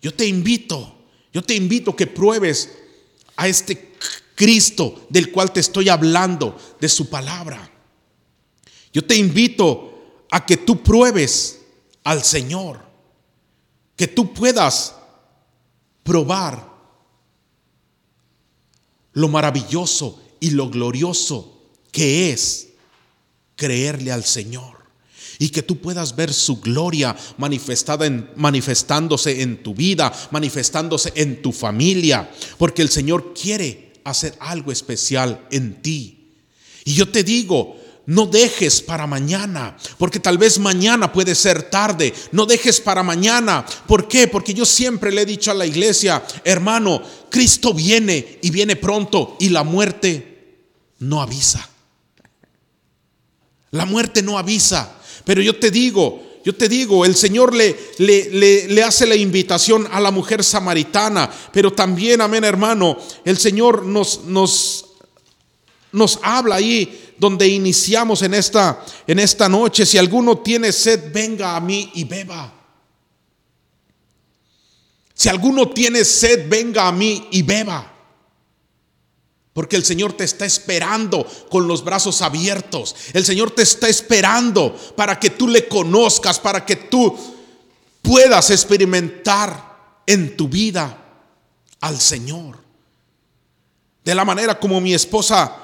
Yo 0.03 0.13
te 0.13 0.27
invito, 0.27 0.99
yo 1.33 1.43
te 1.43 1.55
invito 1.55 1.97
que 1.97 2.07
pruebes 2.07 2.71
a 3.37 3.49
este 3.49 3.95
Cristo 4.35 5.07
del 5.09 5.31
cual 5.31 5.53
te 5.53 5.61
estoy 5.61 5.89
hablando, 5.89 6.57
de 6.81 6.89
su 6.89 7.09
palabra. 7.09 7.71
Yo 8.93 9.05
te 9.05 9.17
invito 9.17 10.25
a 10.31 10.45
que 10.45 10.57
tú 10.57 10.83
pruebes 10.83 11.61
al 12.03 12.23
Señor, 12.23 12.85
que 13.97 14.09
tú 14.09 14.35
puedas 14.35 14.95
probar 16.03 16.73
lo 19.13 19.29
maravilloso 19.29 20.21
y 20.41 20.51
lo 20.51 20.69
glorioso 20.69 21.71
que 21.91 22.33
es 22.33 22.69
creerle 23.57 24.13
al 24.13 24.25
Señor 24.25 24.84
y 25.39 25.49
que 25.51 25.63
tú 25.63 25.79
puedas 25.81 26.17
ver 26.17 26.33
su 26.33 26.61
gloria 26.61 27.17
manifestada 27.39 28.07
en, 28.07 28.31
manifestándose 28.37 29.43
en 29.43 29.63
tu 29.63 29.75
vida, 29.75 30.13
manifestándose 30.31 31.13
en 31.17 31.43
tu 31.43 31.53
familia, 31.53 32.31
porque 32.59 32.83
el 32.83 32.89
Señor 32.89 33.35
quiere 33.35 33.93
hacer 34.05 34.35
algo 34.41 34.73
especial 34.73 35.47
en 35.51 35.83
ti. 35.83 36.33
Y 36.85 36.95
yo 36.95 37.09
te 37.09 37.25
digo, 37.25 37.77
no 38.07 38.27
dejes 38.27 38.83
para 38.83 39.07
mañana, 39.07 39.77
porque 39.97 40.21
tal 40.21 40.37
vez 40.37 40.59
mañana 40.59 41.11
puede 41.11 41.35
ser 41.35 41.71
tarde. 41.71 42.13
No 42.33 42.45
dejes 42.45 42.81
para 42.81 43.03
mañana. 43.03 43.65
¿Por 43.87 44.09
qué? 44.09 44.29
Porque 44.29 44.53
yo 44.53 44.67
siempre 44.67 45.11
le 45.11 45.23
he 45.23 45.27
dicho 45.27 45.51
a 45.51 45.55
la 45.55 45.65
iglesia, 45.65 46.23
hermano, 46.45 47.03
Cristo 47.31 47.73
viene 47.73 48.39
y 48.43 48.51
viene 48.51 48.77
pronto 48.77 49.37
y 49.41 49.49
la 49.49 49.65
muerte 49.65 50.59
no 50.99 51.23
avisa. 51.23 51.69
La 53.71 53.87
muerte 53.87 54.23
no 54.23 54.39
avisa. 54.39 54.99
Pero 55.25 55.41
yo 55.43 55.59
te 55.59 55.71
digo, 55.71 56.23
yo 56.45 56.55
te 56.55 56.69
digo, 56.69 57.07
el 57.07 57.15
Señor 57.15 57.55
le, 57.55 57.75
le, 57.99 58.69
le, 58.69 58.83
hace 58.83 59.07
la 59.07 59.17
invitación 59.17 59.89
a 59.91 59.99
la 59.99 60.11
mujer 60.11 60.45
samaritana, 60.45 61.31
pero 61.53 61.73
también, 61.73 62.21
amén 62.21 62.45
hermano, 62.45 62.99
el 63.25 63.39
Señor 63.39 63.87
nos, 63.87 64.25
nos, 64.25 64.87
nos 65.91 66.19
habla 66.23 66.57
ahí 66.57 67.15
donde 67.17 67.49
iniciamos 67.49 68.21
en 68.21 68.35
esta, 68.35 68.85
en 69.07 69.21
esta 69.21 69.49
noche. 69.49 69.87
Si 69.87 69.97
alguno 69.97 70.39
tiene 70.39 70.71
sed, 70.73 71.11
venga 71.13 71.57
a 71.57 71.61
mí 71.61 71.91
y 71.95 72.05
beba. 72.05 72.53
Si 75.15 75.31
alguno 75.31 75.71
tiene 75.71 76.05
sed, 76.05 76.47
venga 76.49 76.89
a 76.89 76.93
mí 76.93 77.29
y 77.31 77.41
beba. 77.41 77.94
Porque 79.55 79.77
el 79.77 79.85
Señor 79.85 80.13
te 80.13 80.25
está 80.25 80.45
esperando 80.45 81.25
con 81.49 81.69
los 81.69 81.85
brazos 81.85 82.21
abiertos. 82.23 82.95
El 83.13 83.25
Señor 83.25 83.53
te 83.53 83.63
está 83.63 83.89
esperando 83.89 84.77
para 84.97 85.19
que 85.19 85.31
tú 85.31 85.47
le 85.47 85.69
conozcas, 85.69 86.41
para 86.41 86.67
que 86.67 86.75
tú 86.75 87.17
puedas 88.03 88.51
experimentar 88.51 90.03
en 90.07 90.37
tu 90.37 90.49
vida 90.49 90.99
al 91.81 92.01
Señor. 92.01 92.59
De 94.05 94.15
la 94.15 94.25
manera 94.25 94.59
como 94.59 94.81
mi 94.81 94.93
esposa 94.93 95.57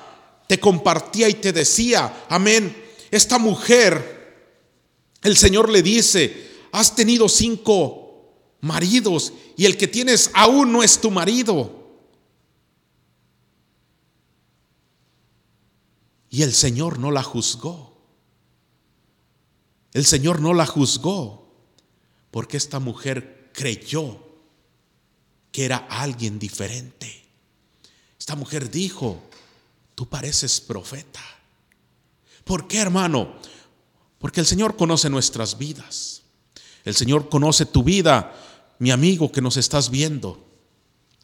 te 0.46 0.60
compartía 0.60 1.28
y 1.28 1.34
te 1.34 1.52
decía, 1.52 2.24
amén, 2.28 2.74
esta 3.10 3.38
mujer, 3.38 4.54
el 5.22 5.36
Señor 5.36 5.68
le 5.68 5.82
dice, 5.82 6.48
has 6.70 6.94
tenido 6.94 7.28
cinco 7.28 8.34
maridos 8.60 9.32
y 9.56 9.66
el 9.66 9.76
que 9.76 9.88
tienes 9.88 10.30
aún 10.32 10.72
no 10.72 10.82
es 10.82 11.00
tu 11.00 11.10
marido. 11.10 11.79
Y 16.30 16.42
el 16.42 16.54
Señor 16.54 16.98
no 16.98 17.10
la 17.10 17.22
juzgó. 17.22 17.90
El 19.92 20.06
Señor 20.06 20.40
no 20.40 20.54
la 20.54 20.64
juzgó 20.64 21.52
porque 22.30 22.56
esta 22.56 22.78
mujer 22.78 23.50
creyó 23.52 24.18
que 25.50 25.64
era 25.64 25.78
alguien 25.90 26.38
diferente. 26.38 27.26
Esta 28.18 28.36
mujer 28.36 28.70
dijo, 28.70 29.20
tú 29.96 30.08
pareces 30.08 30.60
profeta. 30.60 31.20
¿Por 32.44 32.68
qué, 32.68 32.78
hermano? 32.78 33.34
Porque 34.18 34.40
el 34.40 34.46
Señor 34.46 34.76
conoce 34.76 35.10
nuestras 35.10 35.58
vidas. 35.58 36.22
El 36.84 36.94
Señor 36.94 37.28
conoce 37.28 37.66
tu 37.66 37.82
vida, 37.82 38.32
mi 38.78 38.92
amigo 38.92 39.32
que 39.32 39.40
nos 39.40 39.56
estás 39.56 39.90
viendo. 39.90 40.46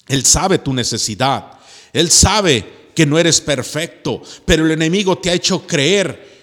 Él 0.08 0.24
sabe 0.24 0.58
tu 0.58 0.72
necesidad. 0.72 1.58
Él 1.92 2.10
sabe 2.10 2.75
que 2.96 3.04
no 3.04 3.18
eres 3.18 3.42
perfecto, 3.42 4.22
pero 4.46 4.64
el 4.64 4.70
enemigo 4.72 5.18
te 5.18 5.28
ha 5.28 5.34
hecho 5.34 5.66
creer 5.66 6.34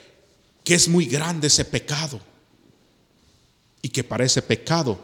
que 0.64 0.76
es 0.76 0.88
muy 0.88 1.08
grande 1.08 1.48
ese 1.48 1.66
pecado 1.66 2.22
y 3.82 3.90
que 3.90 4.04
para 4.04 4.24
ese 4.24 4.44
pecado 4.44 5.00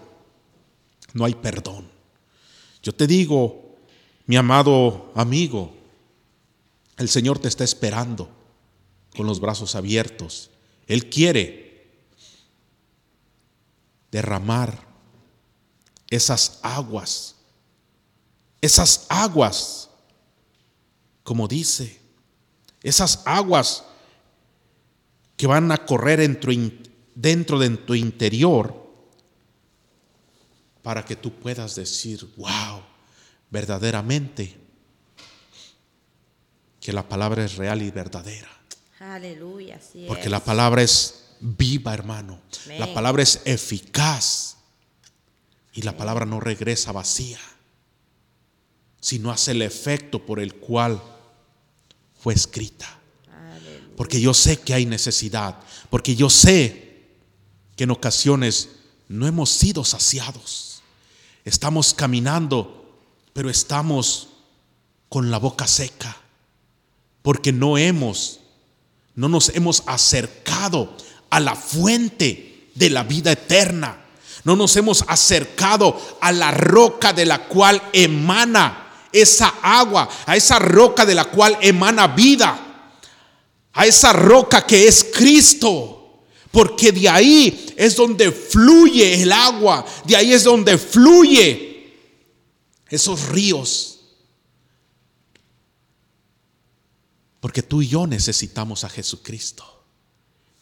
no 1.13 1.25
hay 1.25 1.33
perdón. 1.33 1.89
Yo 2.83 2.93
te 2.93 3.07
digo, 3.07 3.77
mi 4.27 4.35
amado 4.35 5.11
amigo, 5.15 5.73
el 6.97 7.09
Señor 7.09 7.39
te 7.39 7.47
está 7.47 7.63
esperando 7.63 8.29
con 9.17 9.25
los 9.25 9.39
brazos 9.39 9.73
abiertos. 9.73 10.51
Él 10.85 11.09
quiere 11.09 11.89
derramar 14.11 14.87
esas 16.11 16.59
aguas, 16.61 17.37
esas 18.61 19.07
aguas 19.09 19.88
como 21.29 21.47
dice, 21.47 22.01
esas 22.81 23.21
aguas 23.23 23.83
que 25.37 25.45
van 25.45 25.71
a 25.71 25.85
correr 25.85 26.21
dentro 27.13 27.59
de 27.59 27.69
tu 27.77 27.93
interior 27.93 28.73
para 30.81 31.05
que 31.05 31.15
tú 31.15 31.31
puedas 31.31 31.75
decir, 31.75 32.27
wow, 32.35 32.81
verdaderamente 33.51 34.57
que 36.81 36.91
la 36.91 37.07
palabra 37.07 37.45
es 37.45 37.57
real 37.57 37.83
y 37.83 37.91
verdadera. 37.91 38.49
Aleluya, 38.99 39.79
Porque 40.07 40.29
la 40.29 40.43
palabra 40.43 40.81
es 40.81 41.25
viva, 41.41 41.93
hermano. 41.93 42.41
La 42.79 42.91
palabra 42.91 43.21
es 43.21 43.43
eficaz. 43.45 44.57
Y 45.73 45.83
la 45.83 45.95
palabra 45.95 46.25
no 46.25 46.39
regresa 46.39 46.91
vacía, 46.91 47.39
sino 48.99 49.29
hace 49.29 49.51
el 49.51 49.61
efecto 49.61 50.25
por 50.25 50.39
el 50.39 50.55
cual 50.55 50.99
fue 52.19 52.33
escrita. 52.33 52.95
porque 53.95 54.21
yo 54.21 54.33
sé 54.33 54.61
que 54.61 54.73
hay 54.73 54.85
necesidad, 54.85 55.57
porque 55.89 56.15
yo 56.15 56.29
sé 56.29 57.09
que 57.75 57.83
en 57.83 57.91
ocasiones 57.91 58.69
no 59.09 59.27
hemos 59.27 59.49
sido 59.49 59.83
saciados. 59.83 60.81
Estamos 61.43 61.93
caminando, 61.93 63.01
pero 63.33 63.49
estamos 63.49 64.29
con 65.09 65.31
la 65.31 65.37
boca 65.37 65.67
seca, 65.67 66.15
porque 67.21 67.51
no 67.51 67.77
hemos, 67.77 68.39
no 69.15 69.27
nos 69.27 69.49
hemos 69.49 69.83
acercado 69.85 70.95
a 71.29 71.41
la 71.41 71.55
fuente 71.55 72.69
de 72.75 72.89
la 72.89 73.03
vida 73.03 73.33
eterna. 73.33 74.05
No 74.45 74.55
nos 74.55 74.77
hemos 74.77 75.03
acercado 75.07 75.99
a 76.21 76.31
la 76.31 76.51
roca 76.51 77.11
de 77.11 77.25
la 77.25 77.49
cual 77.49 77.81
emana 77.91 78.88
esa 79.11 79.55
agua, 79.61 80.09
a 80.25 80.35
esa 80.35 80.59
roca 80.59 81.05
de 81.05 81.15
la 81.15 81.25
cual 81.25 81.57
emana 81.61 82.07
vida 82.07 82.65
a 83.73 83.85
esa 83.85 84.13
roca 84.13 84.65
que 84.65 84.87
es 84.87 85.05
Cristo. 85.13 85.95
Porque 86.51 86.91
de 86.91 87.07
ahí 87.07 87.73
es 87.77 87.95
donde 87.95 88.31
fluye 88.31 89.21
el 89.21 89.31
agua, 89.31 89.85
de 90.05 90.15
ahí 90.15 90.33
es 90.33 90.43
donde 90.43 90.77
fluye 90.77 91.93
esos 92.89 93.29
ríos. 93.29 93.99
Porque 97.39 97.61
tú 97.61 97.81
y 97.81 97.87
yo 97.87 98.07
necesitamos 98.07 98.83
a 98.83 98.89
Jesucristo. 98.89 99.63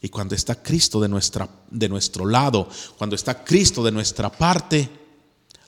Y 0.02 0.10
cuando 0.10 0.36
está 0.36 0.62
Cristo 0.62 1.00
de, 1.00 1.08
nuestra, 1.08 1.50
de 1.72 1.90
nuestro 1.90 2.26
lado, 2.26 2.70
cuando 2.98 3.16
está 3.16 3.44
Cristo 3.44 3.84
de 3.84 3.92
nuestra 3.92 4.30
parte, 4.30 4.90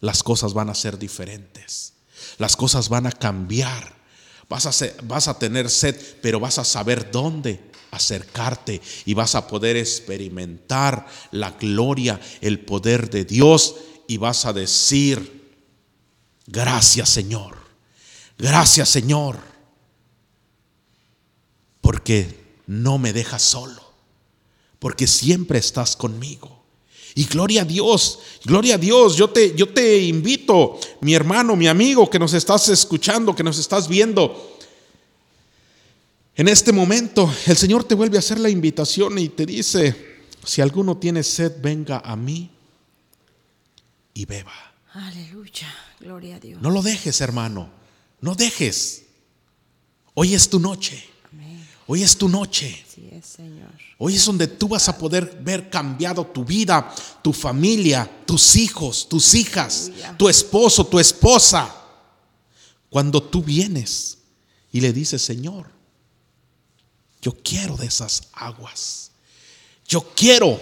las 0.02 0.22
cosas 0.22 0.54
van 0.54 0.70
a 0.70 0.76
ser 0.76 1.00
diferentes. 1.00 1.94
Las 2.40 2.56
cosas 2.56 2.90
van 2.90 3.06
a 3.06 3.12
cambiar. 3.12 4.00
Vas 4.48 5.28
a, 5.28 5.38
tener 5.38 5.70
sed, 5.70 5.96
pero 6.24 6.40
vas 6.40 6.58
a 6.58 6.66
saber 6.66 7.12
dónde 7.12 7.70
acercarte 7.92 8.82
y 9.06 9.14
vas 9.14 9.36
a 9.36 9.48
poder 9.48 9.78
experimentar 9.78 11.06
la 11.30 11.52
gloria, 11.52 12.20
el 12.42 12.60
poder 12.60 13.12
de 13.12 13.26
Dios 13.26 13.76
y 14.08 14.18
vas 14.18 14.48
a 14.48 14.54
decir, 14.54 15.54
gracias 16.48 17.10
Señor, 17.10 17.58
gracias 18.40 18.90
Señor, 18.90 19.38
porque 21.82 22.58
no 22.66 22.98
me 22.98 23.14
dejas 23.14 23.44
solo, 23.44 23.94
porque 24.80 25.06
siempre 25.06 25.60
estás 25.60 25.96
conmigo. 25.96 26.59
Y 27.20 27.26
gloria 27.26 27.64
a 27.64 27.66
Dios, 27.66 28.20
gloria 28.46 28.76
a 28.76 28.78
Dios. 28.78 29.18
Yo 29.18 29.30
te, 29.30 29.54
yo 29.54 29.68
te 29.68 29.98
invito, 29.98 30.80
mi 31.02 31.14
hermano, 31.14 31.58
mi 31.58 31.68
amigo, 31.68 32.10
que 32.10 32.18
nos 32.18 32.34
estás 32.34 32.70
escuchando, 32.70 33.36
que 33.36 33.44
nos 33.44 33.60
estás 33.60 33.90
viendo. 33.90 34.58
En 36.34 36.48
este 36.48 36.72
momento, 36.72 37.30
el 37.46 37.58
Señor 37.58 37.84
te 37.84 37.94
vuelve 37.94 38.16
a 38.16 38.20
hacer 38.20 38.40
la 38.40 38.50
invitación 38.50 39.18
y 39.18 39.28
te 39.28 39.46
dice, 39.46 40.24
si 40.46 40.62
alguno 40.62 40.96
tiene 40.96 41.22
sed, 41.24 41.62
venga 41.62 42.02
a 42.06 42.16
mí 42.16 42.52
y 44.14 44.24
beba. 44.24 44.54
Aleluya, 44.94 45.76
gloria 46.00 46.38
a 46.38 46.40
Dios. 46.40 46.62
No 46.62 46.70
lo 46.70 46.82
dejes, 46.82 47.20
hermano, 47.20 47.70
no 48.22 48.34
dejes. 48.34 49.04
Hoy 50.14 50.36
es 50.36 50.50
tu 50.50 50.62
noche. 50.62 51.04
Hoy 51.92 52.04
es 52.04 52.16
tu 52.16 52.30
noche. 52.30 52.86
Hoy 53.98 54.16
es 54.16 54.24
donde 54.24 54.46
tú 54.46 54.68
vas 54.68 54.88
a 54.88 54.96
poder 54.96 55.40
ver 55.42 55.72
cambiado 55.72 56.24
tu 56.24 56.46
vida, 56.46 56.94
tu 57.24 57.34
familia, 57.34 58.08
tus 58.28 58.56
hijos, 58.58 59.10
tus 59.10 59.34
hijas, 59.34 59.90
tu 60.16 60.30
esposo, 60.30 60.86
tu 60.86 61.00
esposa. 61.00 61.76
Cuando 62.92 63.24
tú 63.24 63.42
vienes 63.42 64.20
y 64.72 64.82
le 64.82 64.94
dices, 64.94 65.24
Señor, 65.24 65.66
yo 67.24 67.36
quiero 67.44 67.76
de 67.76 67.88
esas 67.88 68.28
aguas. 68.34 69.10
Yo 69.88 70.14
quiero 70.16 70.62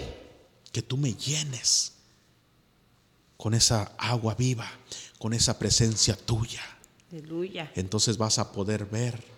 que 0.72 0.80
tú 0.80 0.96
me 0.96 1.12
llenes 1.12 1.92
con 3.36 3.52
esa 3.52 3.92
agua 3.98 4.34
viva, 4.34 4.66
con 5.18 5.34
esa 5.34 5.58
presencia 5.58 6.16
tuya. 6.16 6.62
Aleluya. 7.12 7.70
Entonces 7.74 8.16
vas 8.16 8.38
a 8.38 8.50
poder 8.50 8.86
ver 8.86 9.37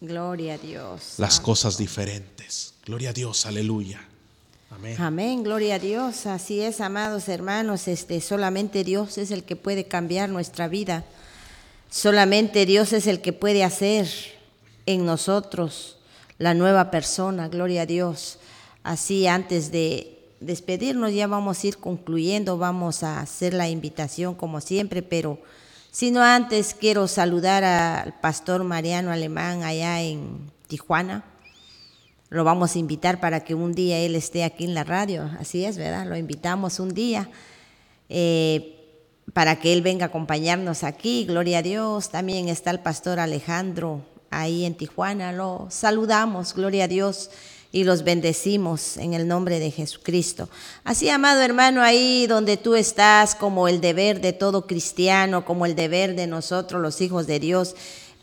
Gloria 0.00 0.54
a 0.54 0.58
Dios. 0.58 1.14
Las 1.18 1.40
cosas 1.40 1.76
diferentes. 1.76 2.74
Gloria 2.86 3.10
a 3.10 3.12
Dios, 3.12 3.46
aleluya. 3.46 4.00
Amén. 4.70 4.96
Amén, 4.98 5.42
gloria 5.42 5.76
a 5.76 5.78
Dios. 5.78 6.26
Así 6.26 6.60
es, 6.60 6.80
amados 6.80 7.28
hermanos, 7.28 7.88
este 7.88 8.20
solamente 8.20 8.84
Dios 8.84 9.18
es 9.18 9.30
el 9.30 9.44
que 9.44 9.56
puede 9.56 9.84
cambiar 9.84 10.28
nuestra 10.28 10.68
vida. 10.68 11.04
Solamente 11.90 12.66
Dios 12.66 12.92
es 12.92 13.06
el 13.06 13.20
que 13.20 13.32
puede 13.32 13.64
hacer 13.64 14.08
en 14.86 15.04
nosotros 15.04 15.96
la 16.38 16.54
nueva 16.54 16.90
persona, 16.90 17.48
gloria 17.48 17.82
a 17.82 17.86
Dios. 17.86 18.38
Así 18.84 19.26
antes 19.26 19.72
de 19.72 20.18
despedirnos 20.40 21.12
ya 21.12 21.26
vamos 21.26 21.62
a 21.62 21.66
ir 21.66 21.78
concluyendo, 21.78 22.58
vamos 22.58 23.02
a 23.02 23.20
hacer 23.20 23.54
la 23.54 23.68
invitación 23.68 24.34
como 24.34 24.60
siempre, 24.60 25.02
pero 25.02 25.40
Sino 25.98 26.22
antes 26.22 26.76
quiero 26.78 27.08
saludar 27.08 27.64
al 27.64 28.14
pastor 28.20 28.62
Mariano 28.62 29.10
Alemán 29.10 29.64
allá 29.64 30.00
en 30.00 30.52
Tijuana. 30.68 31.24
Lo 32.28 32.44
vamos 32.44 32.76
a 32.76 32.78
invitar 32.78 33.18
para 33.18 33.42
que 33.42 33.56
un 33.56 33.72
día 33.72 33.98
él 33.98 34.14
esté 34.14 34.44
aquí 34.44 34.62
en 34.62 34.74
la 34.74 34.84
radio. 34.84 35.28
Así 35.40 35.64
es, 35.64 35.76
¿verdad? 35.76 36.06
Lo 36.06 36.16
invitamos 36.16 36.78
un 36.78 36.94
día 36.94 37.28
eh, 38.08 38.76
para 39.32 39.58
que 39.58 39.72
él 39.72 39.82
venga 39.82 40.04
a 40.04 40.08
acompañarnos 40.10 40.84
aquí. 40.84 41.24
Gloria 41.24 41.58
a 41.58 41.62
Dios. 41.62 42.10
También 42.10 42.48
está 42.48 42.70
el 42.70 42.78
pastor 42.78 43.18
Alejandro 43.18 44.02
ahí 44.30 44.66
en 44.66 44.76
Tijuana. 44.76 45.32
Lo 45.32 45.66
saludamos. 45.68 46.54
Gloria 46.54 46.84
a 46.84 46.88
Dios 46.88 47.28
y 47.70 47.84
los 47.84 48.02
bendecimos 48.02 48.96
en 48.96 49.12
el 49.14 49.28
nombre 49.28 49.60
de 49.60 49.70
Jesucristo. 49.70 50.48
Así, 50.84 51.10
amado 51.10 51.42
hermano, 51.42 51.82
ahí 51.82 52.26
donde 52.26 52.56
tú 52.56 52.74
estás, 52.74 53.34
como 53.34 53.68
el 53.68 53.80
deber 53.80 54.20
de 54.20 54.32
todo 54.32 54.66
cristiano, 54.66 55.44
como 55.44 55.66
el 55.66 55.74
deber 55.74 56.16
de 56.16 56.26
nosotros 56.26 56.80
los 56.80 57.00
hijos 57.00 57.26
de 57.26 57.40
Dios, 57.40 57.74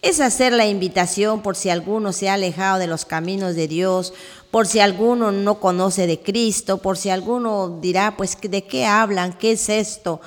es 0.02 0.20
hacer 0.20 0.54
la 0.54 0.68
invitación 0.68 1.42
por 1.42 1.56
si 1.56 1.70
alguno 1.70 2.12
se 2.12 2.30
ha 2.30 2.36
alejado 2.36 2.80
de 2.80 2.88
los 2.88 3.06
caminos 3.06 3.56
de 3.56 3.68
Dios, 3.68 4.14
por 4.52 4.68
si 4.68 4.80
alguno 4.80 5.32
no 5.32 5.60
conoce 5.60 6.08
de 6.08 6.20
Cristo, 6.20 6.78
por 6.80 6.98
si 6.98 7.10
alguno 7.10 7.80
dirá, 7.82 8.16
pues, 8.16 8.38
¿de 8.42 8.64
qué 8.64 8.86
hablan? 8.86 9.34
¿Qué 9.34 9.54
es 9.54 9.70
esto? 9.70 10.22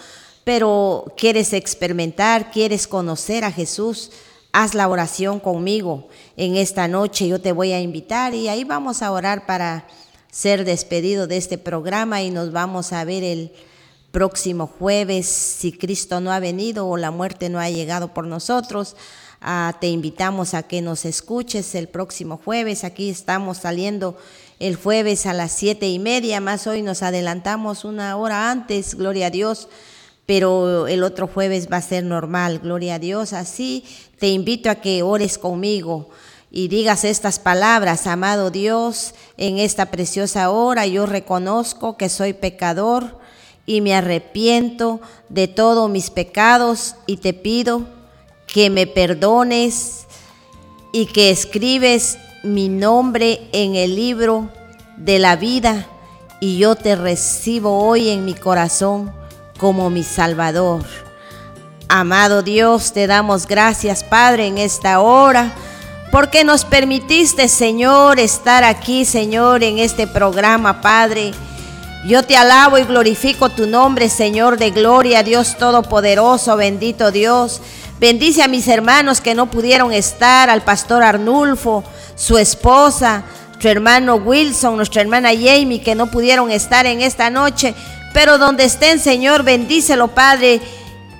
Pero 0.44 1.12
quieres 1.16 1.52
experimentar, 1.52 2.50
quieres 2.50 2.86
conocer 2.86 3.44
a 3.44 3.52
Jesús 3.52 4.10
haz 4.52 4.74
la 4.74 4.88
oración 4.88 5.40
conmigo 5.40 6.08
en 6.36 6.56
esta 6.56 6.88
noche, 6.88 7.28
yo 7.28 7.40
te 7.40 7.52
voy 7.52 7.72
a 7.72 7.80
invitar 7.80 8.34
y 8.34 8.48
ahí 8.48 8.64
vamos 8.64 9.02
a 9.02 9.12
orar 9.12 9.46
para 9.46 9.86
ser 10.30 10.64
despedido 10.64 11.26
de 11.26 11.36
este 11.36 11.58
programa 11.58 12.22
y 12.22 12.30
nos 12.30 12.52
vamos 12.52 12.92
a 12.92 13.04
ver 13.04 13.24
el 13.24 13.52
próximo 14.10 14.66
jueves 14.66 15.26
si 15.26 15.72
Cristo 15.72 16.20
no 16.20 16.32
ha 16.32 16.40
venido 16.40 16.86
o 16.86 16.96
la 16.96 17.10
muerte 17.10 17.48
no 17.48 17.60
ha 17.60 17.70
llegado 17.70 18.14
por 18.14 18.26
nosotros. 18.26 18.96
Ah, 19.40 19.76
te 19.80 19.88
invitamos 19.88 20.54
a 20.54 20.64
que 20.64 20.82
nos 20.82 21.04
escuches 21.04 21.74
el 21.74 21.88
próximo 21.88 22.40
jueves. 22.42 22.82
Aquí 22.82 23.08
estamos 23.08 23.58
saliendo 23.58 24.16
el 24.58 24.74
jueves 24.74 25.26
a 25.26 25.34
las 25.34 25.52
siete 25.52 25.88
y 25.88 26.00
media, 26.00 26.40
más 26.40 26.66
hoy 26.66 26.82
nos 26.82 27.04
adelantamos 27.04 27.84
una 27.84 28.16
hora 28.16 28.50
antes, 28.50 28.96
gloria 28.96 29.28
a 29.28 29.30
Dios 29.30 29.68
pero 30.28 30.88
el 30.88 31.04
otro 31.04 31.26
jueves 31.26 31.68
va 31.72 31.78
a 31.78 31.80
ser 31.80 32.04
normal, 32.04 32.58
gloria 32.58 32.96
a 32.96 32.98
Dios. 32.98 33.32
Así 33.32 33.82
te 34.18 34.28
invito 34.28 34.68
a 34.68 34.74
que 34.74 35.02
ores 35.02 35.38
conmigo 35.38 36.10
y 36.50 36.68
digas 36.68 37.04
estas 37.04 37.38
palabras, 37.38 38.06
amado 38.06 38.50
Dios, 38.50 39.14
en 39.38 39.58
esta 39.58 39.86
preciosa 39.86 40.50
hora 40.50 40.86
yo 40.86 41.06
reconozco 41.06 41.96
que 41.96 42.10
soy 42.10 42.34
pecador 42.34 43.18
y 43.64 43.80
me 43.80 43.94
arrepiento 43.94 45.00
de 45.30 45.48
todos 45.48 45.88
mis 45.88 46.10
pecados 46.10 46.96
y 47.06 47.16
te 47.16 47.32
pido 47.32 47.86
que 48.46 48.68
me 48.68 48.86
perdones 48.86 50.06
y 50.92 51.06
que 51.06 51.30
escribes 51.30 52.18
mi 52.42 52.68
nombre 52.68 53.48
en 53.52 53.76
el 53.76 53.96
libro 53.96 54.50
de 54.98 55.20
la 55.20 55.36
vida 55.36 55.86
y 56.38 56.58
yo 56.58 56.76
te 56.76 56.96
recibo 56.96 57.78
hoy 57.78 58.10
en 58.10 58.26
mi 58.26 58.34
corazón 58.34 59.16
como 59.58 59.90
mi 59.90 60.04
Salvador. 60.04 60.84
Amado 61.88 62.42
Dios, 62.42 62.92
te 62.92 63.06
damos 63.06 63.46
gracias, 63.46 64.04
Padre, 64.04 64.46
en 64.46 64.58
esta 64.58 65.00
hora, 65.00 65.52
porque 66.12 66.44
nos 66.44 66.64
permitiste, 66.64 67.48
Señor, 67.48 68.18
estar 68.18 68.64
aquí, 68.64 69.04
Señor, 69.04 69.62
en 69.62 69.78
este 69.78 70.06
programa, 70.06 70.80
Padre. 70.80 71.32
Yo 72.06 72.22
te 72.22 72.36
alabo 72.36 72.78
y 72.78 72.84
glorifico 72.84 73.48
tu 73.48 73.66
nombre, 73.66 74.08
Señor 74.08 74.56
de 74.56 74.70
gloria, 74.70 75.22
Dios 75.22 75.56
Todopoderoso, 75.58 76.56
bendito 76.56 77.10
Dios. 77.10 77.60
Bendice 77.98 78.42
a 78.42 78.48
mis 78.48 78.68
hermanos 78.68 79.20
que 79.20 79.34
no 79.34 79.50
pudieron 79.50 79.92
estar, 79.92 80.48
al 80.48 80.62
pastor 80.62 81.02
Arnulfo, 81.02 81.82
su 82.14 82.38
esposa, 82.38 83.24
su 83.58 83.66
hermano 83.68 84.14
Wilson, 84.14 84.76
nuestra 84.76 85.02
hermana 85.02 85.30
Jamie, 85.30 85.82
que 85.82 85.96
no 85.96 86.06
pudieron 86.06 86.50
estar 86.52 86.86
en 86.86 87.00
esta 87.00 87.28
noche. 87.30 87.74
Pero 88.12 88.38
donde 88.38 88.64
estén, 88.64 88.98
Señor, 88.98 89.42
bendícelo, 89.42 90.08
Padre. 90.08 90.60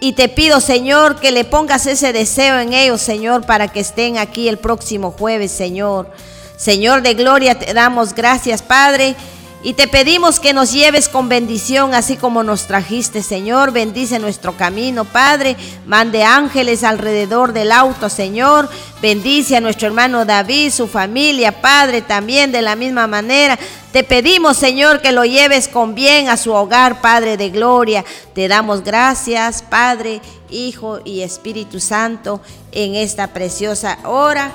Y 0.00 0.12
te 0.12 0.28
pido, 0.28 0.60
Señor, 0.60 1.20
que 1.20 1.32
le 1.32 1.44
pongas 1.44 1.86
ese 1.86 2.12
deseo 2.12 2.60
en 2.60 2.72
ellos, 2.72 3.00
Señor, 3.00 3.44
para 3.44 3.68
que 3.68 3.80
estén 3.80 4.16
aquí 4.16 4.48
el 4.48 4.58
próximo 4.58 5.10
jueves, 5.10 5.50
Señor. 5.50 6.10
Señor 6.56 7.02
de 7.02 7.14
gloria, 7.14 7.58
te 7.58 7.72
damos 7.74 8.14
gracias, 8.14 8.62
Padre. 8.62 9.16
Y 9.60 9.74
te 9.74 9.88
pedimos 9.88 10.38
que 10.38 10.52
nos 10.52 10.72
lleves 10.72 11.08
con 11.08 11.28
bendición, 11.28 11.92
así 11.92 12.16
como 12.16 12.44
nos 12.44 12.68
trajiste, 12.68 13.24
Señor. 13.24 13.72
Bendice 13.72 14.20
nuestro 14.20 14.56
camino, 14.56 15.04
Padre. 15.04 15.56
Mande 15.84 16.22
ángeles 16.22 16.84
alrededor 16.84 17.52
del 17.52 17.72
auto, 17.72 18.08
Señor. 18.08 18.70
Bendice 19.02 19.56
a 19.56 19.60
nuestro 19.60 19.88
hermano 19.88 20.24
David, 20.24 20.70
su 20.70 20.86
familia, 20.86 21.60
Padre, 21.60 22.02
también 22.02 22.52
de 22.52 22.62
la 22.62 22.76
misma 22.76 23.08
manera. 23.08 23.58
Te 23.90 24.04
pedimos, 24.04 24.56
Señor, 24.56 25.02
que 25.02 25.10
lo 25.10 25.24
lleves 25.24 25.66
con 25.66 25.96
bien 25.96 26.28
a 26.28 26.36
su 26.36 26.52
hogar, 26.52 27.00
Padre 27.00 27.36
de 27.36 27.50
gloria. 27.50 28.04
Te 28.34 28.46
damos 28.46 28.84
gracias, 28.84 29.62
Padre, 29.62 30.20
Hijo 30.50 31.00
y 31.04 31.22
Espíritu 31.22 31.80
Santo, 31.80 32.40
en 32.70 32.94
esta 32.94 33.32
preciosa 33.32 33.98
hora 34.04 34.52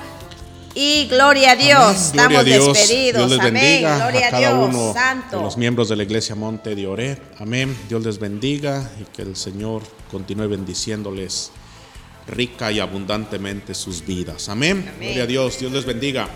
y 0.74 1.06
gloria 1.06 1.52
a 1.52 1.56
Dios. 1.56 2.06
Estamos 2.06 2.44
despedidos. 2.44 3.38
Amén. 3.40 3.80
gloria 3.82 4.28
a, 4.28 4.38
Dios. 4.38 4.94
Santo. 4.94 5.36
de 5.38 5.42
los 5.42 5.56
miembros 5.56 5.88
de 5.88 5.96
la 5.96 6.02
iglesia 6.02 6.34
Monte 6.34 6.74
de 6.74 6.86
Oré. 6.86 7.18
Amén. 7.38 7.76
Dios 7.88 8.04
les 8.04 8.18
bendiga 8.18 8.90
y 9.00 9.04
que 9.04 9.22
el 9.22 9.36
Señor 9.36 9.82
continúe 10.10 10.48
bendiciéndoles 10.48 11.52
rica 12.26 12.72
y 12.72 12.80
abundantemente 12.80 13.74
sus 13.74 14.04
vidas. 14.04 14.48
Amén. 14.48 14.90
Amén. 14.94 15.08
Gloria 15.08 15.24
a 15.24 15.26
Dios. 15.26 15.58
Dios 15.58 15.72
les 15.72 15.84
bendiga. 15.84 16.28